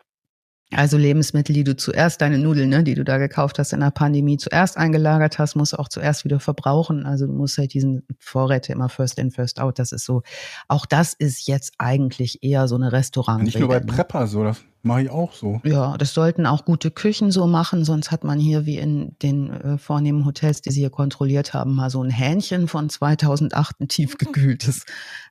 Also 0.72 0.98
Lebensmittel, 0.98 1.54
die 1.54 1.64
du 1.64 1.76
zuerst, 1.76 2.22
deine 2.22 2.38
Nudeln, 2.38 2.70
ne, 2.70 2.84
die 2.84 2.94
du 2.94 3.04
da 3.04 3.18
gekauft 3.18 3.58
hast 3.58 3.74
in 3.74 3.80
der 3.80 3.90
Pandemie, 3.90 4.38
zuerst 4.38 4.78
eingelagert 4.78 5.40
hast, 5.40 5.56
musst 5.56 5.74
du 5.74 5.80
auch 5.80 5.90
zuerst 5.90 6.26
wieder 6.26 6.40
verbrauchen. 6.40 7.06
Also 7.06 7.26
du 7.26 7.34
musst 7.34 7.58
halt 7.58 7.74
diesen 7.74 8.06
Vorräte 8.20 8.72
immer 8.72 8.88
first 8.88 9.18
in, 9.18 9.32
first 9.32 9.60
out. 9.60 9.80
Das 9.80 9.92
ist 9.92 10.06
so, 10.06 10.22
auch 10.68 10.86
das 10.86 11.14
ist 11.14 11.48
jetzt 11.48 11.74
eigentlich 11.80 12.44
eher 12.44 12.68
so 12.68 12.76
eine 12.76 12.92
Restaurant. 12.92 13.44
Nicht 13.44 13.60
nur 13.60 13.68
bei 13.68 13.80
Prepper 13.80 14.28
so, 14.28 14.44
das 14.44 14.64
mache 14.82 15.04
ich 15.04 15.10
auch 15.10 15.34
so. 15.34 15.62
Ja, 15.64 15.98
das 15.98 16.14
sollten 16.14 16.46
auch 16.46 16.66
gute 16.66 16.90
Küchen 16.92 17.32
so 17.32 17.48
machen, 17.48 17.86
sonst 17.86 18.12
hat 18.12 18.24
man 18.24 18.40
hier 18.40 18.66
wie 18.66 18.78
in 18.78 19.16
den 19.22 19.50
äh, 19.50 19.78
vornehmen 19.78 20.26
Hotels, 20.26 20.62
die 20.62 20.72
sie 20.72 20.80
hier 20.82 20.90
kontrolliert 20.90 21.54
haben, 21.54 21.76
mal 21.76 21.90
so 21.90 22.02
ein 22.02 22.10
Hähnchen 22.10 22.68
von 22.68 22.90
2008, 22.90 23.82
ein 23.82 23.88
tiefgekühltes 23.88 24.86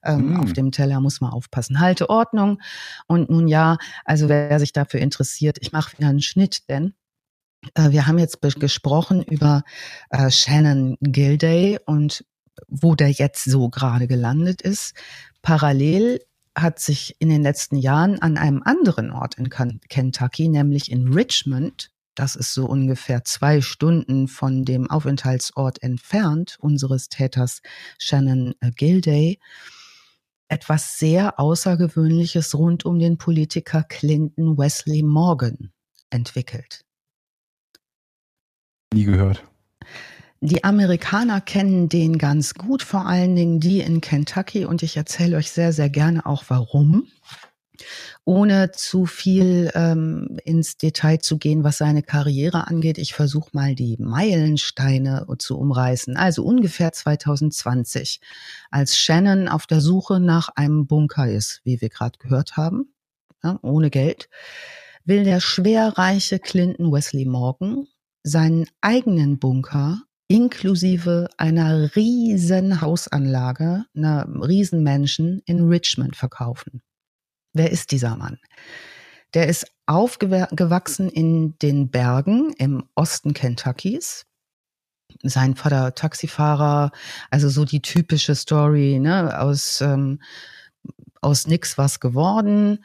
ähm, 0.05 0.35
Mm. 0.35 0.41
auf 0.41 0.53
dem 0.53 0.73
Teller, 0.73 1.01
muss 1.01 1.21
man 1.21 1.33
aufpassen. 1.33 1.81
Halte 1.81 2.11
Ordnung. 2.11 2.61
Und 3.07 3.31
nun 3.31 3.49
ja, 3.49 3.79
also 4.05 4.29
wer 4.29 4.59
sich 4.59 4.73
dafür 4.73 5.01
interessiert, 5.01 5.59
ich 5.61 5.73
mache 5.73 5.97
wieder 5.99 6.09
einen 6.09 6.23
Schnitt, 6.23 6.69
denn 6.69 6.95
äh, 7.75 7.91
wir 7.91 8.07
haben 8.07 8.19
jetzt 8.19 8.41
gesprochen 8.41 9.23
über 9.23 9.63
äh, 10.11 10.31
Shannon 10.31 10.97
Gilday 11.01 11.79
und 11.87 12.25
wo 12.67 12.95
der 12.95 13.11
jetzt 13.11 13.45
so 13.45 13.69
gerade 13.69 14.09
gelandet 14.09 14.63
ist. 14.63 14.95
Parallel 15.43 16.21
hat 16.57 16.79
sich 16.79 17.17
in 17.19 17.29
den 17.29 17.43
letzten 17.43 17.77
Jahren 17.77 18.21
an 18.21 18.37
einem 18.37 18.63
anderen 18.65 19.11
Ort 19.11 19.37
in 19.37 19.51
Ken- 19.51 19.81
Kentucky, 19.89 20.49
nämlich 20.49 20.91
in 20.91 21.13
Richmond, 21.13 21.91
das 22.15 22.35
ist 22.35 22.53
so 22.53 22.67
ungefähr 22.67 23.25
zwei 23.25 23.61
Stunden 23.61 24.29
von 24.29 24.65
dem 24.65 24.91
Aufenthaltsort 24.91 25.83
entfernt, 25.83 26.57
unseres 26.61 27.09
Täters 27.09 27.63
Shannon 27.99 28.55
äh, 28.61 28.71
Gilday, 28.73 29.39
etwas 30.49 30.99
sehr 30.99 31.39
Außergewöhnliches 31.39 32.55
rund 32.55 32.85
um 32.85 32.99
den 32.99 33.19
Politiker 33.19 33.85
Clinton 33.85 34.59
Wesley 34.59 35.03
Morgan 35.03 35.73
entwickelt. 36.11 36.85
Nie 38.93 39.05
gehört. 39.05 39.45
Die 40.41 40.63
Amerikaner 40.63 41.41
kennen 41.41 41.89
den 41.89 42.17
ganz 42.17 42.55
gut, 42.55 42.85
vor 42.85 43.07
allen 43.07 43.35
Dingen 43.35 43.59
die 43.59 43.81
in 43.81 44.01
Kentucky. 44.01 44.65
Und 44.65 44.85
ich 44.85 44.97
erzähle 44.97 45.37
euch 45.37 45.51
sehr, 45.51 45.73
sehr 45.73 45.91
gerne 45.91 46.27
auch 46.27 46.45
warum. 46.49 47.09
Ohne 48.25 48.71
zu 48.73 49.07
viel 49.07 49.71
ähm, 49.75 50.39
ins 50.45 50.77
Detail 50.77 51.19
zu 51.19 51.39
gehen, 51.39 51.65
was 51.65 51.79
seine 51.79 52.03
Karriere 52.03 52.69
angeht. 52.69 52.99
Ich 52.99 53.15
versuche 53.15 53.51
mal 53.53 53.75
die 53.75 53.97
Meilensteine 53.99 55.27
zu 55.39 55.59
umreißen. 55.59 56.17
Also 56.17 56.45
ungefähr 56.45 56.93
2020, 56.93 58.21
als 58.71 58.97
Shannon 58.97 59.49
auf 59.49 59.67
der 59.67 59.81
Suche 59.81 60.21
nach 60.21 60.51
einem 60.51 60.87
Bunker 60.87 61.29
ist, 61.29 61.63
wie 61.65 61.81
wir 61.81 61.89
gerade 61.89 62.19
gehört 62.19 62.57
haben, 62.57 62.93
ja, 63.43 63.59
ohne 63.63 63.91
Geld, 63.91 64.29
will 65.05 65.25
der 65.25 65.41
schwerreiche 65.41 66.39
Clinton 66.39 66.93
Wesley 66.93 67.25
Morgan 67.25 67.87
seinen 68.23 68.67
eigenen 68.81 69.39
Bunker 69.39 70.03
inklusive 70.29 71.29
einer 71.39 71.97
riesen 71.97 72.81
Hausanlage, 72.81 73.87
einer 73.97 74.29
riesen 74.43 74.83
Mansion 74.83 75.43
in 75.47 75.67
Richmond 75.69 76.17
verkaufen. 76.17 76.83
Wer 77.55 77.71
ist 77.71 77.91
dieser 77.91 78.17
Mann? 78.17 78.39
Der 79.35 79.49
ist 79.49 79.67
aufgewachsen 79.87 81.09
in 81.09 81.59
den 81.59 81.91
Bergen 81.91 82.53
im 82.59 82.85
Osten 82.95 83.33
Kentuckys, 83.33 84.27
sein 85.23 85.57
Vater 85.57 85.95
Taxifahrer, 85.95 86.93
also 87.31 87.49
so 87.49 87.65
die 87.65 87.81
typische 87.81 88.35
Story, 88.35 88.99
ne, 88.99 89.41
aus, 89.41 89.81
ähm, 89.81 90.21
aus 91.23 91.47
nix 91.47 91.79
was 91.79 92.01
geworden, 92.01 92.85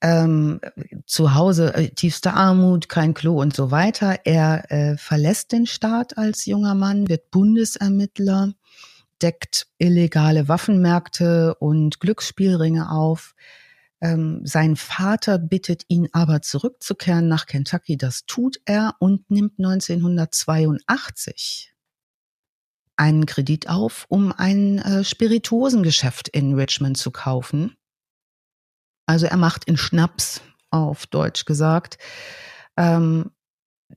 ähm, 0.00 0.60
zu 1.06 1.34
Hause 1.34 1.74
äh, 1.74 1.88
tiefste 1.90 2.34
Armut, 2.34 2.88
kein 2.88 3.14
Klo 3.14 3.40
und 3.40 3.54
so 3.54 3.70
weiter. 3.70 4.20
Er 4.24 4.70
äh, 4.70 4.96
verlässt 4.96 5.52
den 5.52 5.66
Staat 5.66 6.18
als 6.18 6.46
junger 6.46 6.74
Mann, 6.74 7.08
wird 7.08 7.30
Bundesermittler, 7.30 8.54
deckt 9.20 9.66
illegale 9.78 10.48
Waffenmärkte 10.48 11.54
und 11.56 12.00
Glücksspielringe 12.00 12.90
auf. 12.90 13.34
Ähm, 14.00 14.42
sein 14.44 14.76
Vater 14.76 15.38
bittet 15.38 15.84
ihn 15.88 16.08
aber 16.12 16.42
zurückzukehren 16.42 17.26
nach 17.26 17.46
Kentucky. 17.46 17.96
Das 17.96 18.26
tut 18.26 18.60
er 18.64 18.94
und 19.00 19.28
nimmt 19.30 19.58
1982 19.58 21.74
einen 22.98 23.26
Kredit 23.26 23.68
auf, 23.68 24.06
um 24.08 24.32
ein 24.32 24.78
äh, 24.78 25.04
Spirituosengeschäft 25.04 26.28
in 26.28 26.54
Richmond 26.54 26.96
zu 26.96 27.10
kaufen. 27.10 27.76
Also 29.08 29.24
er 29.24 29.38
macht 29.38 29.64
in 29.64 29.78
Schnaps, 29.78 30.42
auf 30.70 31.06
Deutsch 31.06 31.46
gesagt. 31.46 31.96
Ähm, 32.76 33.30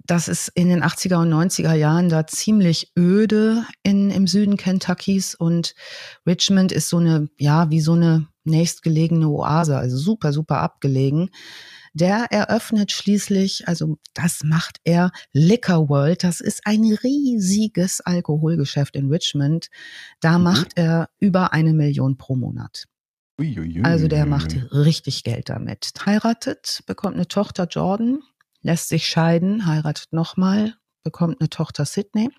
das 0.06 0.30
ist 0.30 0.48
in 0.56 0.70
den 0.70 0.84
80er 0.84 1.22
und 1.22 1.34
90er 1.34 1.74
Jahren 1.74 2.08
da 2.08 2.26
ziemlich 2.26 2.94
öde 2.98 3.66
in, 3.84 4.10
im 4.10 4.26
Süden 4.26 4.56
Kentuckys 4.56 5.36
und 5.36 5.76
Richmond 6.26 6.72
ist 6.72 6.88
so 6.88 6.98
eine, 6.98 7.28
ja, 7.38 7.70
wie 7.70 7.82
so 7.82 7.92
eine 7.92 8.28
nächstgelegene 8.46 9.28
Oase, 9.28 9.78
also 9.78 9.98
super, 9.98 10.32
super 10.32 10.60
abgelegen. 10.60 11.30
Der 11.94 12.28
eröffnet 12.32 12.94
schließlich, 12.94 13.68
also 13.68 13.98
das 14.14 14.46
macht 14.46 14.78
er, 14.86 15.12
Liquor 15.34 15.90
World. 15.90 16.24
Das 16.24 16.40
ist 16.40 16.62
ein 16.64 16.86
riesiges 17.04 18.00
Alkoholgeschäft 18.00 18.96
in 18.96 19.10
Richmond. 19.10 19.68
Da 20.22 20.38
mhm. 20.38 20.44
macht 20.46 20.68
er 20.76 21.10
über 21.20 21.52
eine 21.52 21.74
Million 21.74 22.16
pro 22.16 22.38
Monat. 22.38 22.88
Also 23.86 24.08
der 24.08 24.26
macht 24.26 24.56
richtig 24.72 25.24
Geld 25.24 25.50
damit. 25.50 25.94
Heiratet, 26.06 26.84
bekommt 26.86 27.16
eine 27.16 27.28
Tochter 27.28 27.66
Jordan, 27.66 28.20
lässt 28.62 28.90
sich 28.90 29.08
scheiden, 29.08 29.66
heiratet 29.66 30.14
nochmal, 30.14 30.76
bekommt 31.04 31.42
eine 31.42 31.50
Tochter 31.50 31.86
Sydney, 31.86 32.30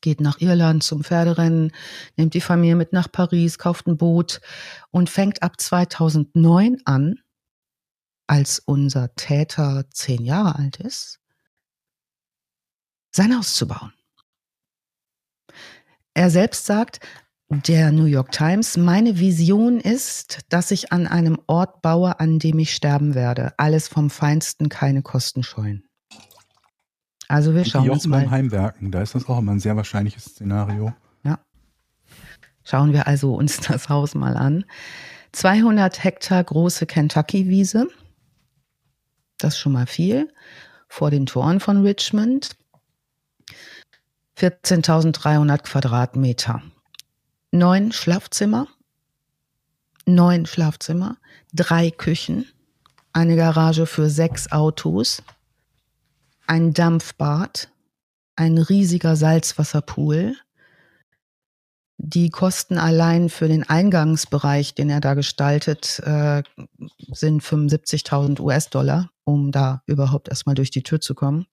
geht 0.00 0.20
nach 0.20 0.40
Irland 0.40 0.82
zum 0.82 1.04
Pferderennen, 1.04 1.72
nimmt 2.16 2.34
die 2.34 2.40
Familie 2.40 2.76
mit 2.76 2.92
nach 2.92 3.10
Paris, 3.10 3.58
kauft 3.58 3.86
ein 3.86 3.96
Boot 3.96 4.40
und 4.90 5.10
fängt 5.10 5.42
ab 5.42 5.60
2009 5.60 6.82
an, 6.84 7.20
als 8.26 8.58
unser 8.58 9.14
Täter 9.14 9.84
zehn 9.90 10.24
Jahre 10.24 10.56
alt 10.56 10.78
ist, 10.78 11.20
sein 13.14 13.36
Haus 13.36 13.54
zu 13.54 13.68
bauen. 13.68 13.92
Er 16.14 16.30
selbst 16.30 16.66
sagt, 16.66 17.00
der 17.60 17.92
New 17.92 18.06
York 18.06 18.32
Times, 18.32 18.78
meine 18.78 19.18
Vision 19.18 19.78
ist, 19.78 20.40
dass 20.48 20.70
ich 20.70 20.90
an 20.90 21.06
einem 21.06 21.38
Ort 21.46 21.82
baue, 21.82 22.18
an 22.18 22.38
dem 22.38 22.58
ich 22.58 22.74
sterben 22.74 23.14
werde. 23.14 23.52
Alles 23.58 23.88
vom 23.88 24.08
Feinsten, 24.08 24.70
keine 24.70 25.02
Kosten 25.02 25.42
scheuen. 25.42 25.84
Also 27.28 27.54
wir 27.54 27.64
schauen 27.64 27.90
uns 27.90 28.06
mal. 28.06 28.30
Heimwerken, 28.30 28.90
da 28.90 29.02
ist 29.02 29.14
das 29.14 29.28
auch 29.28 29.38
immer 29.38 29.52
ein 29.52 29.60
sehr 29.60 29.76
wahrscheinliches 29.76 30.24
Szenario. 30.24 30.94
Ja. 31.24 31.40
Schauen 32.64 32.92
wir 32.92 33.06
also 33.06 33.34
uns 33.34 33.60
das 33.68 33.88
Haus 33.88 34.14
mal 34.14 34.36
an. 34.36 34.64
200 35.32 36.04
Hektar 36.04 36.42
große 36.42 36.86
Kentucky-Wiese. 36.86 37.88
Das 39.38 39.54
ist 39.54 39.60
schon 39.60 39.72
mal 39.72 39.86
viel. 39.86 40.32
Vor 40.88 41.10
den 41.10 41.26
Toren 41.26 41.60
von 41.60 41.82
Richmond. 41.84 42.56
14.300 44.38 45.58
Quadratmeter 45.62 46.62
neun 47.52 47.92
Schlafzimmer, 47.92 48.66
neun 50.06 50.46
Schlafzimmer, 50.46 51.18
drei 51.52 51.90
Küchen, 51.90 52.46
eine 53.12 53.36
Garage 53.36 53.86
für 53.86 54.10
sechs 54.10 54.50
Autos, 54.50 55.22
ein 56.46 56.72
Dampfbad, 56.72 57.68
ein 58.36 58.58
riesiger 58.58 59.14
Salzwasserpool. 59.16 60.36
Die 61.98 62.30
Kosten 62.30 62.78
allein 62.78 63.28
für 63.28 63.46
den 63.46 63.68
Eingangsbereich, 63.68 64.74
den 64.74 64.90
er 64.90 65.00
da 65.00 65.14
gestaltet, 65.14 66.00
äh, 66.00 66.42
sind 67.12 67.42
75.000 67.42 68.40
US-Dollar, 68.40 69.10
um 69.24 69.52
da 69.52 69.82
überhaupt 69.86 70.28
erstmal 70.28 70.56
durch 70.56 70.70
die 70.70 70.82
Tür 70.82 71.00
zu 71.00 71.14
kommen. 71.14 71.46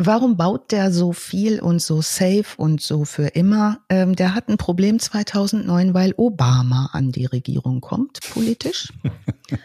Warum 0.00 0.36
baut 0.36 0.70
der 0.70 0.92
so 0.92 1.12
viel 1.12 1.58
und 1.58 1.82
so 1.82 2.00
safe 2.02 2.46
und 2.56 2.80
so 2.80 3.04
für 3.04 3.26
immer? 3.26 3.80
Ähm, 3.88 4.14
der 4.14 4.32
hat 4.32 4.48
ein 4.48 4.56
Problem 4.56 5.00
2009, 5.00 5.92
weil 5.92 6.14
Obama 6.16 6.90
an 6.92 7.10
die 7.10 7.26
Regierung 7.26 7.80
kommt, 7.80 8.20
politisch. 8.32 8.92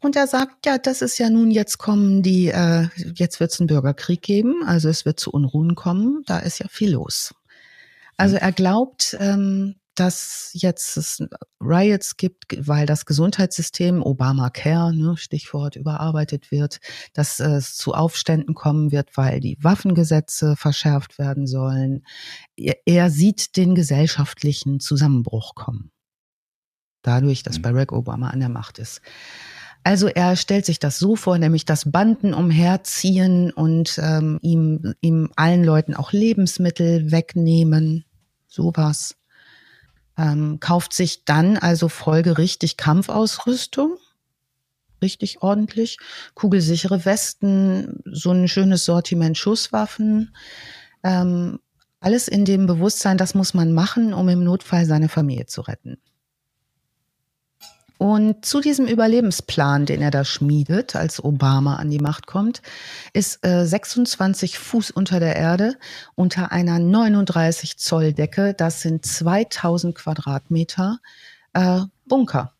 Und 0.00 0.14
er 0.14 0.28
sagt, 0.28 0.66
ja, 0.66 0.78
das 0.78 1.02
ist 1.02 1.18
ja 1.18 1.30
nun, 1.30 1.50
jetzt 1.50 1.78
kommen 1.78 2.22
die, 2.22 2.46
äh, 2.48 2.86
jetzt 3.14 3.40
wird 3.40 3.50
es 3.50 3.58
einen 3.58 3.66
Bürgerkrieg 3.66 4.22
geben, 4.22 4.62
also 4.64 4.88
es 4.88 5.04
wird 5.04 5.18
zu 5.18 5.32
Unruhen 5.32 5.74
kommen, 5.74 6.22
da 6.26 6.38
ist 6.38 6.60
ja 6.60 6.66
viel 6.68 6.92
los. 6.92 7.34
Also 8.16 8.36
er 8.36 8.52
glaubt, 8.52 9.16
ähm, 9.18 9.74
dass 10.00 10.50
jetzt 10.52 10.96
es 10.96 11.22
Riots 11.60 12.16
gibt, 12.16 12.44
weil 12.66 12.86
das 12.86 13.06
Gesundheitssystem 13.06 14.02
Obamacare, 14.02 14.94
ne, 14.94 15.16
Stichwort, 15.16 15.76
überarbeitet 15.76 16.50
wird, 16.50 16.78
dass 17.12 17.40
es 17.40 17.76
zu 17.76 17.94
Aufständen 17.94 18.54
kommen 18.54 18.92
wird, 18.92 19.16
weil 19.16 19.40
die 19.40 19.58
Waffengesetze 19.60 20.56
verschärft 20.56 21.18
werden 21.18 21.46
sollen. 21.46 22.04
Er, 22.56 22.76
er 22.86 23.10
sieht 23.10 23.56
den 23.56 23.74
gesellschaftlichen 23.74 24.80
Zusammenbruch 24.80 25.54
kommen. 25.54 25.90
Dadurch, 27.02 27.42
dass 27.42 27.58
mhm. 27.58 27.62
Barack 27.62 27.92
Obama 27.92 28.30
an 28.30 28.40
der 28.40 28.48
Macht 28.48 28.78
ist. 28.78 29.00
Also 29.84 30.08
er 30.08 30.34
stellt 30.34 30.66
sich 30.66 30.80
das 30.80 30.98
so 30.98 31.14
vor, 31.14 31.38
nämlich 31.38 31.64
dass 31.64 31.92
Banden 31.92 32.34
umherziehen 32.34 33.52
und 33.52 34.00
ähm, 34.02 34.40
ihm, 34.42 34.94
ihm 35.00 35.30
allen 35.36 35.62
Leuten 35.62 35.94
auch 35.94 36.10
Lebensmittel 36.10 37.12
wegnehmen. 37.12 38.04
Sowas 38.48 39.14
ähm, 40.16 40.60
kauft 40.60 40.92
sich 40.92 41.24
dann 41.24 41.56
also 41.56 41.88
folgerichtig 41.88 42.76
Kampfausrüstung, 42.76 43.96
richtig 45.02 45.42
ordentlich, 45.42 45.98
kugelsichere 46.34 47.04
Westen, 47.04 48.02
so 48.04 48.30
ein 48.30 48.48
schönes 48.48 48.84
Sortiment 48.84 49.36
Schusswaffen, 49.36 50.34
ähm, 51.02 51.60
alles 52.00 52.28
in 52.28 52.44
dem 52.44 52.66
Bewusstsein, 52.66 53.18
das 53.18 53.34
muss 53.34 53.54
man 53.54 53.72
machen, 53.72 54.12
um 54.12 54.28
im 54.28 54.44
Notfall 54.44 54.86
seine 54.86 55.08
Familie 55.08 55.46
zu 55.46 55.62
retten. 55.62 55.98
Und 57.98 58.44
zu 58.44 58.60
diesem 58.60 58.86
Überlebensplan, 58.86 59.86
den 59.86 60.02
er 60.02 60.10
da 60.10 60.24
schmiedet, 60.24 60.94
als 60.96 61.22
Obama 61.22 61.76
an 61.76 61.90
die 61.90 61.98
Macht 61.98 62.26
kommt, 62.26 62.60
ist 63.12 63.44
äh, 63.44 63.64
26 63.64 64.58
Fuß 64.58 64.90
unter 64.90 65.18
der 65.18 65.36
Erde 65.36 65.76
unter 66.14 66.52
einer 66.52 66.78
39 66.78 67.78
Zoll 67.78 68.12
Decke. 68.12 68.54
Das 68.54 68.82
sind 68.82 69.06
2000 69.06 69.94
Quadratmeter 69.94 70.98
äh, 71.54 71.80
Bunker, 72.06 72.52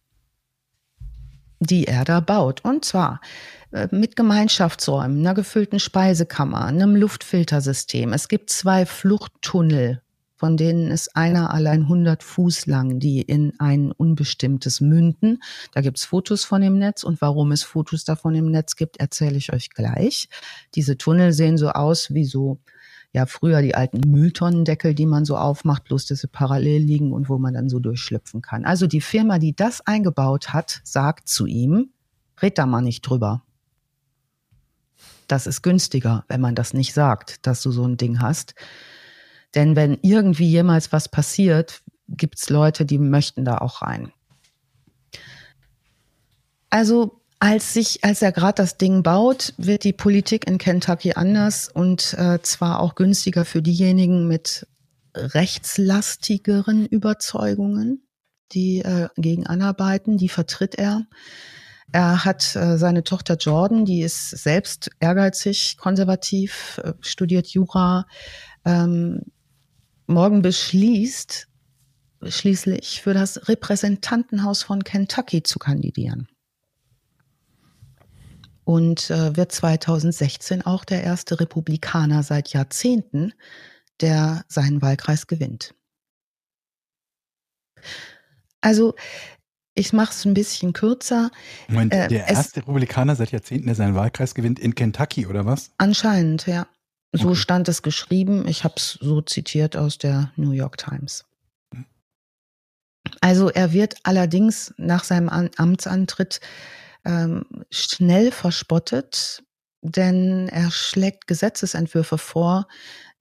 die 1.61 1.87
er 1.87 2.05
da 2.05 2.21
baut. 2.21 2.65
Und 2.65 2.87
zwar 2.87 3.21
äh, 3.73 3.89
mit 3.91 4.17
Gemeinschaftsräumen, 4.17 5.19
einer 5.21 5.35
gefüllten 5.35 5.81
Speisekammer, 5.81 6.65
einem 6.65 6.97
Luftfiltersystem. 6.97 8.15
Es 8.15 8.29
gibt 8.29 8.49
zwei 8.49 8.87
Fluchttunnel 8.87 10.01
von 10.37 10.59
denen 10.59 10.91
ist 10.91 11.17
einer 11.17 11.53
allein 11.53 11.83
100 11.83 12.23
Fuß 12.23 12.67
lang, 12.67 12.99
die 13.01 13.23
in 13.23 13.55
ein 13.59 13.91
unbestimmtes 13.91 14.83
münden. 14.83 15.43
Da 15.73 15.81
gibt's 15.81 16.05
Fotos 16.05 16.45
von 16.45 16.61
dem 16.61 16.79
Netz 16.79 17.05
und 17.05 17.21
warum 17.23 17.53
es 17.53 17.63
Fotos 17.63 18.05
davon 18.05 18.35
im 18.35 18.51
Netz 18.51 18.77
gibt, 18.77 18.99
erzähle 18.99 19.37
ich 19.37 19.53
euch 19.53 19.71
gleich. 19.71 20.29
Diese 20.75 20.99
Tunnel 20.99 21.33
sehen 21.33 21.57
so 21.57 21.71
aus 21.71 22.13
wie 22.13 22.25
so, 22.25 22.61
ja, 23.13 23.25
früher 23.25 23.63
die 23.63 23.75
alten 23.75 24.01
Mülltonnendeckel, 24.11 24.95
die 24.95 25.07
man 25.07 25.25
so 25.25 25.39
aufmacht, 25.39 25.85
bloß 25.85 26.05
dass 26.05 26.21
sie 26.21 26.29
parallel 26.29 26.83
liegen 26.83 27.13
und 27.13 27.31
wo 27.31 27.39
man 27.39 27.55
dann 27.55 27.71
so 27.71 27.79
durchschlüpfen 27.79 28.43
kann. 28.43 28.67
Also 28.67 28.87
die 28.87 29.01
Firma, 29.01 29.39
die 29.39 29.57
das 29.57 29.81
eingebaut 29.87 30.53
hat, 30.53 30.83
sagt 30.85 31.29
zu 31.29 31.47
ihm, 31.47 31.91
red 32.43 32.59
da 32.59 32.67
mal 32.67 32.83
nicht 32.83 33.01
drüber. 33.03 33.43
Das 35.29 35.47
ist 35.47 35.63
günstiger, 35.63 36.25
wenn 36.29 36.43
man 36.43 36.55
das 36.55 36.75
nicht 36.75 36.93
sagt, 36.93 37.47
dass 37.47 37.63
du 37.63 37.71
so 37.71 37.85
ein 37.85 37.97
Ding 37.97 38.21
hast. 38.21 38.55
Denn 39.55 39.77
wenn 39.77 39.99
irgendwie 40.03 40.49
jemals 40.49 40.93
was 40.93 41.09
passiert, 41.09 41.83
gibt 42.09 42.39
es 42.39 42.51
Leute, 42.51 42.85
die 42.85 42.99
möchten 42.99 43.45
da 43.45 43.59
auch 43.59 43.83
rein. 43.83 44.13
Also 46.71 47.21
als 47.39 47.75
sich, 47.75 48.03
als 48.03 48.23
er 48.23 48.33
gerade 48.33 48.57
das 48.63 48.77
Ding 48.77 49.03
baut, 49.03 49.55
wird 49.57 49.85
die 49.85 49.93
Politik 49.93 50.47
in 50.47 50.59
Kentucky 50.59 51.13
anders 51.13 51.69
und 51.69 52.15
äh, 52.15 52.41
zwar 52.43 52.81
auch 52.81 52.95
günstiger 52.95 53.45
für 53.45 53.63
diejenigen 53.63 54.27
mit 54.27 54.67
rechtslastigeren 55.15 56.87
Überzeugungen, 56.87 58.07
die 58.53 58.81
äh, 58.81 59.09
gegen 59.17 59.47
anarbeiten, 59.47 60.17
die 60.17 60.29
vertritt 60.29 60.75
er. 60.77 61.07
Er 61.93 62.25
hat 62.25 62.57
äh, 62.57 62.79
seine 62.79 63.05
Tochter 63.05 63.37
Jordan, 63.37 63.85
die 63.85 64.03
ist 64.03 64.31
selbst 64.31 64.91
ehrgeizig, 64.99 65.77
konservativ, 65.79 66.81
äh, 66.83 66.93
studiert 67.01 67.47
Jura, 67.49 68.07
ähm, 68.65 69.23
morgen 70.07 70.43
beschließt, 70.43 71.49
schließlich 72.23 73.03
für 73.03 73.15
das 73.15 73.49
Repräsentantenhaus 73.49 74.63
von 74.63 74.85
Kentucky 74.85 75.43
zu 75.43 75.59
kandidieren. 75.59 76.29
Und 78.65 79.11
äh, 79.11 79.37
wird 79.37 79.53
2016 79.53 80.63
auch 80.63 80.85
der 80.85 81.05
erste 81.05 81.39
Republikaner 81.39 82.23
seit 82.23 82.49
Jahrzehnten, 82.53 83.33
der 84.01 84.45
seinen 84.49 84.83
Wahlkreis 84.83 85.29
gewinnt. 85.29 85.75
Also 88.61 88.95
ich 89.75 89.93
mache 89.93 90.11
es 90.11 90.25
ein 90.25 90.35
bisschen 90.35 90.73
kürzer. 90.73 91.31
Moment, 91.69 91.93
äh, 91.93 92.09
der 92.09 92.29
erste 92.29 92.61
Republikaner 92.61 93.15
seit 93.15 93.31
Jahrzehnten, 93.31 93.67
der 93.67 93.75
seinen 93.75 93.95
Wahlkreis 93.95 94.35
gewinnt 94.35 94.59
in 94.59 94.75
Kentucky, 94.75 95.27
oder 95.27 95.45
was? 95.45 95.71
Anscheinend, 95.77 96.47
ja. 96.47 96.67
So 97.13 97.29
okay. 97.29 97.37
stand 97.37 97.69
es 97.69 97.83
geschrieben. 97.83 98.47
Ich 98.49 98.65
habe 98.65 98.75
es 98.77 98.99
so 99.01 99.21
zitiert 99.21 99.77
aus 99.77 99.99
der 99.99 100.33
New 100.37 100.51
York 100.51 100.77
Times. 100.77 101.25
Also 103.21 103.51
er 103.51 103.73
wird 103.73 103.97
allerdings 104.03 104.75
nach 104.77 105.05
seinem 105.05 105.29
Amtsantritt 105.29 106.41
ähm, 107.05 107.45
schnell 107.71 108.33
verspottet, 108.33 109.45
denn 109.83 110.49
er 110.49 110.71
schlägt 110.71 111.27
Gesetzesentwürfe 111.27 112.19
vor, 112.19 112.67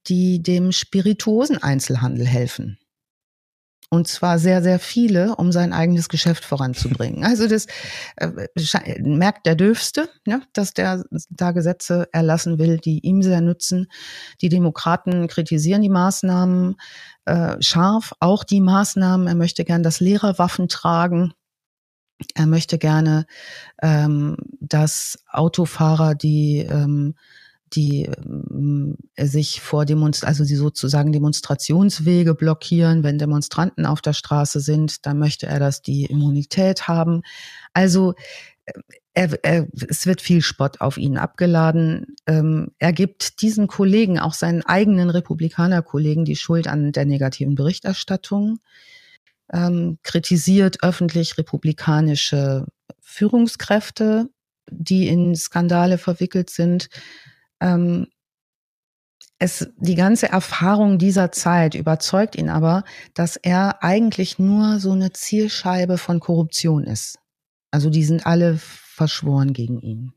die 0.08 0.42
dem 0.42 0.72
spirituosen 0.72 1.62
Einzelhandel 1.62 2.26
helfen. 2.26 2.78
Und 3.88 4.08
zwar 4.08 4.38
sehr, 4.38 4.62
sehr 4.62 4.80
viele, 4.80 5.36
um 5.36 5.52
sein 5.52 5.72
eigenes 5.72 6.08
Geschäft 6.08 6.44
voranzubringen. 6.44 7.24
Also 7.24 7.46
das 7.46 7.66
äh, 8.16 8.30
merkt 9.00 9.46
der 9.46 9.54
Dürfste, 9.54 10.08
ja, 10.26 10.40
dass 10.52 10.74
der 10.74 11.04
da 11.30 11.52
Gesetze 11.52 12.08
erlassen 12.12 12.58
will, 12.58 12.78
die 12.78 12.98
ihm 13.00 13.22
sehr 13.22 13.40
nützen. 13.40 13.86
Die 14.40 14.48
Demokraten 14.48 15.28
kritisieren 15.28 15.82
die 15.82 15.88
Maßnahmen 15.88 16.76
äh, 17.26 17.56
scharf, 17.62 18.12
auch 18.18 18.42
die 18.42 18.60
Maßnahmen. 18.60 19.28
Er 19.28 19.36
möchte 19.36 19.64
gern, 19.64 19.84
dass 19.84 20.00
Lehrer 20.00 20.38
Waffen 20.38 20.68
tragen. 20.68 21.32
Er 22.34 22.46
möchte 22.46 22.78
gerne, 22.78 23.26
ähm, 23.82 24.36
dass 24.58 25.18
Autofahrer, 25.30 26.14
die 26.14 26.58
ähm, 26.58 27.14
die 27.76 28.06
äh, 29.16 29.26
sich 29.26 29.60
vor 29.60 29.84
Demonst 29.84 30.24
also 30.24 30.44
sie 30.44 30.56
sozusagen 30.56 31.12
Demonstrationswege 31.12 32.34
blockieren, 32.34 33.02
wenn 33.02 33.18
Demonstranten 33.18 33.86
auf 33.86 34.00
der 34.00 34.14
Straße 34.14 34.60
sind, 34.60 35.06
dann 35.06 35.18
möchte 35.18 35.46
er, 35.46 35.60
dass 35.60 35.82
die 35.82 36.06
Immunität 36.06 36.88
haben. 36.88 37.22
Also 37.74 38.14
äh, 38.64 38.72
er, 39.14 39.44
er, 39.44 39.66
es 39.88 40.06
wird 40.06 40.20
viel 40.20 40.42
Spott 40.42 40.80
auf 40.80 40.98
ihn 40.98 41.16
abgeladen. 41.16 42.16
Ähm, 42.26 42.72
er 42.78 42.92
gibt 42.92 43.40
diesen 43.40 43.66
Kollegen, 43.66 44.18
auch 44.18 44.34
seinen 44.34 44.62
eigenen 44.62 45.08
Republikanerkollegen, 45.08 46.24
die 46.24 46.36
Schuld 46.36 46.66
an 46.68 46.92
der 46.92 47.06
negativen 47.06 47.54
Berichterstattung, 47.54 48.58
ähm, 49.52 49.98
kritisiert 50.02 50.82
öffentlich 50.82 51.38
republikanische 51.38 52.66
Führungskräfte, 53.00 54.28
die 54.70 55.08
in 55.08 55.34
Skandale 55.34 55.96
verwickelt 55.96 56.50
sind 56.50 56.88
ähm, 57.60 58.06
es, 59.38 59.68
die 59.76 59.94
ganze 59.94 60.28
Erfahrung 60.28 60.98
dieser 60.98 61.30
Zeit 61.30 61.74
überzeugt 61.74 62.36
ihn 62.36 62.48
aber, 62.48 62.84
dass 63.14 63.36
er 63.36 63.82
eigentlich 63.82 64.38
nur 64.38 64.80
so 64.80 64.92
eine 64.92 65.12
Zielscheibe 65.12 65.98
von 65.98 66.20
Korruption 66.20 66.84
ist. 66.84 67.18
Also 67.70 67.90
die 67.90 68.04
sind 68.04 68.26
alle 68.26 68.56
verschworen 68.58 69.52
gegen 69.52 69.80
ihn. 69.80 70.12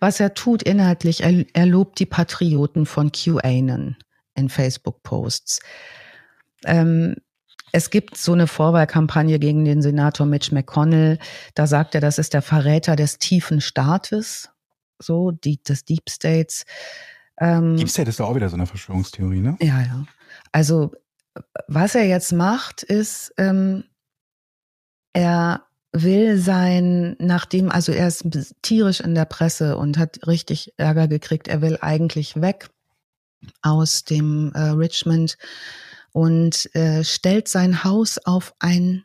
Was 0.00 0.20
er 0.20 0.34
tut 0.34 0.62
inhaltlich, 0.62 1.22
er, 1.22 1.44
er 1.52 1.66
lobt 1.66 1.98
die 1.98 2.06
Patrioten 2.06 2.86
von 2.86 3.12
QAnon 3.12 3.96
in 4.34 4.48
Facebook-Posts. 4.48 5.60
Ähm, 6.64 7.16
es 7.72 7.90
gibt 7.90 8.16
so 8.16 8.32
eine 8.32 8.46
Vorwahlkampagne 8.46 9.38
gegen 9.38 9.64
den 9.64 9.82
Senator 9.82 10.26
Mitch 10.26 10.54
McConnell. 10.54 11.18
Da 11.54 11.66
sagt 11.66 11.94
er, 11.94 12.00
das 12.00 12.18
ist 12.18 12.34
der 12.34 12.42
Verräter 12.42 12.96
des 12.96 13.18
tiefen 13.18 13.60
Staates 13.60 14.50
so, 15.02 15.30
die, 15.30 15.62
des 15.62 15.84
Deep 15.84 16.08
States. 16.08 16.64
Ähm, 17.38 17.76
Deep 17.76 17.88
State 17.88 18.08
ist 18.08 18.20
doch 18.20 18.28
auch 18.28 18.34
wieder 18.34 18.48
so 18.48 18.56
eine 18.56 18.66
Verschwörungstheorie, 18.66 19.40
ne? 19.40 19.56
Ja, 19.60 19.80
ja. 19.80 20.04
Also, 20.52 20.92
was 21.68 21.94
er 21.94 22.04
jetzt 22.04 22.32
macht, 22.32 22.82
ist, 22.82 23.32
ähm, 23.38 23.84
er 25.12 25.64
will 25.92 26.38
sein, 26.38 27.16
nachdem, 27.18 27.70
also 27.70 27.92
er 27.92 28.08
ist 28.08 28.26
tierisch 28.62 29.00
in 29.00 29.14
der 29.14 29.26
Presse 29.26 29.76
und 29.76 29.98
hat 29.98 30.26
richtig 30.26 30.72
Ärger 30.78 31.06
gekriegt, 31.06 31.48
er 31.48 31.60
will 31.60 31.78
eigentlich 31.80 32.40
weg 32.40 32.70
aus 33.60 34.04
dem 34.04 34.52
äh, 34.54 34.60
Richmond 34.70 35.36
und 36.12 36.74
äh, 36.74 37.04
stellt 37.04 37.48
sein 37.48 37.84
Haus 37.84 38.18
auf 38.18 38.54
ein, 38.58 39.04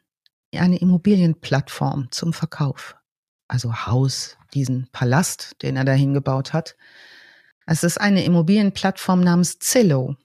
eine 0.53 0.77
Immobilienplattform 0.77 2.07
zum 2.11 2.33
Verkauf. 2.33 2.96
Also 3.47 3.73
Haus, 3.85 4.37
diesen 4.53 4.89
Palast, 4.91 5.55
den 5.61 5.77
er 5.77 5.85
dahin 5.85 6.13
gebaut 6.13 6.53
hat. 6.53 6.75
Es 7.65 7.83
ist 7.83 7.99
eine 7.99 8.23
Immobilienplattform 8.23 9.21
namens 9.21 9.59
Zillow. 9.59 10.15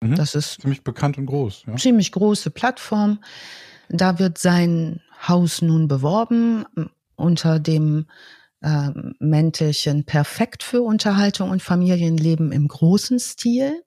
Mhm. 0.00 0.16
Das 0.16 0.34
ist 0.34 0.60
ziemlich 0.60 0.82
bekannt 0.82 1.18
und 1.18 1.26
groß. 1.26 1.64
Ja. 1.66 1.76
Ziemlich 1.76 2.12
große 2.12 2.50
Plattform. 2.50 3.22
Da 3.88 4.18
wird 4.18 4.38
sein 4.38 5.00
Haus 5.26 5.62
nun 5.62 5.88
beworben 5.88 6.64
unter 7.16 7.58
dem 7.58 8.06
äh, 8.62 8.90
Mäntelchen 9.18 10.04
perfekt 10.04 10.62
für 10.62 10.82
Unterhaltung 10.82 11.50
und 11.50 11.62
Familienleben 11.62 12.52
im 12.52 12.68
großen 12.68 13.18
Stil. 13.18 13.82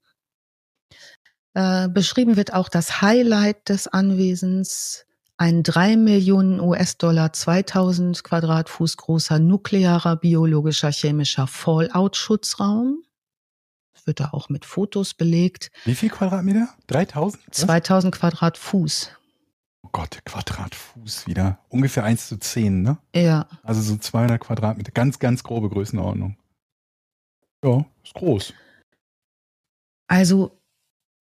Äh, 1.53 1.89
beschrieben 1.89 2.35
wird 2.35 2.53
auch 2.53 2.69
das 2.69 3.01
Highlight 3.01 3.69
des 3.69 3.87
Anwesens, 3.87 5.05
ein 5.37 5.63
drei 5.63 5.95
Millionen 5.97 6.59
US-Dollar, 6.59 7.33
2000 7.33 8.23
Quadratfuß 8.23 8.97
großer 8.97 9.39
nuklearer, 9.39 10.15
biologischer, 10.15 10.91
chemischer 10.91 11.47
Fallout-Schutzraum. 11.47 13.03
Wird 14.05 14.19
da 14.19 14.31
auch 14.31 14.49
mit 14.49 14.65
Fotos 14.65 15.13
belegt. 15.13 15.71
Wie 15.85 15.95
viel 15.95 16.09
Quadratmeter? 16.09 16.67
3000? 16.87 17.55
2000 17.55 18.13
Quadratfuß. 18.13 19.11
Oh 19.83 19.89
Gott, 19.93 20.19
Quadratfuß 20.25 21.27
wieder. 21.27 21.59
Ungefähr 21.69 22.03
1 22.03 22.27
zu 22.27 22.37
10, 22.37 22.81
ne? 22.81 22.97
Ja. 23.15 23.47
Also 23.63 23.81
so 23.81 23.95
200 23.95 24.41
Quadratmeter. 24.41 24.91
Ganz, 24.91 25.19
ganz 25.19 25.43
grobe 25.43 25.69
Größenordnung. 25.69 26.37
Ja, 27.63 27.85
ist 28.03 28.13
groß. 28.13 28.53
Also, 30.07 30.59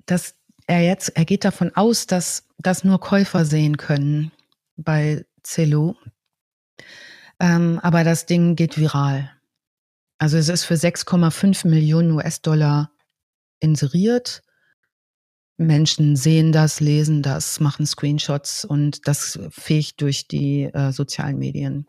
das 0.06 0.34
er 0.66 0.82
jetzt, 0.82 1.10
er 1.10 1.24
geht 1.24 1.44
davon 1.44 1.74
aus, 1.74 2.06
dass 2.06 2.46
das 2.58 2.84
nur 2.84 3.00
Käufer 3.00 3.44
sehen 3.44 3.76
können 3.76 4.32
bei 4.76 5.24
Celu. 5.42 5.94
Ähm, 7.40 7.80
aber 7.82 8.04
das 8.04 8.26
Ding 8.26 8.56
geht 8.56 8.78
viral. 8.78 9.30
Also 10.18 10.36
es 10.36 10.48
ist 10.48 10.64
für 10.64 10.74
6,5 10.74 11.66
Millionen 11.66 12.12
US-Dollar 12.12 12.92
inseriert. 13.58 14.42
Menschen 15.56 16.16
sehen 16.16 16.52
das, 16.52 16.80
lesen 16.80 17.22
das, 17.22 17.60
machen 17.60 17.86
Screenshots 17.86 18.64
und 18.64 19.06
das 19.08 19.38
fegt 19.50 20.00
durch 20.00 20.28
die 20.28 20.64
äh, 20.64 20.92
sozialen 20.92 21.38
Medien. 21.38 21.86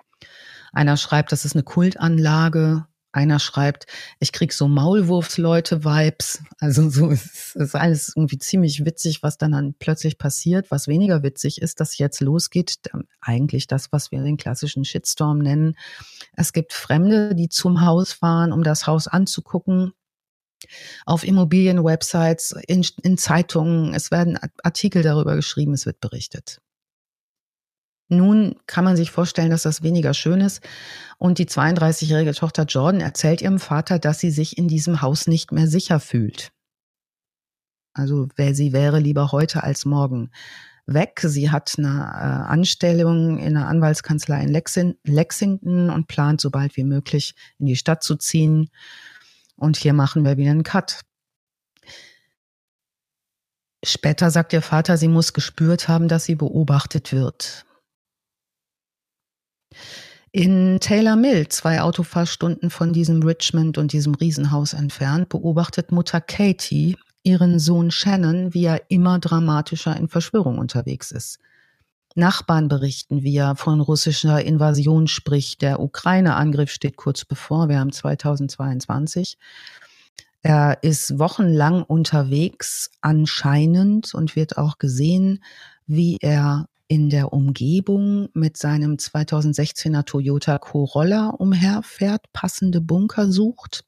Einer 0.72 0.98
schreibt, 0.98 1.32
das 1.32 1.46
ist 1.46 1.56
eine 1.56 1.64
Kultanlage. 1.64 2.88
Einer 3.14 3.40
schreibt, 3.40 3.86
ich 4.20 4.32
krieg 4.32 4.52
so 4.54 4.68
Maulwurfsleute-Vibes. 4.68 6.44
Also 6.60 6.90
so 6.90 7.10
ist, 7.12 7.56
ist 7.56 7.76
alles 7.76 8.14
irgendwie 8.16 8.40
ziemlich 8.40 8.86
witzig, 8.86 9.22
was 9.22 9.38
dann, 9.38 9.52
dann 9.52 9.76
plötzlich 9.78 10.18
passiert. 10.18 10.72
Was 10.72 10.88
weniger 10.88 11.22
witzig 11.22 11.62
ist, 11.62 11.80
dass 11.80 11.98
jetzt 12.00 12.22
losgeht, 12.22 12.80
eigentlich 13.22 13.68
das, 13.68 13.92
was 13.92 14.12
wir 14.12 14.24
den 14.24 14.38
klassischen 14.38 14.84
Shitstorm 14.84 15.38
nennen. 15.38 15.78
Es 16.36 16.54
gibt 16.54 16.74
Fremde, 16.74 17.36
die 17.36 17.50
zum 17.50 17.82
Haus 17.82 18.14
fahren, 18.14 18.52
um 18.52 18.64
das 18.64 18.88
Haus 18.88 19.08
anzugucken. 19.08 19.94
Auf 21.06 21.24
Immobilienwebsites, 21.24 22.56
in, 22.68 22.86
in 23.04 23.18
Zeitungen, 23.18 23.94
es 23.94 24.10
werden 24.10 24.40
Artikel 24.64 25.04
darüber 25.04 25.36
geschrieben, 25.36 25.74
es 25.74 25.86
wird 25.86 26.00
berichtet. 26.00 26.62
Nun 28.10 28.56
kann 28.68 28.84
man 28.84 28.96
sich 28.96 29.12
vorstellen, 29.12 29.50
dass 29.50 29.64
das 29.64 29.82
weniger 29.82 30.14
schön 30.14 30.42
ist. 30.42 30.62
Und 31.18 31.38
die 31.38 31.46
32-jährige 31.46 32.34
Tochter 32.34 32.64
Jordan 32.66 33.02
erzählt 33.02 33.42
ihrem 33.42 33.60
Vater, 33.60 34.00
dass 34.00 34.20
sie 34.20 34.32
sich 34.32 34.58
in 34.58 34.68
diesem 34.68 35.02
Haus 35.02 35.28
nicht 35.28 35.52
mehr 35.52 35.68
sicher 35.68 36.00
fühlt. 36.00 36.52
Also 37.94 38.28
wer 38.36 38.56
sie 38.56 38.74
wäre 38.74 39.00
lieber 39.00 39.32
heute 39.32 39.64
als 39.64 39.86
morgen 39.86 40.32
weg. 40.86 41.22
Sie 41.24 41.50
hat 41.50 41.76
eine 41.78 41.88
äh, 41.88 42.52
Anstellung 42.52 43.40
in 43.40 43.56
einer 43.56 43.68
Anwaltskanzlei 43.68 44.42
in 44.42 44.50
Lexin 44.50 44.96
Lexington 45.04 45.90
und 45.90 46.08
plant 46.08 46.42
so 46.42 46.50
bald 46.50 46.76
wie 46.76 46.84
möglich 46.84 47.36
in 47.60 47.68
die 47.68 47.76
Stadt 47.76 48.04
zu 48.04 48.16
ziehen. 48.16 48.70
Und 49.56 49.78
hier 49.78 49.94
machen 49.94 50.26
wir 50.26 50.38
wieder 50.38 50.52
einen 50.52 50.64
Cut. 50.64 51.02
Später 53.86 54.32
sagt 54.32 54.54
ihr 54.54 54.62
Vater, 54.62 54.98
sie 54.98 55.08
muss 55.08 55.34
gespürt 55.34 55.88
haben, 55.88 56.08
dass 56.08 56.26
sie 56.26 56.36
beobachtet 56.36 57.12
wird. 57.12 57.66
In 60.32 60.80
Taylor 60.80 61.16
Mill, 61.16 61.48
zwei 61.50 61.82
Autofahrstunden 61.82 62.70
von 62.70 62.92
diesem 62.92 63.22
Richmond 63.22 63.78
und 63.78 63.94
diesem 63.94 64.16
Riesenhaus 64.16 64.74
entfernt, 64.74 65.30
beobachtet 65.30 65.92
Mutter 65.92 66.22
Katie 66.22 66.98
ihren 67.24 67.60
Sohn 67.60 67.92
Shannon, 67.92 68.54
wie 68.54 68.66
er 68.66 68.82
immer 68.90 69.20
dramatischer 69.20 69.96
in 69.96 70.10
Verschwörung 70.10 70.58
unterwegs 70.58 71.12
ist. 71.12 71.40
Nachbarn 72.16 72.68
berichten, 72.68 73.24
wie 73.24 73.38
er 73.38 73.56
von 73.56 73.80
russischer 73.80 74.44
Invasion 74.44 75.08
spricht. 75.08 75.62
Der 75.62 75.80
Ukraine-Angriff 75.80 76.72
steht 76.72 76.96
kurz 76.96 77.26
bevor. 77.26 77.70
Wir 77.70 77.80
haben 77.80 77.92
2022. 77.92 79.38
Er 80.42 80.84
ist 80.84 81.18
wochenlang 81.18 81.84
unterwegs, 81.84 82.92
anscheinend, 83.02 84.14
und 84.14 84.36
wird 84.36 84.58
auch 84.58 84.78
gesehen, 84.78 85.44
wie 85.88 86.18
er 86.22 86.68
in 86.94 87.10
der 87.10 87.34
Umgebung 87.34 88.30
mit 88.34 88.56
seinem 88.56 88.98
2016er 88.98 90.06
Toyota 90.06 90.60
Corolla 90.60 91.30
umherfährt, 91.30 92.32
passende 92.34 92.82
Bunker 92.82 93.32
sucht. 93.32 93.84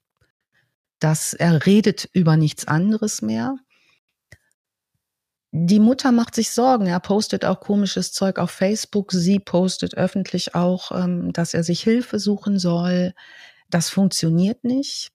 Das, 0.98 1.36
er 1.36 1.68
redet 1.68 2.10
über 2.14 2.36
nichts 2.36 2.68
anderes 2.68 3.22
mehr. 3.22 3.58
Die 5.52 5.80
Mutter 5.80 6.12
macht 6.12 6.34
sich 6.34 6.50
Sorgen. 6.50 6.88
Er 6.88 7.00
postet 7.00 7.46
auch 7.46 7.60
komisches 7.60 8.12
Zeug 8.12 8.40
auf 8.40 8.50
Facebook. 8.50 9.12
Sie 9.12 9.38
postet 9.38 9.94
öffentlich 9.94 10.56
auch, 10.56 10.92
ähm, 10.92 11.32
dass 11.32 11.54
er 11.54 11.64
sich 11.64 11.84
Hilfe 11.84 12.18
suchen 12.18 12.58
soll. 12.58 13.14
Das 13.70 13.88
funktioniert 13.88 14.64
nicht. 14.64 15.12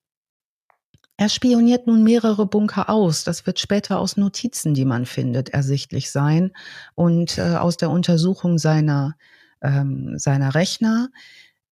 Er 1.20 1.28
spioniert 1.28 1.86
nun 1.86 2.02
mehrere 2.02 2.46
Bunker 2.46 2.88
aus. 2.88 3.24
Das 3.24 3.44
wird 3.44 3.60
später 3.60 3.98
aus 3.98 4.16
Notizen, 4.16 4.72
die 4.72 4.86
man 4.86 5.04
findet, 5.04 5.50
ersichtlich 5.50 6.10
sein 6.10 6.50
und 6.94 7.36
äh, 7.36 7.56
aus 7.56 7.76
der 7.76 7.90
Untersuchung 7.90 8.56
seiner, 8.56 9.18
ähm, 9.60 10.18
seiner 10.18 10.54
Rechner. 10.54 11.10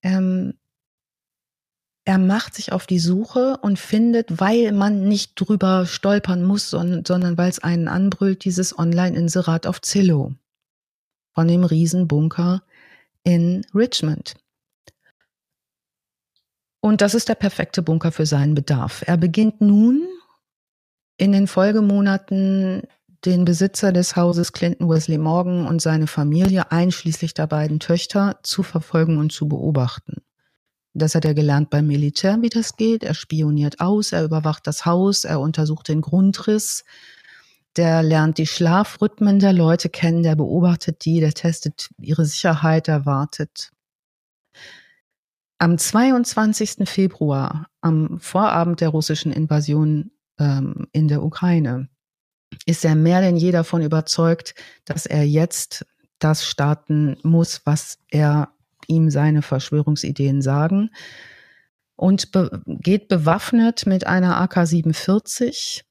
Ähm, 0.03 0.53
er 2.05 2.19
macht 2.19 2.57
sich 2.57 2.73
auf 2.73 2.87
die 2.87 2.99
Suche 2.99 3.57
und 3.63 3.79
findet, 3.79 4.39
weil 4.39 4.73
man 4.73 5.09
nicht 5.09 5.33
drüber 5.37 5.87
stolpern 5.87 6.45
muss, 6.45 6.69
sondern, 6.69 7.07
sondern 7.07 7.39
weil 7.39 7.49
es 7.49 7.59
einen 7.59 7.89
anbrüllt, 7.89 8.45
dieses 8.45 8.79
Online-Inserat 8.79 9.67
auf 9.67 9.81
Zillow 9.81 10.35
von 11.33 11.49
dem 11.49 11.65
Riesenbunker 11.65 12.65
in 13.25 13.65
Richmond. 13.75 14.35
Und 16.89 17.03
das 17.03 17.13
ist 17.13 17.29
der 17.29 17.35
perfekte 17.35 17.83
Bunker 17.83 18.13
für 18.13 18.25
seinen 18.25 18.55
Bedarf. 18.55 19.05
Er 19.07 19.19
beginnt 19.19 19.61
nun 19.61 20.09
in 21.19 21.33
den 21.33 21.47
Folgemonaten 21.47 22.81
den 23.27 23.45
Besitzer 23.45 23.93
des 23.93 24.17
Hauses 24.17 24.55
Clinton 24.55 24.89
Wesley 24.89 25.19
Morgan 25.19 25.67
und 25.67 25.83
seine 25.83 26.07
Familie, 26.07 26.73
einschließlich 26.73 27.35
der 27.35 27.47
beiden 27.47 27.79
Töchter, 27.79 28.41
zu 28.43 28.63
verfolgen 28.63 29.19
und 29.19 29.33
zu 29.33 29.49
beobachten. 29.49 30.23
Das 30.95 31.15
hat 31.15 31.27
er 31.27 31.35
gelernt 31.35 31.69
beim 31.69 31.87
Militär, 31.87 32.39
wie 32.41 32.49
das 32.49 32.75
geht. 32.77 33.05
Er 33.05 33.13
spioniert 33.13 33.81
aus, 33.81 34.13
er 34.13 34.25
überwacht 34.25 34.67
das 34.67 34.87
Haus, 34.87 35.25
er 35.25 35.41
untersucht 35.41 35.89
den 35.89 36.01
Grundriss. 36.01 36.87
Der 37.77 38.03
lernt 38.03 38.39
die 38.39 38.47
Schlafrhythmen 38.47 39.41
der 39.41 39.53
Leute 39.53 39.91
kennen, 39.91 40.23
der 40.23 40.37
beobachtet 40.37 41.05
die, 41.05 41.21
der 41.21 41.35
testet 41.35 41.91
ihre 42.01 42.25
Sicherheit, 42.25 42.89
er 42.89 43.05
wartet. 43.05 43.73
Am 45.59 45.77
22. 45.77 46.89
Februar, 46.89 47.67
am 47.81 48.21
Vorabend 48.21 48.81
der 48.81 48.91
russischen 48.91 49.33
Invasion 49.33 50.13
ähm, 50.39 50.87
in 50.93 51.09
der 51.09 51.23
Ukraine, 51.23 51.89
ist 52.65 52.85
er 52.85 52.95
mehr 52.95 53.21
denn 53.21 53.37
je 53.37 53.51
davon 53.51 53.83
überzeugt, 53.83 54.55
dass 54.85 55.05
er 55.05 55.25
jetzt 55.25 55.85
das 56.19 56.47
starten 56.47 57.17
muss, 57.23 57.63
was 57.65 57.99
er 58.09 58.53
ihm 58.87 59.11
seine 59.11 59.43
Verschwörungsideen 59.43 60.43
sagen 60.43 60.91
und 61.99 62.31
be 62.31 62.63
geht 62.67 63.09
bewaffnet 63.09 63.85
mit 63.87 64.07
einer 64.07 64.41
AK-47 64.41 65.83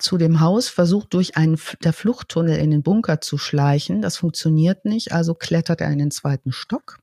zu 0.00 0.18
dem 0.18 0.40
Haus, 0.40 0.68
versucht 0.68 1.14
durch 1.14 1.36
einen 1.36 1.58
der 1.84 1.92
Fluchttunnel 1.92 2.58
in 2.58 2.72
den 2.72 2.82
Bunker 2.82 3.20
zu 3.20 3.38
schleichen. 3.38 4.02
Das 4.02 4.16
funktioniert 4.16 4.84
nicht, 4.84 5.12
also 5.12 5.34
klettert 5.34 5.80
er 5.80 5.90
in 5.90 5.98
den 5.98 6.10
zweiten 6.10 6.52
Stock. 6.52 6.98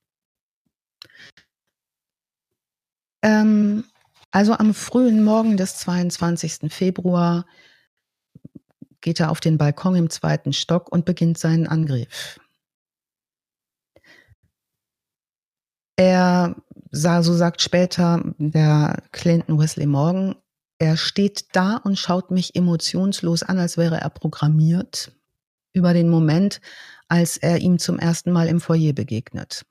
Ähm, 3.25 3.85
also 4.29 4.53
am 4.53 4.75
frühen 4.75 5.23
Morgen 5.23 5.57
des 5.57 5.77
22. 5.77 6.71
Februar 6.71 7.47
geht 9.01 9.19
er 9.19 9.31
auf 9.31 9.39
den 9.39 9.57
Balkon 9.57 9.95
im 9.95 10.11
zweiten 10.11 10.53
Stock 10.53 10.91
und 10.91 11.05
beginnt 11.05 11.39
seinen 11.39 11.65
Angriff. 11.65 12.39
Er 15.95 16.55
sah, 16.91 17.23
so 17.23 17.33
sagt 17.33 17.63
später 17.63 18.21
der 18.37 19.01
Clinton 19.11 19.57
Wesley 19.57 19.87
Morgan, 19.87 20.35
er 20.77 20.95
steht 20.95 21.47
da 21.53 21.77
und 21.77 21.97
schaut 21.97 22.29
mich 22.29 22.55
emotionslos 22.55 23.41
an, 23.41 23.57
als 23.57 23.75
wäre 23.75 24.01
er 24.01 24.09
programmiert 24.11 25.13
über 25.73 25.93
den 25.93 26.09
Moment, 26.09 26.61
als 27.07 27.37
er 27.37 27.57
ihm 27.57 27.79
zum 27.79 27.97
ersten 27.97 28.31
Mal 28.31 28.47
im 28.49 28.61
Foyer 28.61 28.93
begegnet. 28.93 29.65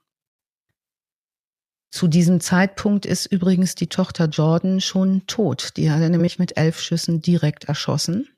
Zu 1.95 2.09
diesem 2.09 2.41
Zeitpunkt 2.41 3.07
ist 3.07 3.27
übrigens 3.27 3.77
die 3.77 3.87
Tochter 3.87 4.25
Jordan 4.25 4.81
schon 4.81 5.29
tot. 5.29 5.77
Die 5.77 5.93
hat 5.93 6.01
er 6.01 6.09
nämlich 6.09 6.41
mit 6.41 6.57
elf 6.57 6.81
Schüssen 6.81 7.21
direkt 7.21 7.67
erschossen. 7.67 8.29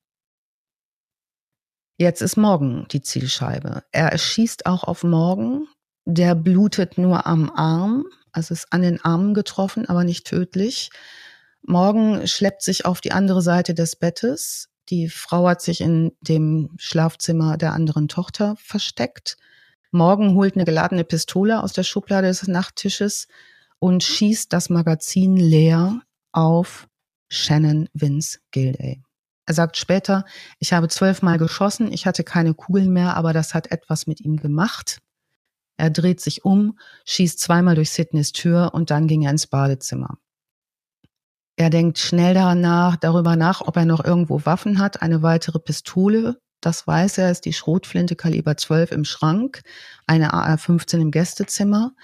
Jetzt 1.97 2.21
ist 2.21 2.37
Morgan 2.37 2.87
die 2.93 3.01
Zielscheibe. 3.01 3.83
Er 3.93 4.19
schießt 4.19 4.67
auch 4.67 4.85
auf 4.85 5.05
Morgan, 5.05 5.67
der 6.05 6.35
blutet 6.35 6.99
nur 6.99 7.27
am 7.27 7.51
Arm, 7.51 8.05
also 8.31 8.53
ist 8.53 8.71
an 8.75 8.83
den 8.83 9.03
Armen 9.03 9.33
getroffen, 9.33 9.89
aber 9.89 10.05
nicht 10.05 10.27
tödlich. 10.27 10.91
Morgen 11.63 12.29
schleppt 12.29 12.61
sich 12.61 12.85
auf 12.85 13.01
die 13.01 13.13
andere 13.13 13.41
Seite 13.41 13.73
des 13.73 13.97
Bettes. 13.97 14.69
Die 14.91 15.09
Frau 15.09 15.49
hat 15.49 15.63
sich 15.63 15.81
in 15.81 16.13
dem 16.21 16.75
Schlafzimmer 16.77 17.57
der 17.57 17.73
anderen 17.73 18.09
Tochter 18.09 18.55
versteckt. 18.59 19.39
Morgen 19.91 20.35
holt 20.35 20.57
eine 20.57 20.65
geladene 20.65 21.05
Pistole 21.05 21.63
aus 21.63 21.73
der 21.73 21.83
Schublade 21.83 22.27
des 22.27 22.47
Nachttisches 22.49 23.29
und 23.79 24.03
schießt 24.03 24.53
das 24.53 24.71
Magazin 24.71 25.37
leer 25.37 26.01
auf 26.33 26.89
Shannon 27.29 27.89
Vince 27.93 28.39
Gilday. 28.51 29.03
Er 29.47 29.55
sagt 29.55 29.77
später, 29.77 30.25
ich 30.59 30.73
habe 30.73 30.89
zwölfmal 30.89 31.39
geschossen, 31.39 31.93
ich 31.93 32.07
hatte 32.07 32.25
keine 32.25 32.55
Kugeln 32.55 32.93
mehr, 32.93 33.17
aber 33.17 33.33
das 33.33 33.55
hat 33.55 33.71
etwas 33.71 34.07
mit 34.07 34.21
ihm 34.21 34.37
gemacht. 34.37 34.99
Er 35.77 35.91
dreht 35.91 36.21
sich 36.21 36.45
um, 36.45 36.79
schießt 37.05 37.39
zweimal 37.39 37.75
durch 37.75 37.91
Sidneys 37.91 38.33
Tür 38.33 38.71
und 38.75 38.91
dann 38.91 39.07
ging 39.07 39.23
er 39.23 39.31
ins 39.31 39.47
Badezimmer. 39.47 40.19
Er 41.57 41.71
denkt 41.71 41.99
schnell 41.99 42.35
danach, 42.35 42.97
darüber 42.97 43.37
nach, 43.37 43.63
ob 43.63 43.77
er 43.77 43.87
noch 43.87 44.05
irgendwo 44.05 44.45
Waffen 44.45 44.79
hat. 44.79 45.01
Eine 45.01 45.23
weitere 45.23 45.59
Pistole, 45.59 46.39
das 46.67 46.85
weiß 46.85 47.19
er, 47.19 47.31
ist 47.31 47.45
die 47.45 47.53
Schrotflinte 47.53 48.17
Kaliber 48.17 48.57
12 48.57 48.91
im 48.91 49.05
Schrank, 49.05 49.63
eine 50.09 50.35
AR-15 50.35 51.01
im 51.01 51.11
Gästezimmer 51.13 51.95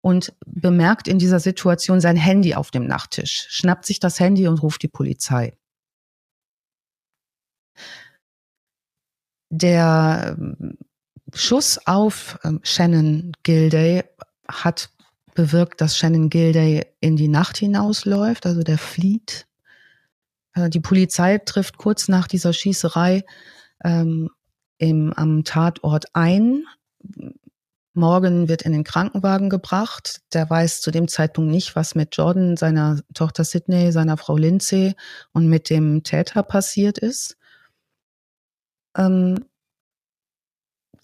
und 0.00 0.32
bemerkt 0.46 1.06
in 1.06 1.18
dieser 1.18 1.38
Situation 1.38 2.00
sein 2.00 2.16
Handy 2.16 2.54
auf 2.54 2.70
dem 2.70 2.86
Nachttisch, 2.86 3.46
schnappt 3.50 3.84
sich 3.84 4.00
das 4.00 4.18
Handy 4.18 4.48
und 4.48 4.62
ruft 4.62 4.82
die 4.82 4.88
Polizei. 4.88 5.54
Der 9.50 10.38
Schuss 11.34 11.78
auf 11.86 12.38
ähm, 12.42 12.60
Shannon 12.62 13.32
Gilday 13.42 14.02
hat 14.48 14.88
bewirkt, 15.34 15.82
dass 15.82 15.98
Shannon 15.98 16.30
Gilday 16.30 16.86
in 17.00 17.16
die 17.16 17.28
Nacht 17.28 17.58
hinausläuft, 17.58 18.46
also 18.46 18.62
der 18.62 18.78
flieht. 18.78 19.46
Äh, 20.54 20.70
die 20.70 20.80
Polizei 20.80 21.36
trifft 21.38 21.76
kurz 21.76 22.08
nach 22.08 22.26
dieser 22.26 22.54
Schießerei 22.54 23.24
ähm, 23.82 24.30
im, 24.78 25.12
am 25.14 25.44
Tatort 25.44 26.06
ein. 26.14 26.64
Morgan 27.94 28.48
wird 28.48 28.62
in 28.62 28.72
den 28.72 28.84
Krankenwagen 28.84 29.48
gebracht. 29.48 30.20
Der 30.32 30.50
weiß 30.50 30.80
zu 30.80 30.90
dem 30.90 31.06
Zeitpunkt 31.08 31.50
nicht, 31.50 31.76
was 31.76 31.94
mit 31.94 32.16
Jordan, 32.16 32.56
seiner 32.56 33.00
Tochter 33.14 33.44
Sydney, 33.44 33.92
seiner 33.92 34.16
Frau 34.16 34.36
Lindsay 34.36 34.94
und 35.32 35.48
mit 35.48 35.70
dem 35.70 36.02
Täter 36.02 36.42
passiert 36.42 36.98
ist. 36.98 37.36
Ähm, 38.96 39.44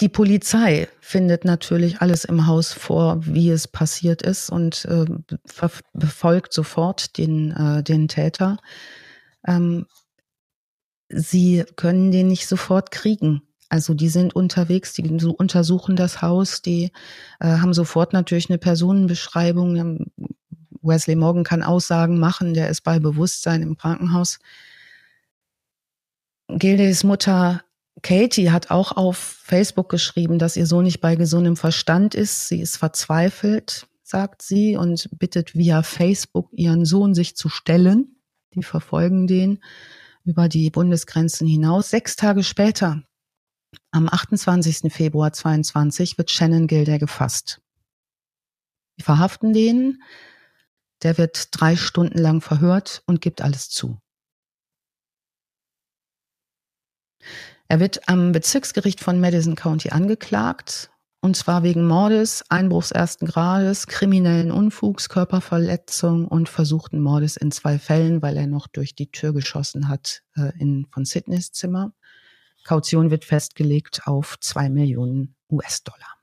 die 0.00 0.08
Polizei 0.08 0.88
findet 1.00 1.44
natürlich 1.44 2.00
alles 2.00 2.24
im 2.24 2.46
Haus 2.46 2.72
vor, 2.72 3.24
wie 3.26 3.50
es 3.50 3.68
passiert 3.68 4.22
ist 4.22 4.50
und 4.50 4.86
äh, 4.86 5.04
befolgt 5.92 6.54
sofort 6.54 7.18
den, 7.18 7.52
äh, 7.52 7.82
den 7.82 8.08
Täter. 8.08 8.56
Ähm, 9.46 9.86
sie 11.10 11.64
können 11.76 12.10
den 12.10 12.28
nicht 12.28 12.46
sofort 12.46 12.90
kriegen. 12.90 13.42
Also 13.68 13.94
die 13.94 14.08
sind 14.08 14.34
unterwegs, 14.34 14.92
die 14.94 15.02
untersuchen 15.02 15.94
das 15.94 16.22
Haus, 16.22 16.60
die 16.60 16.90
äh, 17.38 17.46
haben 17.46 17.72
sofort 17.72 18.12
natürlich 18.12 18.50
eine 18.50 18.58
Personenbeschreibung. 18.58 19.76
Ähm, 19.76 20.06
Wesley 20.82 21.14
Morgan 21.14 21.44
kann 21.44 21.62
Aussagen 21.62 22.18
machen, 22.18 22.54
der 22.54 22.68
ist 22.68 22.82
bei 22.82 22.98
Bewusstsein 22.98 23.62
im 23.62 23.76
Krankenhaus. 23.76 24.38
Gildes 26.48 27.04
Mutter 27.04 27.62
Katie 28.02 28.50
hat 28.50 28.70
auch 28.70 28.92
auf 28.96 29.16
Facebook 29.18 29.88
geschrieben, 29.88 30.38
dass 30.38 30.56
ihr 30.56 30.66
Sohn 30.66 30.84
nicht 30.84 31.00
bei 31.00 31.16
gesundem 31.16 31.56
Verstand 31.56 32.14
ist. 32.14 32.48
Sie 32.48 32.60
ist 32.60 32.76
verzweifelt. 32.76 33.86
sagt 34.02 34.42
sie, 34.42 34.76
und 34.76 35.08
bittet 35.20 35.54
via 35.54 35.84
Facebook 35.84 36.48
ihren 36.50 36.84
Sohn, 36.84 37.14
sich 37.14 37.36
zu 37.36 37.48
stellen. 37.48 38.16
Die 38.54 38.64
verfolgen 38.64 39.28
den 39.28 39.60
über 40.24 40.48
die 40.48 40.70
Bundesgrenzen 40.70 41.46
hinaus. 41.46 41.90
Sechs 41.90 42.16
Tage 42.16 42.42
später, 42.42 43.02
am 43.90 44.08
28. 44.08 44.92
Februar 44.92 45.32
22, 45.32 46.18
wird 46.18 46.30
Shannon 46.30 46.66
Gilder 46.66 46.98
gefasst. 46.98 47.60
Die 48.98 49.04
verhaften 49.04 49.52
den. 49.52 50.02
Der 51.02 51.16
wird 51.16 51.48
drei 51.52 51.76
Stunden 51.76 52.18
lang 52.18 52.42
verhört 52.42 53.02
und 53.06 53.22
gibt 53.22 53.40
alles 53.40 53.70
zu. 53.70 53.98
Er 57.68 57.80
wird 57.80 58.08
am 58.08 58.32
Bezirksgericht 58.32 59.00
von 59.00 59.20
Madison 59.20 59.54
County 59.54 59.90
angeklagt, 59.90 60.89
und 61.22 61.36
zwar 61.36 61.62
wegen 61.62 61.86
Mordes, 61.86 62.44
Einbruchs 62.48 62.92
ersten 62.92 63.26
Grades, 63.26 63.86
kriminellen 63.86 64.50
Unfugs, 64.50 65.08
Körperverletzung 65.08 66.26
und 66.26 66.48
versuchten 66.48 67.00
Mordes 67.00 67.36
in 67.36 67.50
zwei 67.50 67.78
Fällen, 67.78 68.22
weil 68.22 68.36
er 68.38 68.46
noch 68.46 68.68
durch 68.68 68.94
die 68.94 69.10
Tür 69.10 69.34
geschossen 69.34 69.88
hat 69.88 70.22
äh, 70.36 70.52
in 70.58 70.86
von 70.90 71.04
Sydneys 71.04 71.52
Zimmer. 71.52 71.92
Kaution 72.64 73.10
wird 73.10 73.24
festgelegt 73.24 74.06
auf 74.06 74.38
zwei 74.40 74.70
Millionen 74.70 75.34
US-Dollar. 75.50 76.19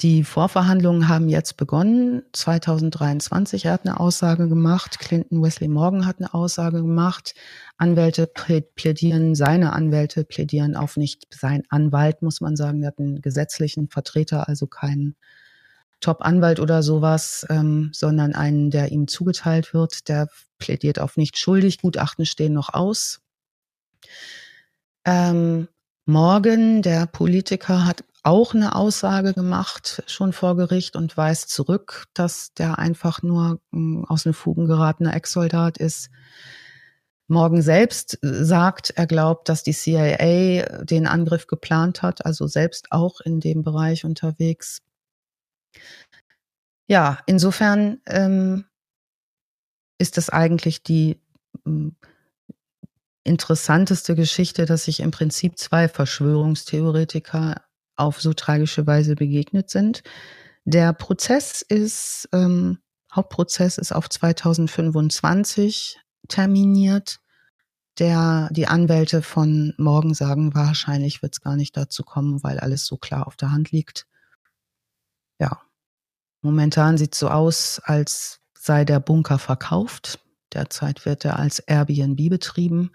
Die 0.00 0.22
Vorverhandlungen 0.22 1.08
haben 1.08 1.28
jetzt 1.28 1.56
begonnen. 1.56 2.22
2023 2.32 3.64
er 3.64 3.72
hat 3.72 3.84
eine 3.84 3.98
Aussage 3.98 4.48
gemacht. 4.48 5.00
Clinton 5.00 5.42
Wesley 5.42 5.66
Morgan 5.66 6.06
hat 6.06 6.18
eine 6.20 6.32
Aussage 6.34 6.82
gemacht. 6.82 7.34
Anwälte 7.78 8.28
plädieren, 8.28 9.34
seine 9.34 9.72
Anwälte 9.72 10.24
plädieren 10.24 10.76
auf 10.76 10.96
nicht 10.96 11.26
sein 11.34 11.64
Anwalt, 11.68 12.22
muss 12.22 12.40
man 12.40 12.54
sagen. 12.54 12.82
Er 12.82 12.88
hat 12.88 13.00
einen 13.00 13.20
gesetzlichen 13.22 13.88
Vertreter, 13.88 14.48
also 14.48 14.68
keinen 14.68 15.16
Top-Anwalt 15.98 16.60
oder 16.60 16.84
sowas, 16.84 17.44
ähm, 17.50 17.90
sondern 17.92 18.36
einen, 18.36 18.70
der 18.70 18.92
ihm 18.92 19.08
zugeteilt 19.08 19.74
wird. 19.74 20.08
Der 20.08 20.28
plädiert 20.58 21.00
auf 21.00 21.16
nicht 21.16 21.36
schuldig. 21.38 21.80
Gutachten 21.80 22.24
stehen 22.24 22.52
noch 22.52 22.72
aus. 22.72 23.20
Ähm, 25.04 25.66
Morgan, 26.06 26.82
der 26.82 27.06
Politiker, 27.06 27.84
hat 27.84 28.04
auch 28.22 28.54
eine 28.54 28.74
Aussage 28.74 29.34
gemacht, 29.34 30.02
schon 30.06 30.32
vor 30.32 30.56
Gericht 30.56 30.96
und 30.96 31.16
weist 31.16 31.50
zurück, 31.50 32.06
dass 32.14 32.52
der 32.54 32.78
einfach 32.78 33.22
nur 33.22 33.60
hm, 33.72 34.04
aus 34.06 34.24
den 34.24 34.34
Fugen 34.34 34.66
geratener 34.66 35.14
Ex-Soldat 35.14 35.78
ist. 35.78 36.10
Morgan 37.28 37.60
selbst 37.60 38.18
sagt, 38.22 38.90
er 38.90 39.06
glaubt, 39.06 39.48
dass 39.48 39.62
die 39.62 39.74
CIA 39.74 40.84
den 40.84 41.06
Angriff 41.06 41.46
geplant 41.46 42.02
hat, 42.02 42.24
also 42.24 42.46
selbst 42.46 42.90
auch 42.90 43.20
in 43.20 43.38
dem 43.40 43.62
Bereich 43.62 44.04
unterwegs. 44.06 44.80
Ja, 46.86 47.18
insofern 47.26 48.00
ähm, 48.06 48.64
ist 49.98 50.16
das 50.16 50.30
eigentlich 50.30 50.82
die 50.82 51.20
ähm, 51.66 51.96
interessanteste 53.24 54.14
Geschichte, 54.14 54.64
dass 54.64 54.84
sich 54.84 55.00
im 55.00 55.10
Prinzip 55.10 55.58
zwei 55.58 55.86
Verschwörungstheoretiker 55.88 57.62
auf 57.98 58.20
so 58.20 58.32
tragische 58.32 58.86
Weise 58.86 59.14
begegnet 59.16 59.70
sind. 59.70 60.02
Der 60.64 60.92
Prozess 60.92 61.62
ist, 61.62 62.28
ähm, 62.32 62.78
Hauptprozess 63.12 63.78
ist 63.78 63.92
auf 63.92 64.08
2025 64.08 65.98
terminiert. 66.28 67.20
Der, 67.98 68.48
die 68.52 68.68
Anwälte 68.68 69.22
von 69.22 69.74
morgen 69.76 70.14
sagen, 70.14 70.54
wahrscheinlich 70.54 71.22
wird 71.22 71.34
es 71.34 71.40
gar 71.40 71.56
nicht 71.56 71.76
dazu 71.76 72.04
kommen, 72.04 72.42
weil 72.44 72.60
alles 72.60 72.86
so 72.86 72.96
klar 72.96 73.26
auf 73.26 73.36
der 73.36 73.50
Hand 73.50 73.72
liegt. 73.72 74.06
Ja, 75.40 75.62
momentan 76.42 76.96
sieht 76.96 77.14
es 77.14 77.18
so 77.18 77.28
aus, 77.28 77.80
als 77.82 78.40
sei 78.56 78.84
der 78.84 79.00
Bunker 79.00 79.38
verkauft. 79.38 80.20
Derzeit 80.52 81.06
wird 81.06 81.24
er 81.24 81.38
als 81.38 81.58
Airbnb 81.60 82.28
betrieben. 82.30 82.90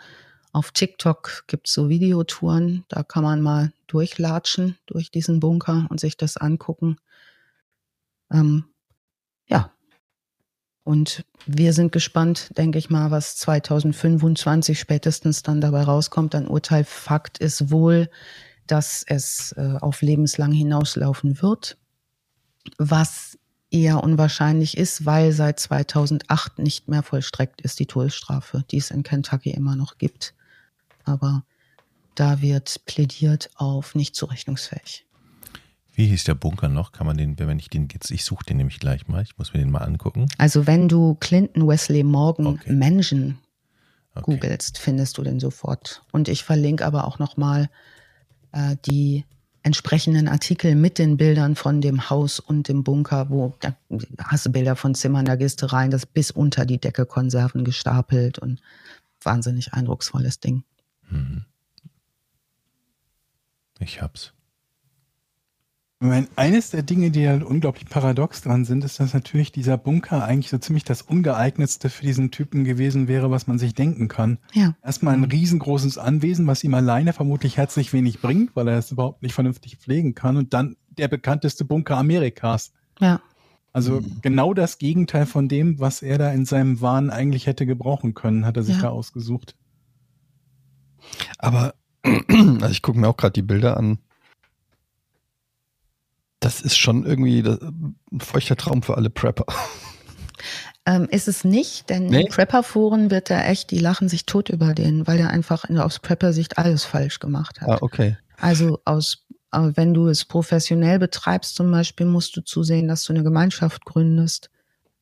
Auf 0.54 0.72
TikTok 0.72 1.46
gibt 1.48 1.68
es 1.68 1.74
so 1.74 1.90
Videotouren, 1.90 2.86
da 2.88 3.02
kann 3.02 3.24
man 3.24 3.42
mal 3.42 3.74
durchlatschen 3.88 4.78
durch 4.86 5.10
diesen 5.10 5.40
Bunker 5.40 5.88
und 5.90 6.00
sich 6.00 6.16
das 6.16 6.38
angucken. 6.38 6.98
Ähm, 8.32 8.66
ja. 9.48 9.72
Und 10.84 11.26
wir 11.48 11.74
sind 11.74 11.92
gespannt, 11.92 12.56
denke 12.56 12.78
ich 12.78 12.92
mal, 12.92 13.10
was 13.10 13.36
2025 13.38 14.80
spätestens 14.80 15.42
dann 15.42 15.60
dabei 15.60 15.82
rauskommt. 15.82 16.36
Ein 16.36 16.48
Urteil 16.48 16.84
Fakt 16.84 17.40
ist 17.40 17.72
wohl, 17.72 18.12
dass 18.68 19.04
es 19.08 19.54
äh, 19.54 19.78
auf 19.82 20.04
lebenslang 20.04 20.52
hinauslaufen 20.52 21.42
wird, 21.42 21.78
was 22.78 23.40
eher 23.72 24.04
unwahrscheinlich 24.04 24.78
ist, 24.78 25.08
weil 25.08 25.32
seit 25.32 25.60
2008 25.60 26.60
nicht 26.60 26.90
mehr 26.90 27.02
vollstreckt 27.02 27.62
ist 27.62 27.80
die 27.80 27.88
Todesstrafe, 27.88 28.64
die 28.70 28.78
es 28.78 28.92
in 28.92 29.02
Kentucky 29.02 29.50
immer 29.50 29.76
noch 29.76 29.98
gibt 29.98 30.36
aber 31.04 31.44
da 32.16 32.42
wird 32.42 32.82
plädiert 32.86 33.50
auf 33.56 33.96
nicht 33.96 34.16
zurechnungsfähig. 34.16 35.06
Wie 35.96 36.08
hieß 36.08 36.24
der 36.24 36.36
Bunker 36.36 36.70
noch? 36.70 36.92
Kann 36.92 37.06
man 37.06 37.18
den, 37.18 37.38
wenn 37.38 37.60
ich 37.60 37.70
den 37.70 37.88
jetzt, 37.92 38.10
ich 38.10 38.26
suche 38.26 38.46
den 38.46 38.58
nämlich 38.58 38.80
gleich 38.80 39.08
mal, 39.08 39.22
ich 39.22 39.38
muss 39.38 39.54
mir 39.54 39.60
den 39.60 39.70
mal 39.70 39.84
angucken. 39.84 40.28
Also 40.38 40.66
wenn 40.66 40.90
du 40.90 41.16
Clinton 41.16 41.68
Wesley 41.68 42.04
Morgan 42.04 42.48
okay. 42.48 42.74
Mansion 42.74 43.38
okay. 44.16 44.24
googelst, 44.24 44.80
findest 44.80 45.18
du 45.18 45.24
den 45.24 45.40
sofort. 45.40 46.04
Und 46.12 46.30
ich 46.30 46.44
verlinke 46.44 46.86
aber 46.86 47.06
auch 47.06 47.20
nochmal 47.20 47.70
äh, 48.54 48.76
die 48.88 49.24
entsprechenden 49.62 50.28
Artikel 50.28 50.76
mit 50.76 50.98
den 50.98 51.16
Bildern 51.16 51.56
von 51.56 51.80
dem 51.80 52.10
Haus 52.10 52.40
und 52.40 52.68
dem 52.68 52.84
Bunker, 52.84 53.30
wo 53.30 53.54
da 53.60 53.76
hast 54.18 54.46
du 54.46 54.52
Bilder 54.52 54.76
von 54.76 54.94
Zimmern, 54.94 55.26
da 55.26 55.36
gehst 55.36 55.62
du 55.62 55.72
rein, 55.72 55.90
das 55.90 56.06
bis 56.06 56.32
unter 56.32 56.66
die 56.66 56.80
Decke 56.80 57.06
Konserven 57.06 57.64
gestapelt 57.64 58.40
und 58.40 58.60
wahnsinnig 59.22 59.74
eindrucksvolles 59.74 60.40
Ding. 60.40 60.64
Mhm. 61.10 61.46
Ich 63.80 64.02
hab's. 64.02 64.34
Ich 66.04 66.10
meine, 66.10 66.28
eines 66.36 66.70
der 66.70 66.84
Dinge, 66.84 67.12
die 67.12 67.30
halt 67.30 67.44
unglaublich 67.44 67.86
paradox 67.86 68.42
dran 68.42 68.66
sind, 68.66 68.84
ist, 68.84 69.00
dass 69.00 69.14
natürlich 69.14 69.54
dieser 69.54 69.78
Bunker 69.78 70.26
eigentlich 70.26 70.50
so 70.50 70.58
ziemlich 70.58 70.84
das 70.84 71.02
ungeeignetste 71.02 71.90
für 71.90 72.04
diesen 72.04 72.30
Typen 72.30 72.66
gewesen 72.66 73.08
wäre, 73.08 73.32
was 73.32 73.48
man 73.48 73.58
sich 73.58 73.74
denken 73.74 74.10
kann. 74.10 74.38
Ja. 74.52 74.76
Erstmal 74.84 75.14
ein 75.14 75.24
riesengroßes 75.24 75.98
Anwesen, 75.98 76.46
was 76.46 76.62
ihm 76.66 76.74
alleine 76.74 77.14
vermutlich 77.14 77.56
herzlich 77.56 77.94
wenig 77.94 78.20
bringt, 78.20 78.54
weil 78.54 78.68
er 78.68 78.80
es 78.80 78.92
überhaupt 78.92 79.24
nicht 79.24 79.34
vernünftig 79.34 79.78
pflegen 79.78 80.14
kann. 80.14 80.36
Und 80.36 80.54
dann 80.54 80.76
der 80.90 81.08
bekannteste 81.08 81.64
Bunker 81.64 81.96
Amerikas. 81.96 82.74
Ja. 83.00 83.22
Also 83.72 84.02
mhm. 84.02 84.18
genau 84.22 84.54
das 84.54 84.80
Gegenteil 84.80 85.26
von 85.26 85.48
dem, 85.48 85.80
was 85.80 86.02
er 86.02 86.18
da 86.18 86.34
in 86.34 86.44
seinem 86.44 86.82
Wahn 86.82 87.12
eigentlich 87.12 87.48
hätte 87.48 87.66
gebrauchen 87.66 88.14
können, 88.14 88.46
hat 88.46 88.58
er 88.58 88.64
sich 88.64 88.76
ja. 88.76 88.82
da 88.82 88.90
ausgesucht. 88.90 89.56
Aber, 91.38 91.76
also 92.04 92.70
ich 92.70 92.82
gucke 92.82 93.00
mir 93.00 93.08
auch 93.08 93.18
gerade 93.18 93.34
die 93.34 93.42
Bilder 93.42 93.78
an. 93.78 94.00
Das 96.40 96.62
ist 96.62 96.78
schon 96.78 97.06
irgendwie 97.06 97.40
ein 97.42 98.20
feuchter 98.20 98.58
Traum 98.58 98.84
für 98.84 98.98
alle 98.98 99.10
Prepper. 99.10 99.46
Ähm, 100.86 101.08
ist 101.10 101.30
es 101.30 101.46
nicht, 101.46 101.90
denn 101.90 102.08
nee. 102.08 102.24
in 102.24 102.28
Prepper-Foren 102.28 103.10
wird 103.10 103.30
er 103.30 103.48
echt, 103.48 103.72
die 103.72 103.80
lachen 103.80 104.10
sich 104.10 104.26
tot 104.26 104.50
über 104.50 104.74
den, 104.74 105.08
weil 105.08 105.18
er 105.18 105.30
einfach 105.30 105.64
in, 105.64 105.78
aus 105.78 106.00
Prepper-Sicht 106.00 106.58
alles 106.58 106.84
falsch 106.84 107.20
gemacht 107.20 107.62
hat. 107.62 107.70
Ah, 107.70 107.78
okay. 107.80 108.18
Also 108.38 108.82
aus, 108.84 109.26
wenn 109.52 109.94
du 109.94 110.08
es 110.08 110.26
professionell 110.26 111.00
betreibst 111.00 111.56
zum 111.56 111.72
Beispiel, 111.72 112.06
musst 112.06 112.36
du 112.36 112.42
zusehen, 112.42 112.90
dass 112.90 113.06
du 113.06 113.14
eine 113.14 113.24
Gemeinschaft 113.24 113.86
gründest 113.86 114.50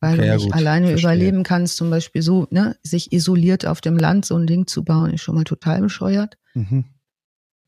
weil 0.01 0.19
okay, 0.19 0.27
du 0.27 0.33
nicht 0.33 0.47
ja 0.47 0.55
alleine 0.55 0.87
verstehe. 0.87 1.11
überleben 1.11 1.43
kannst, 1.43 1.77
zum 1.77 1.89
Beispiel 1.89 2.23
so, 2.23 2.47
ne, 2.49 2.75
sich 2.83 3.13
isoliert 3.13 3.65
auf 3.65 3.81
dem 3.81 3.97
Land 3.97 4.25
so 4.25 4.35
ein 4.35 4.47
Ding 4.47 4.67
zu 4.67 4.83
bauen, 4.83 5.11
ist 5.11 5.21
schon 5.21 5.35
mal 5.35 5.43
total 5.43 5.81
bescheuert. 5.81 6.37
Mhm. 6.55 6.85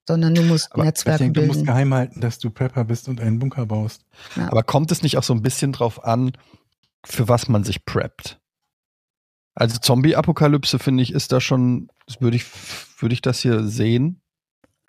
Sondern 0.05 0.35
du 0.35 0.41
musst 0.41 0.73
Aber 0.73 0.83
Netzwerke 0.83 1.19
denke, 1.19 1.39
bilden. 1.39 1.51
Du 1.51 1.57
musst 1.59 1.67
geheim 1.67 1.93
halten, 1.93 2.19
dass 2.19 2.39
du 2.39 2.49
Prepper 2.49 2.83
bist 2.83 3.07
und 3.07 3.21
einen 3.21 3.39
Bunker 3.39 3.65
baust. 3.67 4.03
Ja. 4.35 4.51
Aber 4.51 4.63
kommt 4.63 4.91
es 4.91 5.01
nicht 5.01 5.17
auch 5.17 5.23
so 5.23 5.33
ein 5.33 5.43
bisschen 5.43 5.71
drauf 5.71 6.03
an, 6.03 6.33
für 7.05 7.29
was 7.29 7.47
man 7.47 7.63
sich 7.63 7.85
preppt? 7.85 8.41
Also 9.55 9.77
Zombie-Apokalypse, 9.77 10.79
finde 10.79 11.03
ich, 11.03 11.13
ist 11.13 11.31
da 11.31 11.39
schon, 11.39 11.89
würde 12.19 12.35
ich, 12.35 12.45
würde 12.99 13.13
ich 13.13 13.21
das 13.21 13.39
hier 13.39 13.63
sehen, 13.63 14.21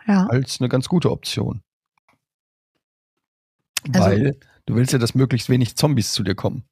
ja. 0.07 0.27
als 0.27 0.61
eine 0.61 0.71
ganz 0.71 0.89
gute 0.89 1.11
Option. 1.11 1.63
Also, 3.93 4.01
Weil 4.01 4.41
du 4.65 4.75
willst 4.75 4.95
ja, 4.95 4.99
dass 4.99 5.15
möglichst 5.15 5.51
wenig 5.51 5.77
Zombies 5.77 6.13
zu 6.13 6.23
dir 6.23 6.35
kommen. 6.35 6.65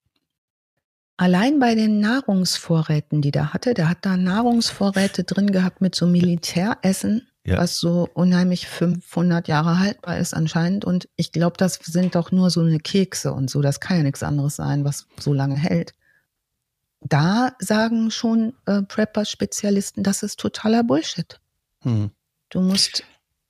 Allein 1.23 1.61
bei 1.61 1.77
den 1.77 2.01
Nahrungsvorräten, 2.01 3.23
die 3.23 3.31
der 3.31 3.55
hatte, 3.55 3.75
der 3.75 3.89
hat 3.89 3.99
da 4.03 4.17
Nahrungsvorräte 4.17 5.23
drin 5.23 5.53
gehabt 5.53 5.81
mit 5.81 5.95
so 5.95 6.09
Militäressen, 6.09 7.29
ja. 7.45 7.59
was 7.59 7.79
so 7.79 8.09
unheimlich 8.13 8.67
500 8.67 9.47
Jahre 9.47 9.79
haltbar 9.79 10.19
ist 10.19 10.35
anscheinend. 10.35 10.85
Und 10.85 11.09
ich 11.15 11.31
glaube, 11.31 11.57
das 11.57 11.75
sind 11.75 12.17
doch 12.17 12.33
nur 12.33 12.51
so 12.51 12.63
eine 12.63 12.81
Kekse 12.81 13.33
und 13.33 13.51
so. 13.51 13.63
Das 13.63 13.79
kann 13.79 13.99
ja 13.99 14.03
nichts 14.03 14.25
anderes 14.25 14.57
sein, 14.57 14.85
was 14.85 15.07
so 15.17 15.33
lange 15.33 15.55
hält. 15.55 15.95
Da 17.03 17.53
sagen 17.61 18.11
schon 18.11 18.55
äh, 18.67 18.83
Prepper-Spezialisten, 18.83 20.03
das 20.03 20.25
ist 20.25 20.41
totaler 20.41 20.83
Bullshit. 20.83 21.39
Hm. 21.83 22.11
Du 22.49 22.61
musst, 22.63 23.05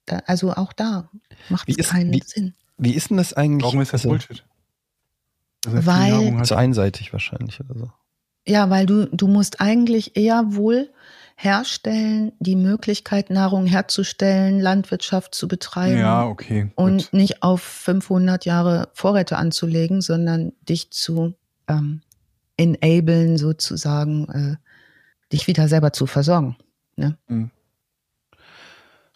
da, 0.05 0.19
also 0.27 0.53
auch 0.53 0.75
da 0.75 1.09
macht 1.49 1.71
es 1.71 1.89
keinen 1.89 2.13
wie, 2.13 2.23
Sinn. 2.23 2.53
Wie 2.77 2.93
ist 2.93 3.09
denn 3.09 3.17
das 3.17 3.33
eigentlich? 3.33 3.65
Warum 3.65 3.81
ist 3.81 3.95
das 3.95 4.03
also, 4.03 4.11
Bullshit? 4.11 4.45
Er 5.67 5.87
weil, 5.87 6.39
hat. 6.39 6.47
Zu 6.47 6.57
einseitig 6.57 7.13
wahrscheinlich 7.13 7.61
oder 7.61 7.79
so. 7.79 7.91
Ja, 8.47 8.71
weil 8.71 8.87
du, 8.87 9.07
du 9.07 9.29
musst 9.29 9.61
eigentlich 9.61 10.17
eher 10.17 10.55
wohl 10.55 10.91
herstellen, 11.37 12.33
die 12.41 12.57
Möglichkeit, 12.57 13.31
Nahrung 13.31 13.67
herzustellen, 13.67 14.61
Landwirtschaft 14.61 15.35
zu 15.35 15.49
betreiben. 15.49 15.99
Ja, 15.99 16.27
okay. 16.27 16.65
Gut. 16.65 16.73
Und 16.77 17.13
nicht 17.13 17.43
auf 17.43 17.63
500 17.63 18.45
Jahre 18.45 18.89
Vorräte 18.95 19.37
anzulegen, 19.37 20.01
sondern 20.01 20.53
dich 20.69 20.91
zu 20.91 21.35
ähm, 21.69 22.03
enablen, 22.57 23.39
sozusagen, 23.39 24.29
äh, 24.29 24.57
dich 25.33 25.47
wieder 25.47 25.69
selber 25.69 25.93
zu 25.93 26.07
versorgen. 26.07 26.57
Ne? 26.97 27.17
Mhm. 27.29 27.51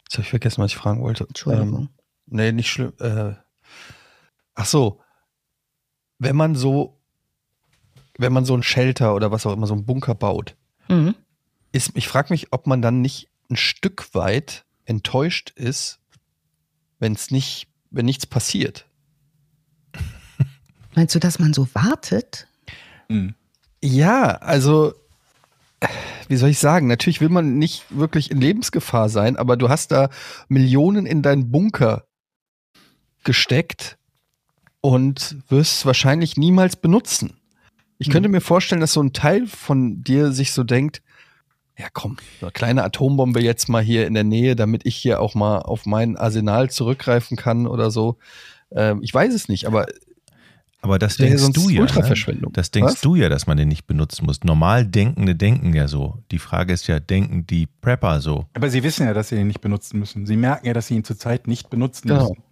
Jetzt 0.04 0.14
habe 0.14 0.22
ich 0.22 0.30
vergessen, 0.30 0.62
was 0.62 0.70
ich 0.70 0.76
fragen 0.76 1.02
wollte. 1.02 1.24
Entschuldigung. 1.24 1.80
Ähm, 1.80 1.88
nee, 2.26 2.52
nicht 2.52 2.70
schlimm. 2.70 2.92
Äh, 3.00 3.34
ach 4.54 4.66
so. 4.66 5.00
Wenn 6.18 6.36
man 6.36 6.54
so, 6.54 6.98
wenn 8.18 8.32
man 8.32 8.44
so 8.44 8.56
ein 8.56 8.62
Shelter 8.62 9.14
oder 9.14 9.30
was 9.30 9.46
auch 9.46 9.52
immer, 9.52 9.66
so 9.66 9.74
einen 9.74 9.86
Bunker 9.86 10.14
baut, 10.14 10.56
mhm 10.88 11.14
ist, 11.76 11.92
ich 11.94 12.08
frage 12.08 12.32
mich, 12.32 12.52
ob 12.52 12.66
man 12.66 12.82
dann 12.82 13.00
nicht 13.00 13.28
ein 13.50 13.56
Stück 13.56 14.14
weit 14.14 14.64
enttäuscht 14.84 15.52
ist, 15.54 16.00
wenn 16.98 17.12
es 17.12 17.30
nicht, 17.30 17.68
wenn 17.90 18.06
nichts 18.06 18.26
passiert. 18.26 18.86
Meinst 20.94 21.14
du, 21.14 21.20
dass 21.20 21.38
man 21.38 21.52
so 21.52 21.68
wartet? 21.74 22.48
Mhm. 23.08 23.34
Ja, 23.82 24.36
also 24.38 24.94
wie 26.28 26.36
soll 26.36 26.48
ich 26.48 26.58
sagen? 26.58 26.86
Natürlich 26.86 27.20
will 27.20 27.28
man 27.28 27.58
nicht 27.58 27.84
wirklich 27.90 28.30
in 28.30 28.40
Lebensgefahr 28.40 29.08
sein, 29.08 29.36
aber 29.36 29.56
du 29.56 29.68
hast 29.68 29.92
da 29.92 30.08
Millionen 30.48 31.06
in 31.06 31.22
deinen 31.22 31.52
Bunker 31.52 32.06
gesteckt 33.22 33.98
und 34.86 35.38
wirst 35.48 35.78
es 35.78 35.86
wahrscheinlich 35.86 36.36
niemals 36.36 36.76
benutzen. 36.76 37.32
Ich 37.98 38.08
könnte 38.08 38.28
hm. 38.28 38.32
mir 38.34 38.40
vorstellen, 38.40 38.80
dass 38.80 38.92
so 38.92 39.02
ein 39.02 39.12
Teil 39.12 39.48
von 39.48 40.04
dir 40.04 40.30
sich 40.30 40.52
so 40.52 40.62
denkt, 40.62 41.02
ja 41.76 41.86
komm, 41.92 42.18
eine 42.40 42.52
kleine 42.52 42.84
Atombombe 42.84 43.42
jetzt 43.42 43.68
mal 43.68 43.82
hier 43.82 44.06
in 44.06 44.14
der 44.14 44.22
Nähe, 44.22 44.54
damit 44.54 44.86
ich 44.86 44.94
hier 44.94 45.20
auch 45.20 45.34
mal 45.34 45.58
auf 45.58 45.86
mein 45.86 46.16
Arsenal 46.16 46.70
zurückgreifen 46.70 47.36
kann 47.36 47.66
oder 47.66 47.90
so. 47.90 48.18
Ähm, 48.70 49.00
ich 49.02 49.12
weiß 49.12 49.34
es 49.34 49.48
nicht, 49.48 49.66
aber 49.66 49.86
aber 50.82 51.00
das 51.00 51.16
denkst 51.16 51.52
du 51.52 51.68
ja. 51.68 51.82
Ne? 51.82 52.48
Das 52.52 52.70
denkst 52.70 52.92
Was? 52.92 53.00
du 53.00 53.16
ja, 53.16 53.28
dass 53.28 53.48
man 53.48 53.56
den 53.56 53.66
nicht 53.66 53.88
benutzen 53.88 54.24
muss. 54.24 54.44
Normal 54.44 54.86
Denkende 54.86 55.34
denken 55.34 55.74
ja 55.74 55.88
so. 55.88 56.22
Die 56.30 56.38
Frage 56.38 56.72
ist 56.72 56.86
ja, 56.86 57.00
denken 57.00 57.44
die 57.44 57.66
Prepper 57.66 58.20
so? 58.20 58.46
Aber 58.54 58.70
sie 58.70 58.84
wissen 58.84 59.04
ja, 59.04 59.12
dass 59.12 59.30
sie 59.30 59.36
ihn 59.36 59.48
nicht 59.48 59.60
benutzen 59.60 59.98
müssen. 59.98 60.26
Sie 60.26 60.36
merken 60.36 60.64
ja, 60.64 60.74
dass 60.74 60.86
sie 60.86 60.94
ihn 60.94 61.02
zurzeit 61.02 61.48
nicht 61.48 61.70
benutzen 61.70 62.06
genau. 62.06 62.28
müssen. 62.28 62.42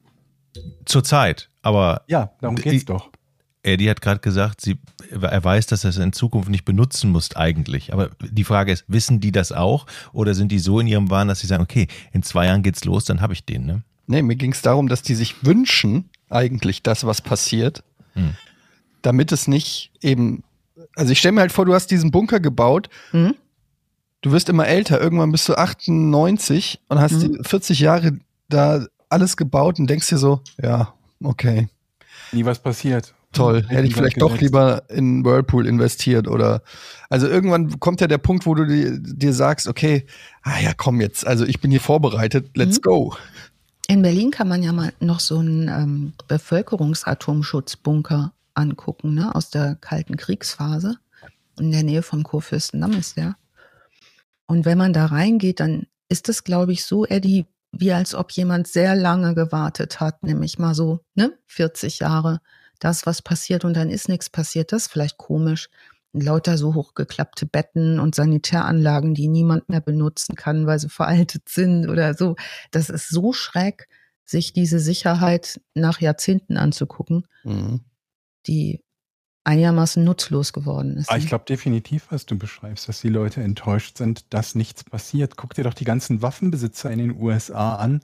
Zurzeit, 0.84 1.50
aber. 1.62 2.02
Ja, 2.08 2.32
darum 2.40 2.56
geht's 2.56 2.84
doch. 2.84 3.10
Eddie 3.64 3.88
hat 3.88 4.02
gerade 4.02 4.20
gesagt, 4.20 4.60
sie, 4.60 4.76
er 5.10 5.42
weiß, 5.42 5.66
dass 5.66 5.84
er 5.84 5.90
es 5.90 5.96
in 5.96 6.12
Zukunft 6.12 6.50
nicht 6.50 6.66
benutzen 6.66 7.10
muss 7.10 7.34
eigentlich. 7.34 7.94
Aber 7.94 8.10
die 8.20 8.44
Frage 8.44 8.72
ist, 8.72 8.84
wissen 8.88 9.20
die 9.20 9.32
das 9.32 9.52
auch 9.52 9.86
oder 10.12 10.34
sind 10.34 10.52
die 10.52 10.58
so 10.58 10.80
in 10.80 10.86
ihrem 10.86 11.10
Wahn, 11.10 11.28
dass 11.28 11.40
sie 11.40 11.46
sagen, 11.46 11.62
okay, 11.62 11.88
in 12.12 12.22
zwei 12.22 12.46
Jahren 12.46 12.62
geht's 12.62 12.84
los, 12.84 13.06
dann 13.06 13.22
habe 13.22 13.32
ich 13.32 13.46
den, 13.46 13.64
ne? 13.64 13.82
Nee, 14.06 14.20
mir 14.20 14.36
ging 14.36 14.52
es 14.52 14.60
darum, 14.60 14.88
dass 14.88 15.02
die 15.02 15.14
sich 15.14 15.46
wünschen, 15.46 16.10
eigentlich 16.28 16.82
das, 16.82 17.06
was 17.06 17.22
passiert, 17.22 17.82
hm. 18.12 18.34
damit 19.00 19.32
es 19.32 19.48
nicht 19.48 19.92
eben. 20.02 20.42
Also 20.94 21.12
ich 21.12 21.18
stelle 21.18 21.32
mir 21.32 21.40
halt 21.40 21.52
vor, 21.52 21.64
du 21.64 21.74
hast 21.74 21.90
diesen 21.90 22.10
Bunker 22.10 22.40
gebaut, 22.40 22.90
hm? 23.12 23.34
du 24.20 24.32
wirst 24.32 24.50
immer 24.50 24.66
älter, 24.66 25.00
irgendwann 25.00 25.32
bist 25.32 25.48
du 25.48 25.54
98 25.54 26.80
und 26.88 27.00
hast 27.00 27.22
hm. 27.22 27.42
40 27.44 27.80
Jahre 27.80 28.18
da 28.48 28.86
alles 29.14 29.36
gebaut 29.36 29.78
und 29.78 29.88
denkst 29.88 30.08
dir 30.08 30.18
so, 30.18 30.40
ja, 30.62 30.94
okay. 31.22 31.68
Nie 32.32 32.44
was 32.44 32.58
passiert 32.58 33.14
toll. 33.34 33.64
Hätte 33.68 33.86
ich 33.86 33.94
vielleicht 33.94 34.20
doch 34.20 34.40
lieber 34.40 34.82
in 34.88 35.24
Whirlpool 35.24 35.66
investiert 35.66 36.28
oder 36.28 36.62
also 37.10 37.26
irgendwann 37.26 37.78
kommt 37.80 38.00
ja 38.00 38.06
der 38.06 38.18
Punkt, 38.18 38.46
wo 38.46 38.54
du 38.54 38.66
dir, 38.66 38.98
dir 38.98 39.32
sagst, 39.32 39.66
okay, 39.68 40.06
ah 40.42 40.60
ja, 40.60 40.72
komm 40.76 41.00
jetzt, 41.00 41.26
also 41.26 41.44
ich 41.44 41.60
bin 41.60 41.70
hier 41.70 41.80
vorbereitet, 41.80 42.50
let's 42.54 42.78
mhm. 42.78 42.82
go. 42.82 43.16
In 43.86 44.02
Berlin 44.02 44.30
kann 44.30 44.48
man 44.48 44.62
ja 44.62 44.72
mal 44.72 44.94
noch 45.00 45.20
so 45.20 45.38
einen 45.38 45.68
ähm, 45.68 46.14
Bevölkerungsatomschutzbunker 46.26 48.32
angucken, 48.54 49.14
ne, 49.14 49.34
aus 49.34 49.50
der 49.50 49.74
Kalten 49.74 50.16
Kriegsphase. 50.16 50.96
In 51.58 51.70
der 51.70 51.82
Nähe 51.82 52.02
vom 52.02 52.22
Kurfürstendamm 52.22 52.92
ist 52.92 53.18
der. 53.18 53.36
Und 54.46 54.64
wenn 54.64 54.78
man 54.78 54.94
da 54.94 55.06
reingeht, 55.06 55.58
dann 55.60 55.86
ist 56.08 56.28
es, 56.28 56.44
glaube 56.44 56.72
ich, 56.72 56.84
so, 56.84 57.04
Eddie, 57.04 57.46
wie 57.78 57.92
als 57.92 58.14
ob 58.14 58.32
jemand 58.32 58.66
sehr 58.66 58.94
lange 58.94 59.34
gewartet 59.34 60.00
hat, 60.00 60.22
nämlich 60.22 60.58
mal 60.58 60.74
so, 60.74 61.00
ne, 61.14 61.32
40 61.46 62.00
Jahre 62.00 62.40
das, 62.78 63.06
was 63.06 63.22
passiert 63.22 63.64
und 63.64 63.74
dann 63.74 63.90
ist 63.90 64.08
nichts 64.08 64.30
passiert, 64.30 64.72
das 64.72 64.82
ist 64.82 64.92
vielleicht 64.92 65.16
komisch. 65.16 65.68
Lauter 66.12 66.58
so 66.58 66.74
hochgeklappte 66.74 67.44
Betten 67.44 67.98
und 67.98 68.14
Sanitäranlagen, 68.14 69.14
die 69.14 69.26
niemand 69.26 69.68
mehr 69.68 69.80
benutzen 69.80 70.36
kann, 70.36 70.66
weil 70.66 70.78
sie 70.78 70.88
veraltet 70.88 71.48
sind 71.48 71.88
oder 71.88 72.14
so. 72.14 72.36
Das 72.70 72.88
ist 72.88 73.08
so 73.08 73.32
schräg, 73.32 73.88
sich 74.24 74.52
diese 74.52 74.78
Sicherheit 74.78 75.60
nach 75.74 76.00
Jahrzehnten 76.00 76.56
anzugucken, 76.56 77.26
mhm. 77.42 77.80
die 78.46 78.84
einigermaßen 79.44 80.02
nutzlos 80.02 80.52
geworden 80.52 80.96
ist. 80.96 81.10
Ah, 81.10 81.16
ich 81.16 81.28
glaube 81.28 81.44
definitiv, 81.46 82.06
was 82.10 82.26
du 82.26 82.36
beschreibst, 82.36 82.88
dass 82.88 83.00
die 83.00 83.10
Leute 83.10 83.42
enttäuscht 83.42 83.98
sind, 83.98 84.32
dass 84.32 84.54
nichts 84.54 84.84
passiert. 84.84 85.36
Guck 85.36 85.54
dir 85.54 85.64
doch 85.64 85.74
die 85.74 85.84
ganzen 85.84 86.22
Waffenbesitzer 86.22 86.90
in 86.90 86.98
den 86.98 87.20
USA 87.20 87.76
an, 87.76 88.00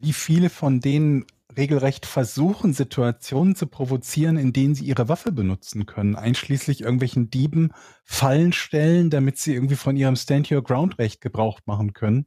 wie 0.00 0.12
viele 0.12 0.50
von 0.50 0.80
denen 0.80 1.26
regelrecht 1.56 2.06
versuchen, 2.06 2.72
Situationen 2.72 3.54
zu 3.54 3.66
provozieren, 3.66 4.36
in 4.36 4.52
denen 4.52 4.74
sie 4.74 4.84
ihre 4.84 5.08
Waffe 5.08 5.32
benutzen 5.32 5.86
können, 5.86 6.16
einschließlich 6.16 6.80
irgendwelchen 6.80 7.30
Dieben 7.30 7.72
Fallen 8.04 8.52
stellen, 8.52 9.10
damit 9.10 9.38
sie 9.38 9.54
irgendwie 9.54 9.76
von 9.76 9.96
ihrem 9.96 10.16
Stand-Your-Ground-Recht 10.16 11.20
Gebrauch 11.20 11.60
machen 11.66 11.92
können. 11.92 12.26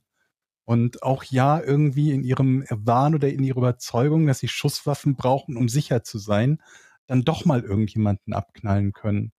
Und 0.63 1.03
auch 1.03 1.23
ja 1.23 1.61
irgendwie 1.61 2.11
in 2.11 2.23
ihrem 2.23 2.65
Wahn 2.69 3.13
oder 3.13 3.29
in 3.29 3.43
ihrer 3.43 3.59
Überzeugung, 3.59 4.25
dass 4.25 4.39
sie 4.39 4.47
Schusswaffen 4.47 5.15
brauchen, 5.15 5.57
um 5.57 5.69
sicher 5.69 6.03
zu 6.03 6.17
sein, 6.17 6.59
dann 7.07 7.23
doch 7.23 7.45
mal 7.45 7.61
irgendjemanden 7.61 8.33
abknallen 8.33 8.93
können. 8.93 9.31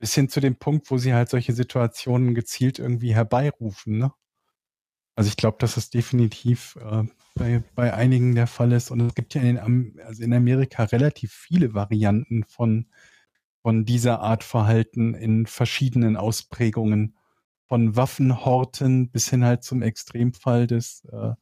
Bis 0.00 0.14
hin 0.14 0.28
zu 0.28 0.40
dem 0.40 0.56
Punkt, 0.56 0.90
wo 0.90 0.98
sie 0.98 1.14
halt 1.14 1.28
solche 1.28 1.52
Situationen 1.52 2.34
gezielt 2.34 2.78
irgendwie 2.78 3.14
herbeirufen, 3.14 3.98
ne? 3.98 4.12
Also 5.16 5.28
ich 5.28 5.36
glaube, 5.36 5.58
dass 5.58 5.76
es 5.76 5.90
definitiv 5.90 6.76
äh, 6.76 7.02
bei, 7.34 7.62
bei 7.74 7.92
einigen 7.92 8.34
der 8.34 8.46
Fall 8.46 8.72
ist. 8.72 8.90
Und 8.90 9.00
es 9.00 9.14
gibt 9.14 9.34
ja 9.34 9.42
in, 9.42 9.98
also 10.06 10.22
in 10.22 10.32
Amerika 10.32 10.84
relativ 10.84 11.32
viele 11.32 11.74
Varianten 11.74 12.44
von, 12.44 12.86
von 13.60 13.84
dieser 13.84 14.20
Art 14.20 14.44
Verhalten 14.44 15.14
in 15.14 15.46
verschiedenen 15.46 16.16
Ausprägungen. 16.16 17.16
Von 17.68 17.96
Waffenhorten 17.96 19.10
bis 19.10 19.28
hin 19.28 19.44
halt 19.44 19.62
zum 19.62 19.82
Extremfall 19.82 20.66
des 20.66 21.04
äh, 21.12 21.32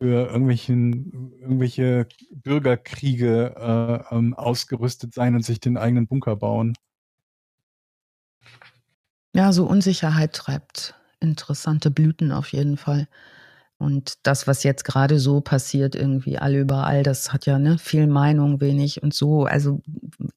für 0.00 0.28
irgendwelchen, 0.28 1.32
irgendwelche 1.40 2.06
Bürgerkriege 2.30 3.54
äh, 4.10 4.14
ähm, 4.14 4.34
ausgerüstet 4.34 5.14
sein 5.14 5.34
und 5.34 5.44
sich 5.44 5.60
den 5.60 5.76
eigenen 5.76 6.06
Bunker 6.06 6.36
bauen. 6.36 6.74
Ja, 9.34 9.52
so 9.52 9.66
Unsicherheit 9.66 10.32
treibt 10.32 10.94
interessante 11.20 11.90
Blüten 11.90 12.30
auf 12.30 12.52
jeden 12.52 12.76
Fall. 12.76 13.08
Und 13.78 14.14
das, 14.22 14.46
was 14.46 14.62
jetzt 14.62 14.84
gerade 14.84 15.18
so 15.18 15.40
passiert, 15.40 15.94
irgendwie 15.94 16.38
all 16.38 16.54
überall, 16.54 17.02
das 17.02 17.32
hat 17.32 17.44
ja 17.44 17.58
ne, 17.58 17.76
viel 17.78 18.06
Meinung, 18.06 18.60
wenig 18.60 19.02
und 19.02 19.12
so. 19.12 19.44
Also 19.44 19.80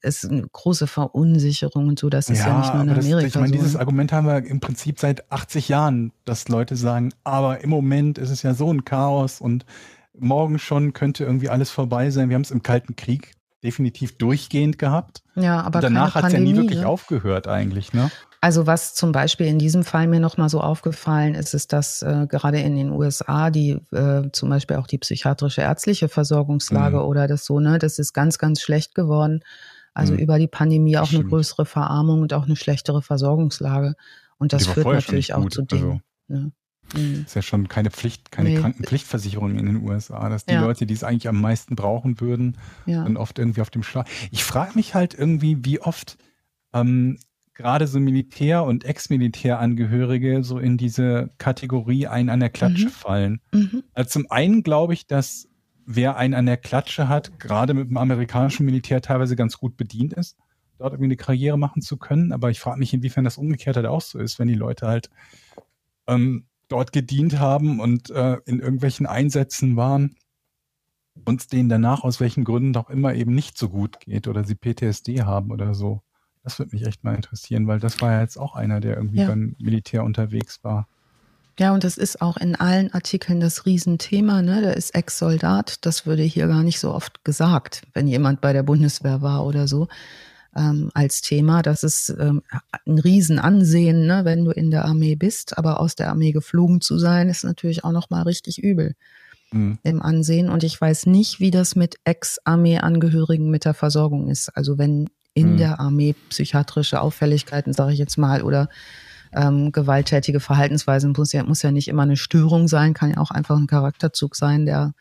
es 0.02 0.24
ist 0.24 0.32
eine 0.32 0.48
große 0.48 0.88
Verunsicherung 0.88 1.88
und 1.88 2.00
so. 2.00 2.10
Das 2.10 2.30
ist 2.30 2.40
ja, 2.40 2.48
ja 2.48 2.60
nicht 2.60 2.74
nur 2.74 2.84
in 2.84 2.90
Amerika. 2.90 3.22
Das, 3.22 3.26
ich 3.26 3.36
meine, 3.36 3.48
so. 3.50 3.54
dieses 3.54 3.76
Argument 3.76 4.12
haben 4.12 4.28
wir 4.28 4.44
im 4.44 4.60
Prinzip 4.60 5.00
seit 5.00 5.32
80 5.32 5.70
Jahren, 5.70 6.12
dass 6.26 6.50
Leute 6.50 6.76
sagen, 6.76 7.14
aber 7.24 7.64
im 7.64 7.70
Moment 7.70 8.18
ist 8.18 8.32
es 8.32 8.42
ja 8.42 8.54
so 8.54 8.74
ein 8.74 8.86
Chaos 8.86 9.40
und 9.40 9.66
morgen 10.18 10.58
schon 10.58 10.94
könnte 10.94 11.24
irgendwie 11.24 11.50
alles 11.50 11.70
vorbei 11.70 12.10
sein. 12.10 12.30
Wir 12.30 12.36
haben 12.36 12.42
es 12.42 12.52
im 12.52 12.64
Kalten 12.64 12.96
Krieg 12.96 13.34
definitiv 13.64 14.18
durchgehend 14.18 14.80
gehabt. 14.80 15.24
Ja, 15.36 15.62
aber 15.62 15.80
und 15.80 15.84
danach 15.84 16.16
hat 16.16 16.26
es 16.26 16.34
ja 16.34 16.40
nie 16.40 16.56
wirklich 16.56 16.82
ne? 16.82 16.88
aufgehört 16.88 17.48
eigentlich, 17.48 17.94
ne? 17.94 18.12
Also 18.40 18.68
was 18.68 18.94
zum 18.94 19.12
Beispiel 19.12 19.48
in 19.48 19.58
diesem 19.58 19.84
Fall 19.84 20.08
mir 20.08 20.20
nochmal 20.20 20.50
so 20.50 20.62
aufgefallen 20.62 21.34
ist, 21.34 21.54
ist, 21.54 21.74
dass 21.74 22.04
äh, 22.04 22.28
gerade 22.30 22.60
in 22.60 22.76
den 22.76 22.92
USA 22.92 23.50
die 23.50 23.80
äh, 23.92 24.30
zum 24.32 24.50
Beispiel 24.50 24.78
auch 24.78 24.88
die 24.88 25.00
psychiatrische 25.00 25.62
ärztliche 25.62 26.08
Versorgungslage 26.08 26.98
mhm. 26.98 27.04
oder 27.04 27.28
das 27.28 27.46
so, 27.46 27.60
ne, 27.60 27.80
das 27.80 27.98
ist 27.98 28.14
ganz, 28.14 28.38
ganz 28.38 28.62
schlecht 28.62 28.94
geworden. 28.94 29.44
Also 29.94 30.14
mhm. 30.14 30.20
über 30.20 30.38
die 30.38 30.48
Pandemie 30.48 30.98
auch 30.98 31.12
eine 31.12 31.24
größere 31.24 31.66
Verarmung 31.66 32.22
und 32.22 32.34
auch 32.34 32.46
eine 32.46 32.56
schlechtere 32.56 33.02
Versorgungslage. 33.02 33.96
Und 34.38 34.54
das 34.54 34.68
führt 34.68 34.86
natürlich 34.86 35.34
auch 35.34 35.50
zu 35.50 35.64
Dingen. 35.64 36.04
Also, 36.30 36.42
ne? 36.44 36.52
mhm. 36.94 37.24
Ist 37.26 37.36
ja 37.36 37.42
schon 37.42 37.68
keine 37.68 37.90
Pflicht, 37.90 38.32
keine 38.32 38.50
nee. 38.50 38.60
Krankenpflichtversicherung 38.60 39.58
in 39.58 39.66
den 39.66 39.88
USA, 39.88 40.30
dass 40.30 40.46
die 40.46 40.54
ja. 40.54 40.62
Leute, 40.62 40.86
die 40.86 40.94
es 40.94 41.04
eigentlich 41.04 41.28
am 41.28 41.42
meisten 41.42 41.76
brauchen 41.76 42.22
würden, 42.22 42.58
ja. 42.86 43.04
dann 43.04 43.18
oft 43.18 43.40
irgendwie 43.40 43.62
auf 43.62 43.72
dem 43.72 43.82
Schlag. 43.82 44.08
Ich 44.30 44.44
frage 44.44 44.74
mich 44.76 44.94
halt 44.94 45.16
irgendwie, 45.16 45.66
wie 45.66 45.82
oft 45.82 46.20
ähm, 46.74 47.18
gerade 47.58 47.88
so 47.88 48.00
Militär- 48.00 48.64
und 48.64 48.86
Ex-Militärangehörige 48.86 50.44
so 50.44 50.60
in 50.60 50.78
diese 50.78 51.32
Kategorie 51.40 52.06
ein 52.06 52.30
an 52.30 52.40
der 52.40 52.52
Klatsche 52.52 52.86
mhm. 52.86 52.92
fallen. 52.92 53.42
Mhm. 53.52 53.84
Also 53.94 54.12
zum 54.12 54.32
einen 54.32 54.62
glaube 54.62 54.94
ich, 54.94 55.08
dass 55.08 55.50
wer 55.86 56.18
einen 56.18 56.36
an 56.36 56.46
der 56.46 56.58
Klatsche 56.58 57.10
hat, 57.10 57.40
gerade 57.40 57.74
mit 57.74 57.90
dem 57.90 57.98
amerikanischen 57.98 58.66
Militär 58.66 59.02
teilweise 59.02 59.36
ganz 59.36 59.58
gut 59.58 59.76
bedient 59.76 60.14
ist, 60.14 60.38
dort 60.78 60.94
irgendwie 60.94 61.08
eine 61.08 61.18
Karriere 61.18 61.58
machen 61.58 61.82
zu 61.82 61.98
können. 61.98 62.32
Aber 62.32 62.52
ich 62.52 62.60
frage 62.60 62.78
mich, 62.78 62.94
inwiefern 62.94 63.24
das 63.24 63.40
umgekehrt 63.40 63.76
halt 63.76 63.88
auch 63.88 64.02
so 64.02 64.20
ist, 64.20 64.38
wenn 64.38 64.48
die 64.48 64.54
Leute 64.54 64.86
halt 64.86 65.10
ähm, 66.06 66.46
dort 66.68 66.92
gedient 66.92 67.40
haben 67.40 67.80
und 67.80 68.12
äh, 68.12 68.38
in 68.46 68.60
irgendwelchen 68.60 69.08
Einsätzen 69.08 69.78
waren 69.78 70.16
und 71.26 71.52
denen 71.52 71.70
danach 71.70 72.04
aus 72.04 72.20
welchen 72.20 72.44
Gründen 72.44 72.76
auch 72.78 72.92
immer 72.92 73.16
eben 73.16 73.34
nicht 73.34 73.58
so 73.58 73.70
gut 73.70 74.00
geht 74.02 74.28
oder 74.28 74.44
sie 74.44 74.56
PTSD 74.56 75.24
haben 75.24 75.52
oder 75.52 75.74
so. 75.74 76.04
Das 76.48 76.60
würde 76.60 76.74
mich 76.78 76.88
echt 76.88 77.04
mal 77.04 77.14
interessieren, 77.14 77.68
weil 77.68 77.82
das 77.82 78.00
war 78.00 78.14
ja 78.14 78.22
jetzt 78.22 78.38
auch 78.38 78.56
einer, 78.56 78.80
der 78.80 78.96
irgendwie 78.96 79.18
ja. 79.18 79.28
beim 79.28 79.58
Militär 79.60 80.06
unterwegs 80.06 80.64
war. 80.64 80.88
Ja, 81.60 81.74
und 81.74 81.84
das 81.84 81.98
ist 81.98 82.22
auch 82.22 82.38
in 82.38 82.56
allen 82.56 82.94
Artikeln 82.94 83.42
das 83.42 83.66
Riesenthema. 83.66 84.42
Ne? 84.42 84.62
Der 84.62 84.78
ist 84.78 84.96
Ex-Soldat. 84.96 85.86
Das 85.86 86.06
würde 86.06 86.24
hier 86.24 86.48
gar 86.48 86.64
nicht 86.64 86.80
so 86.80 86.94
oft 86.94 87.26
gesagt, 87.26 87.82
wenn 87.94 88.08
jemand 88.08 88.40
bei 88.40 88.54
der 88.54 88.64
Bundeswehr 88.64 89.22
war 89.22 89.46
oder 89.46 89.68
so 89.68 89.90
ähm, 90.56 90.90
als 90.94 91.20
Thema. 91.20 91.64
Das 91.64 91.84
ist 91.84 92.16
ähm, 92.18 92.44
ein 92.86 92.98
Riesenansehen, 92.98 94.08
ne, 94.08 94.24
wenn 94.24 94.46
du 94.46 94.52
in 94.52 94.72
der 94.72 94.86
Armee 94.86 95.16
bist. 95.16 95.58
Aber 95.58 95.82
aus 95.82 95.96
der 95.96 96.08
Armee 96.12 96.32
geflogen 96.32 96.80
zu 96.80 96.98
sein, 96.98 97.28
ist 97.28 97.44
natürlich 97.44 97.84
auch 97.84 97.92
noch 97.92 98.10
mal 98.10 98.22
richtig 98.22 98.64
übel 98.64 98.96
mhm. 99.52 99.80
im 99.84 100.02
Ansehen. 100.02 100.48
Und 100.48 100.64
ich 100.64 100.80
weiß 100.80 101.08
nicht, 101.08 101.42
wie 101.42 101.52
das 101.52 101.76
mit 101.76 101.98
Ex-Armee-Angehörigen 102.06 103.50
mit 103.50 103.66
der 103.66 103.74
Versorgung 103.74 104.30
ist. 104.30 104.56
Also 104.56 104.78
wenn 104.78 105.10
in 105.38 105.54
mhm. 105.54 105.58
der 105.58 105.80
Armee 105.80 106.16
psychiatrische 106.30 107.00
Auffälligkeiten, 107.00 107.72
sage 107.72 107.94
ich 107.94 108.00
jetzt 108.00 108.18
mal, 108.18 108.42
oder 108.42 108.70
ähm, 109.34 109.72
gewalttätige 109.72 110.40
Verhaltensweisen 110.40 111.14
muss 111.16 111.32
ja, 111.32 111.44
muss 111.44 111.62
ja 111.62 111.72
nicht 111.72 111.88
immer 111.88 112.02
eine 112.02 112.18
Störung 112.18 112.68
sein, 112.68 112.96
kann 112.96 113.12
ja 113.12 113.18
auch 113.18 113.30
einfach 113.30 113.56
ein 113.56 113.68
Charakterzug 113.68 114.36
sein, 114.36 114.66
der 114.66 114.94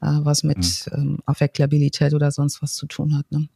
äh, 0.00 0.06
was 0.06 0.44
mit 0.44 0.86
mhm. 0.92 0.92
ähm, 0.96 1.18
Affektlabilität 1.26 2.14
oder 2.14 2.30
sonst 2.30 2.62
was 2.62 2.76
zu 2.76 2.86
tun 2.86 3.18
hat. 3.18 3.30
Ne? 3.32 3.48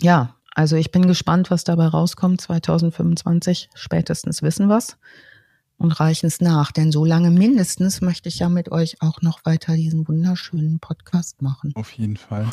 Ja, 0.00 0.34
also 0.54 0.76
ich 0.76 0.90
bin 0.90 1.06
gespannt, 1.06 1.50
was 1.50 1.64
dabei 1.64 1.86
rauskommt. 1.86 2.42
2025 2.42 3.70
spätestens 3.74 4.42
wissen 4.42 4.68
was 4.68 4.98
und 5.78 5.92
reichen 5.92 6.26
es 6.26 6.40
nach. 6.40 6.72
Denn 6.72 6.90
so 6.92 7.04
lange 7.04 7.30
mindestens 7.30 8.00
möchte 8.00 8.28
ich 8.28 8.38
ja 8.38 8.48
mit 8.48 8.72
euch 8.72 8.96
auch 9.00 9.20
noch 9.22 9.44
weiter 9.44 9.74
diesen 9.74 10.08
wunderschönen 10.08 10.80
Podcast 10.80 11.42
machen. 11.42 11.72
Auf 11.74 11.92
jeden 11.92 12.16
Fall. 12.16 12.46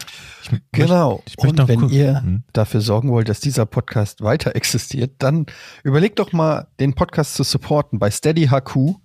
Ich 0.44 0.52
genau. 0.72 1.24
Ich 1.26 1.38
und 1.38 1.68
wenn 1.68 1.90
ihr 1.90 2.22
hm? 2.22 2.44
dafür 2.54 2.82
sorgen 2.82 3.12
wollt, 3.12 3.30
dass 3.30 3.40
dieser 3.40 3.66
Podcast 3.66 4.22
weiter 4.22 4.56
existiert, 4.56 5.14
dann 5.20 5.46
überlegt 5.84 6.20
doch 6.20 6.34
mal, 6.34 6.68
den 6.80 6.94
Podcast 6.94 7.34
zu 7.36 7.44
supporten 7.44 8.00
bei 8.00 8.10
SteadyHQ, 8.12 8.96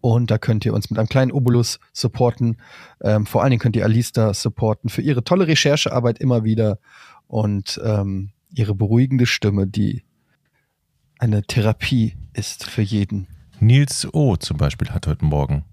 Und 0.00 0.30
da 0.30 0.38
könnt 0.38 0.64
ihr 0.64 0.72
uns 0.72 0.88
mit 0.90 0.98
einem 0.98 1.08
kleinen 1.08 1.30
Obolus 1.30 1.78
supporten. 1.92 2.56
Ähm, 3.02 3.26
vor 3.26 3.42
allen 3.42 3.50
Dingen 3.50 3.60
könnt 3.60 3.76
ihr 3.76 3.84
Alista 3.84 4.32
supporten 4.32 4.88
für 4.88 5.02
ihre 5.02 5.24
tolle 5.24 5.46
Recherchearbeit 5.46 6.18
immer 6.18 6.42
wieder 6.42 6.78
und 7.30 7.80
ähm, 7.84 8.30
ihre 8.52 8.74
beruhigende 8.74 9.24
Stimme, 9.24 9.66
die 9.68 10.02
eine 11.18 11.42
Therapie 11.42 12.16
ist 12.32 12.68
für 12.68 12.82
jeden. 12.82 13.28
Nils 13.60 14.12
O. 14.12 14.36
zum 14.36 14.56
Beispiel 14.56 14.90
hat 14.90 15.06
heute 15.06 15.24
Morgen 15.24 15.64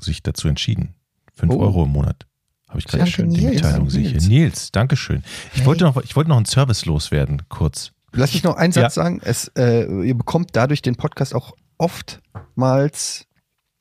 sich 0.00 0.22
dazu 0.22 0.48
entschieden. 0.48 0.94
Fünf 1.34 1.52
oh. 1.52 1.60
Euro 1.60 1.84
im 1.84 1.90
Monat. 1.90 2.26
Habe 2.68 2.78
ich 2.78 2.86
gerade 2.86 3.06
schön 3.06 3.30
die 3.30 3.42
Mitteilung 3.42 3.90
sicher. 3.90 4.12
Nils, 4.12 4.28
Nils 4.28 4.72
Dankeschön. 4.72 5.22
Ich, 5.52 5.60
hey. 5.60 5.66
wollte 5.66 5.84
noch, 5.84 6.02
ich 6.02 6.16
wollte 6.16 6.30
noch 6.30 6.38
einen 6.38 6.46
Service 6.46 6.86
loswerden, 6.86 7.42
kurz. 7.50 7.92
Lass 8.12 8.32
mich 8.32 8.42
noch 8.42 8.56
einen 8.56 8.72
Satz 8.72 8.96
ja. 8.96 9.02
sagen. 9.02 9.20
Es, 9.22 9.48
äh, 9.56 9.84
ihr 10.06 10.14
bekommt 10.14 10.50
dadurch 10.54 10.80
den 10.80 10.96
Podcast 10.96 11.34
auch 11.34 11.54
oftmals 11.76 13.26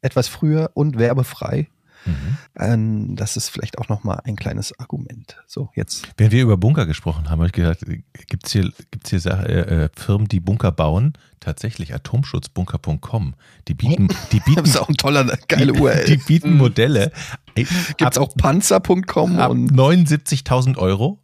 etwas 0.01 0.27
früher 0.27 0.71
und 0.73 0.97
werbefrei. 0.97 1.69
Mhm. 2.05 2.37
Ähm, 2.57 3.15
das 3.15 3.37
ist 3.37 3.49
vielleicht 3.49 3.77
auch 3.77 3.89
nochmal 3.89 4.21
ein 4.23 4.35
kleines 4.35 4.77
Argument. 4.79 5.37
So, 5.47 5.69
jetzt. 5.75 6.07
Wenn 6.17 6.31
wir 6.31 6.41
über 6.43 6.57
Bunker 6.57 6.85
gesprochen 6.85 7.29
haben, 7.29 7.39
habe 7.39 7.47
ich 7.47 7.53
gedacht, 7.53 7.79
gibt 8.27 8.45
es 8.45 8.51
hier, 8.51 8.71
gibt's 8.91 9.09
hier 9.09 9.25
äh, 9.25 9.83
äh, 9.85 9.89
Firmen, 9.95 10.27
die 10.27 10.39
Bunker 10.39 10.71
bauen? 10.71 11.13
Tatsächlich, 11.39 11.93
atomschutzbunker.com. 11.93 13.33
Die 13.67 13.73
bieten, 13.73 14.07
die 14.31 14.39
bieten. 14.39 14.61
das 14.61 14.69
ist 14.69 14.77
auch 14.77 14.89
ein 14.89 14.97
toller, 14.97 15.25
geile 15.47 15.73
URL. 15.73 16.05
Die, 16.05 16.17
die 16.17 16.23
bieten 16.23 16.57
Modelle. 16.57 17.11
Gibt 17.55 18.11
es 18.11 18.17
auch 18.17 18.35
panzer.com 18.35 19.37
und 19.39 19.71
79.000 19.71 20.77
Euro 20.77 21.19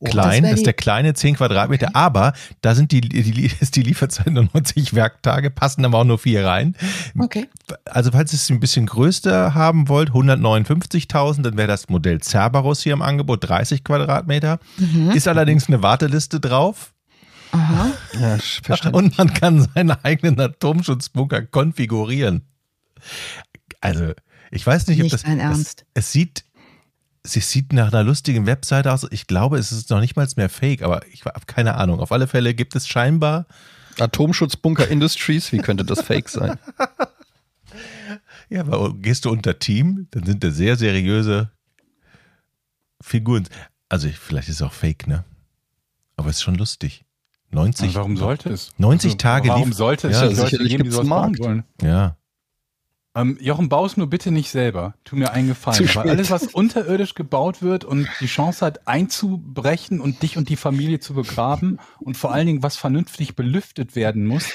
Oh, 0.00 0.06
Klein, 0.06 0.44
das, 0.44 0.52
das, 0.52 0.60
ist 0.60 0.66
der 0.66 0.74
kleine 0.74 1.12
10 1.12 1.36
Quadratmeter, 1.36 1.88
okay. 1.88 1.96
aber 1.96 2.32
da 2.60 2.76
sind 2.76 2.92
die, 2.92 3.00
die, 3.00 3.50
ist 3.60 3.74
die 3.74 3.82
Lieferzeit 3.82 4.28
nur 4.28 4.48
90 4.54 4.94
Werktage, 4.94 5.50
passen 5.50 5.84
aber 5.84 5.98
auch 5.98 6.04
nur 6.04 6.18
vier 6.18 6.46
rein. 6.46 6.76
Okay. 7.18 7.48
Also 7.84 8.12
falls 8.12 8.32
ihr 8.32 8.36
es 8.36 8.48
ein 8.48 8.60
bisschen 8.60 8.86
größer 8.86 9.54
haben 9.54 9.88
wollt, 9.88 10.10
159.000, 10.10 11.42
dann 11.42 11.56
wäre 11.56 11.66
das 11.66 11.88
Modell 11.88 12.20
Cerberus 12.22 12.82
hier 12.82 12.92
im 12.92 13.02
Angebot, 13.02 13.48
30 13.48 13.82
Quadratmeter. 13.82 14.60
Mhm. 14.76 15.10
Ist 15.10 15.26
allerdings 15.26 15.66
eine 15.66 15.82
Warteliste 15.82 16.38
drauf. 16.38 16.92
Aha. 17.50 17.90
Ja, 18.68 18.90
Und 18.90 19.16
man 19.16 19.32
kann 19.32 19.68
seinen 19.74 19.90
eigenen 19.90 20.38
Atomschutzbunker 20.40 21.42
konfigurieren. 21.42 22.42
Also, 23.80 24.12
ich 24.50 24.66
weiß 24.66 24.86
nicht, 24.88 24.98
nicht 24.98 25.06
ob 25.06 25.10
das. 25.12 25.24
Ein 25.24 25.40
Ernst. 25.40 25.86
Es, 25.94 26.06
es 26.06 26.12
sieht 26.12 26.44
sie 27.28 27.40
sieht 27.40 27.72
nach 27.72 27.92
einer 27.92 28.04
lustigen 28.04 28.46
Webseite 28.46 28.92
aus. 28.92 29.06
Ich 29.10 29.26
glaube, 29.26 29.58
es 29.58 29.72
ist 29.72 29.90
noch 29.90 30.00
nicht 30.00 30.16
mal 30.16 30.26
mehr 30.36 30.48
fake, 30.48 30.82
aber 30.82 31.06
ich 31.12 31.24
habe 31.24 31.40
keine 31.46 31.74
Ahnung. 31.74 32.00
Auf 32.00 32.12
alle 32.12 32.26
Fälle 32.26 32.54
gibt 32.54 32.74
es 32.74 32.88
scheinbar. 32.88 33.46
Atomschutzbunker 33.98 34.88
Industries, 34.88 35.52
wie 35.52 35.58
könnte 35.58 35.84
das 35.84 36.02
fake 36.02 36.28
sein? 36.28 36.58
ja, 38.48 38.60
aber 38.60 38.94
gehst 38.94 39.24
du 39.24 39.30
unter 39.30 39.58
Team, 39.58 40.06
dann 40.10 40.24
sind 40.24 40.44
da 40.44 40.50
sehr 40.50 40.76
seriöse 40.76 41.50
Figuren. 43.00 43.48
Also 43.88 44.08
vielleicht 44.08 44.48
ist 44.48 44.56
es 44.56 44.62
auch 44.62 44.72
fake, 44.72 45.06
ne? 45.06 45.24
Aber 46.16 46.30
es 46.30 46.36
ist 46.36 46.42
schon 46.42 46.56
lustig. 46.56 47.04
90. 47.50 47.88
Aber 47.88 47.96
warum 47.96 48.16
sollte 48.16 48.50
es? 48.50 48.70
90 48.76 49.08
also, 49.08 49.16
Tage 49.16 49.48
Warum 49.48 49.72
sollte 49.72 50.08
es 50.08 50.20
ja, 50.20 50.26
Leute 50.26 50.58
geben, 50.58 50.84
die 50.84 50.90
sowas 50.90 51.06
machen 51.06 51.38
wollen? 51.38 51.64
Ja. 51.80 52.17
Ähm, 53.14 53.38
Jochen, 53.40 53.68
baus 53.68 53.96
nur 53.96 54.08
bitte 54.08 54.30
nicht 54.30 54.50
selber. 54.50 54.94
Tu 55.04 55.16
mir 55.16 55.32
einen 55.32 55.48
Gefallen. 55.48 55.88
Weil 55.94 56.10
alles, 56.10 56.30
was 56.30 56.46
unterirdisch 56.46 57.14
gebaut 57.14 57.62
wird 57.62 57.84
und 57.84 58.08
die 58.20 58.26
Chance 58.26 58.64
hat, 58.64 58.86
einzubrechen 58.86 60.00
und 60.00 60.22
dich 60.22 60.36
und 60.36 60.48
die 60.48 60.56
Familie 60.56 61.00
zu 61.00 61.14
begraben 61.14 61.78
und 61.98 62.16
vor 62.16 62.32
allen 62.32 62.46
Dingen, 62.46 62.62
was 62.62 62.76
vernünftig 62.76 63.34
belüftet 63.34 63.96
werden 63.96 64.26
muss, 64.26 64.50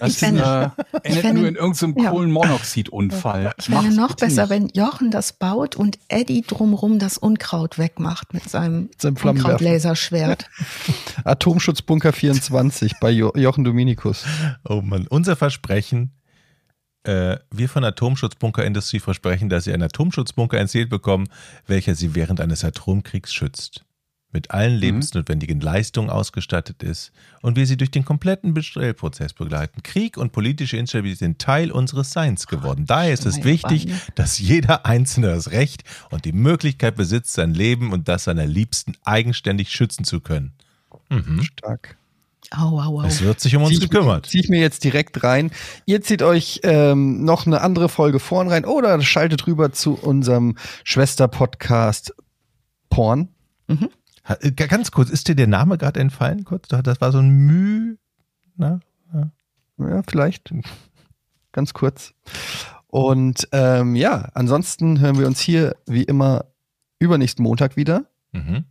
das 0.00 0.16
fände, 0.16 0.72
äh, 0.92 0.96
endet 1.04 1.22
fände, 1.22 1.40
nur 1.40 1.48
in 1.48 1.56
irgendeinem 1.56 2.04
ja. 2.04 2.10
Kohlenmonoxidunfall. 2.10 3.52
Ich 3.58 3.66
fände 3.66 3.94
noch 3.94 4.14
besser, 4.14 4.42
nicht. 4.42 4.50
wenn 4.50 4.68
Jochen 4.68 5.10
das 5.10 5.32
baut 5.32 5.76
und 5.76 5.98
Eddie 6.08 6.42
drumrum 6.42 6.98
das 6.98 7.18
Unkraut 7.18 7.78
wegmacht 7.78 8.34
mit 8.34 8.48
seinem, 8.48 8.90
seinem 8.98 9.16
Unkrautlaserschwert. 9.16 10.48
Atomschutzbunker 11.24 12.12
24 12.12 12.94
bei 13.00 13.10
jo 13.10 13.32
Jochen 13.36 13.64
Dominikus. 13.64 14.24
Oh 14.68 14.82
Mann, 14.82 15.06
unser 15.08 15.36
Versprechen, 15.36 16.12
wir 17.06 17.68
von 17.68 17.84
Atomschutzbunker 17.84 18.64
Industrie 18.64 19.00
versprechen, 19.00 19.48
dass 19.48 19.64
Sie 19.64 19.72
einen 19.72 19.84
Atomschutzbunker 19.84 20.58
erzählt 20.58 20.90
bekommen, 20.90 21.28
welcher 21.66 21.94
Sie 21.94 22.14
während 22.14 22.40
eines 22.40 22.64
Atomkriegs 22.64 23.32
schützt. 23.32 23.84
Mit 24.32 24.50
allen 24.50 24.74
mhm. 24.74 24.80
lebensnotwendigen 24.80 25.60
Leistungen 25.60 26.10
ausgestattet 26.10 26.82
ist 26.82 27.12
und 27.42 27.56
wir 27.56 27.64
Sie 27.66 27.76
durch 27.76 27.92
den 27.92 28.04
kompletten 28.04 28.54
Bestellprozess 28.54 29.32
begleiten. 29.32 29.82
Krieg 29.82 30.18
und 30.18 30.32
politische 30.32 30.76
Instabilität 30.76 31.20
sind 31.20 31.38
Teil 31.38 31.70
unseres 31.70 32.12
Seins 32.12 32.46
geworden. 32.46 32.86
Daher 32.86 33.14
ist 33.14 33.24
es 33.24 33.44
wichtig, 33.44 33.88
dass 34.14 34.38
jeder 34.38 34.84
Einzelne 34.84 35.28
das 35.28 35.52
Recht 35.52 35.84
und 36.10 36.24
die 36.24 36.32
Möglichkeit 36.32 36.96
besitzt, 36.96 37.34
sein 37.34 37.54
Leben 37.54 37.92
und 37.92 38.08
das 38.08 38.24
seiner 38.24 38.46
Liebsten 38.46 38.94
eigenständig 39.04 39.70
schützen 39.70 40.04
zu 40.04 40.20
können. 40.20 40.52
Mhm. 41.08 41.42
Stark. 41.44 41.96
Au, 42.50 42.78
au, 42.80 43.00
au. 43.00 43.02
Es 43.02 43.22
wird 43.22 43.40
sich 43.40 43.56
um 43.56 43.62
uns 43.62 43.74
zieh, 43.74 43.80
gekümmert. 43.80 44.26
Ziehe 44.26 44.42
ich 44.44 44.48
mir 44.48 44.60
jetzt 44.60 44.84
direkt 44.84 45.22
rein. 45.24 45.50
Ihr 45.84 46.02
zieht 46.02 46.22
euch 46.22 46.60
ähm, 46.62 47.24
noch 47.24 47.46
eine 47.46 47.60
andere 47.60 47.88
Folge 47.88 48.20
vorn 48.20 48.48
rein 48.48 48.64
oder 48.64 49.00
schaltet 49.02 49.46
rüber 49.46 49.72
zu 49.72 49.94
unserem 49.94 50.56
Schwester-Podcast 50.84 52.14
Porn. 52.88 53.28
Mhm. 53.66 53.90
Äh, 54.40 54.52
ganz 54.52 54.90
kurz, 54.90 55.10
ist 55.10 55.28
dir 55.28 55.34
der 55.34 55.46
Name 55.46 55.78
gerade 55.78 56.00
entfallen? 56.00 56.44
Kurz, 56.44 56.68
das 56.68 57.00
war 57.00 57.12
so 57.12 57.18
ein 57.18 57.30
Müh. 57.30 57.96
Na? 58.56 58.80
Ja. 59.12 59.30
ja, 59.78 60.02
vielleicht. 60.06 60.52
Ganz 61.52 61.74
kurz. 61.74 62.14
Und 62.86 63.48
ähm, 63.52 63.96
ja, 63.96 64.30
ansonsten 64.34 65.00
hören 65.00 65.18
wir 65.18 65.26
uns 65.26 65.40
hier 65.40 65.76
wie 65.86 66.04
immer 66.04 66.46
übernächsten 66.98 67.42
Montag 67.42 67.76
wieder. 67.76 68.06
Mhm. 68.32 68.64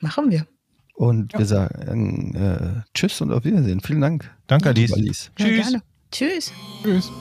Machen 0.00 0.30
wir. 0.30 0.46
Und 0.94 1.32
ja. 1.32 1.40
wir 1.40 1.46
sagen 1.46 2.34
äh, 2.34 2.82
Tschüss 2.94 3.20
und 3.20 3.32
auf 3.32 3.44
Wiedersehen. 3.44 3.80
Vielen 3.80 4.00
Dank. 4.00 4.30
Danke, 4.46 4.70
Alice. 4.70 4.92
Alice. 4.92 5.30
Ja, 5.38 5.46
Tschüss. 5.46 5.76
Tschüss. 6.10 6.52
Tschüss. 6.82 7.12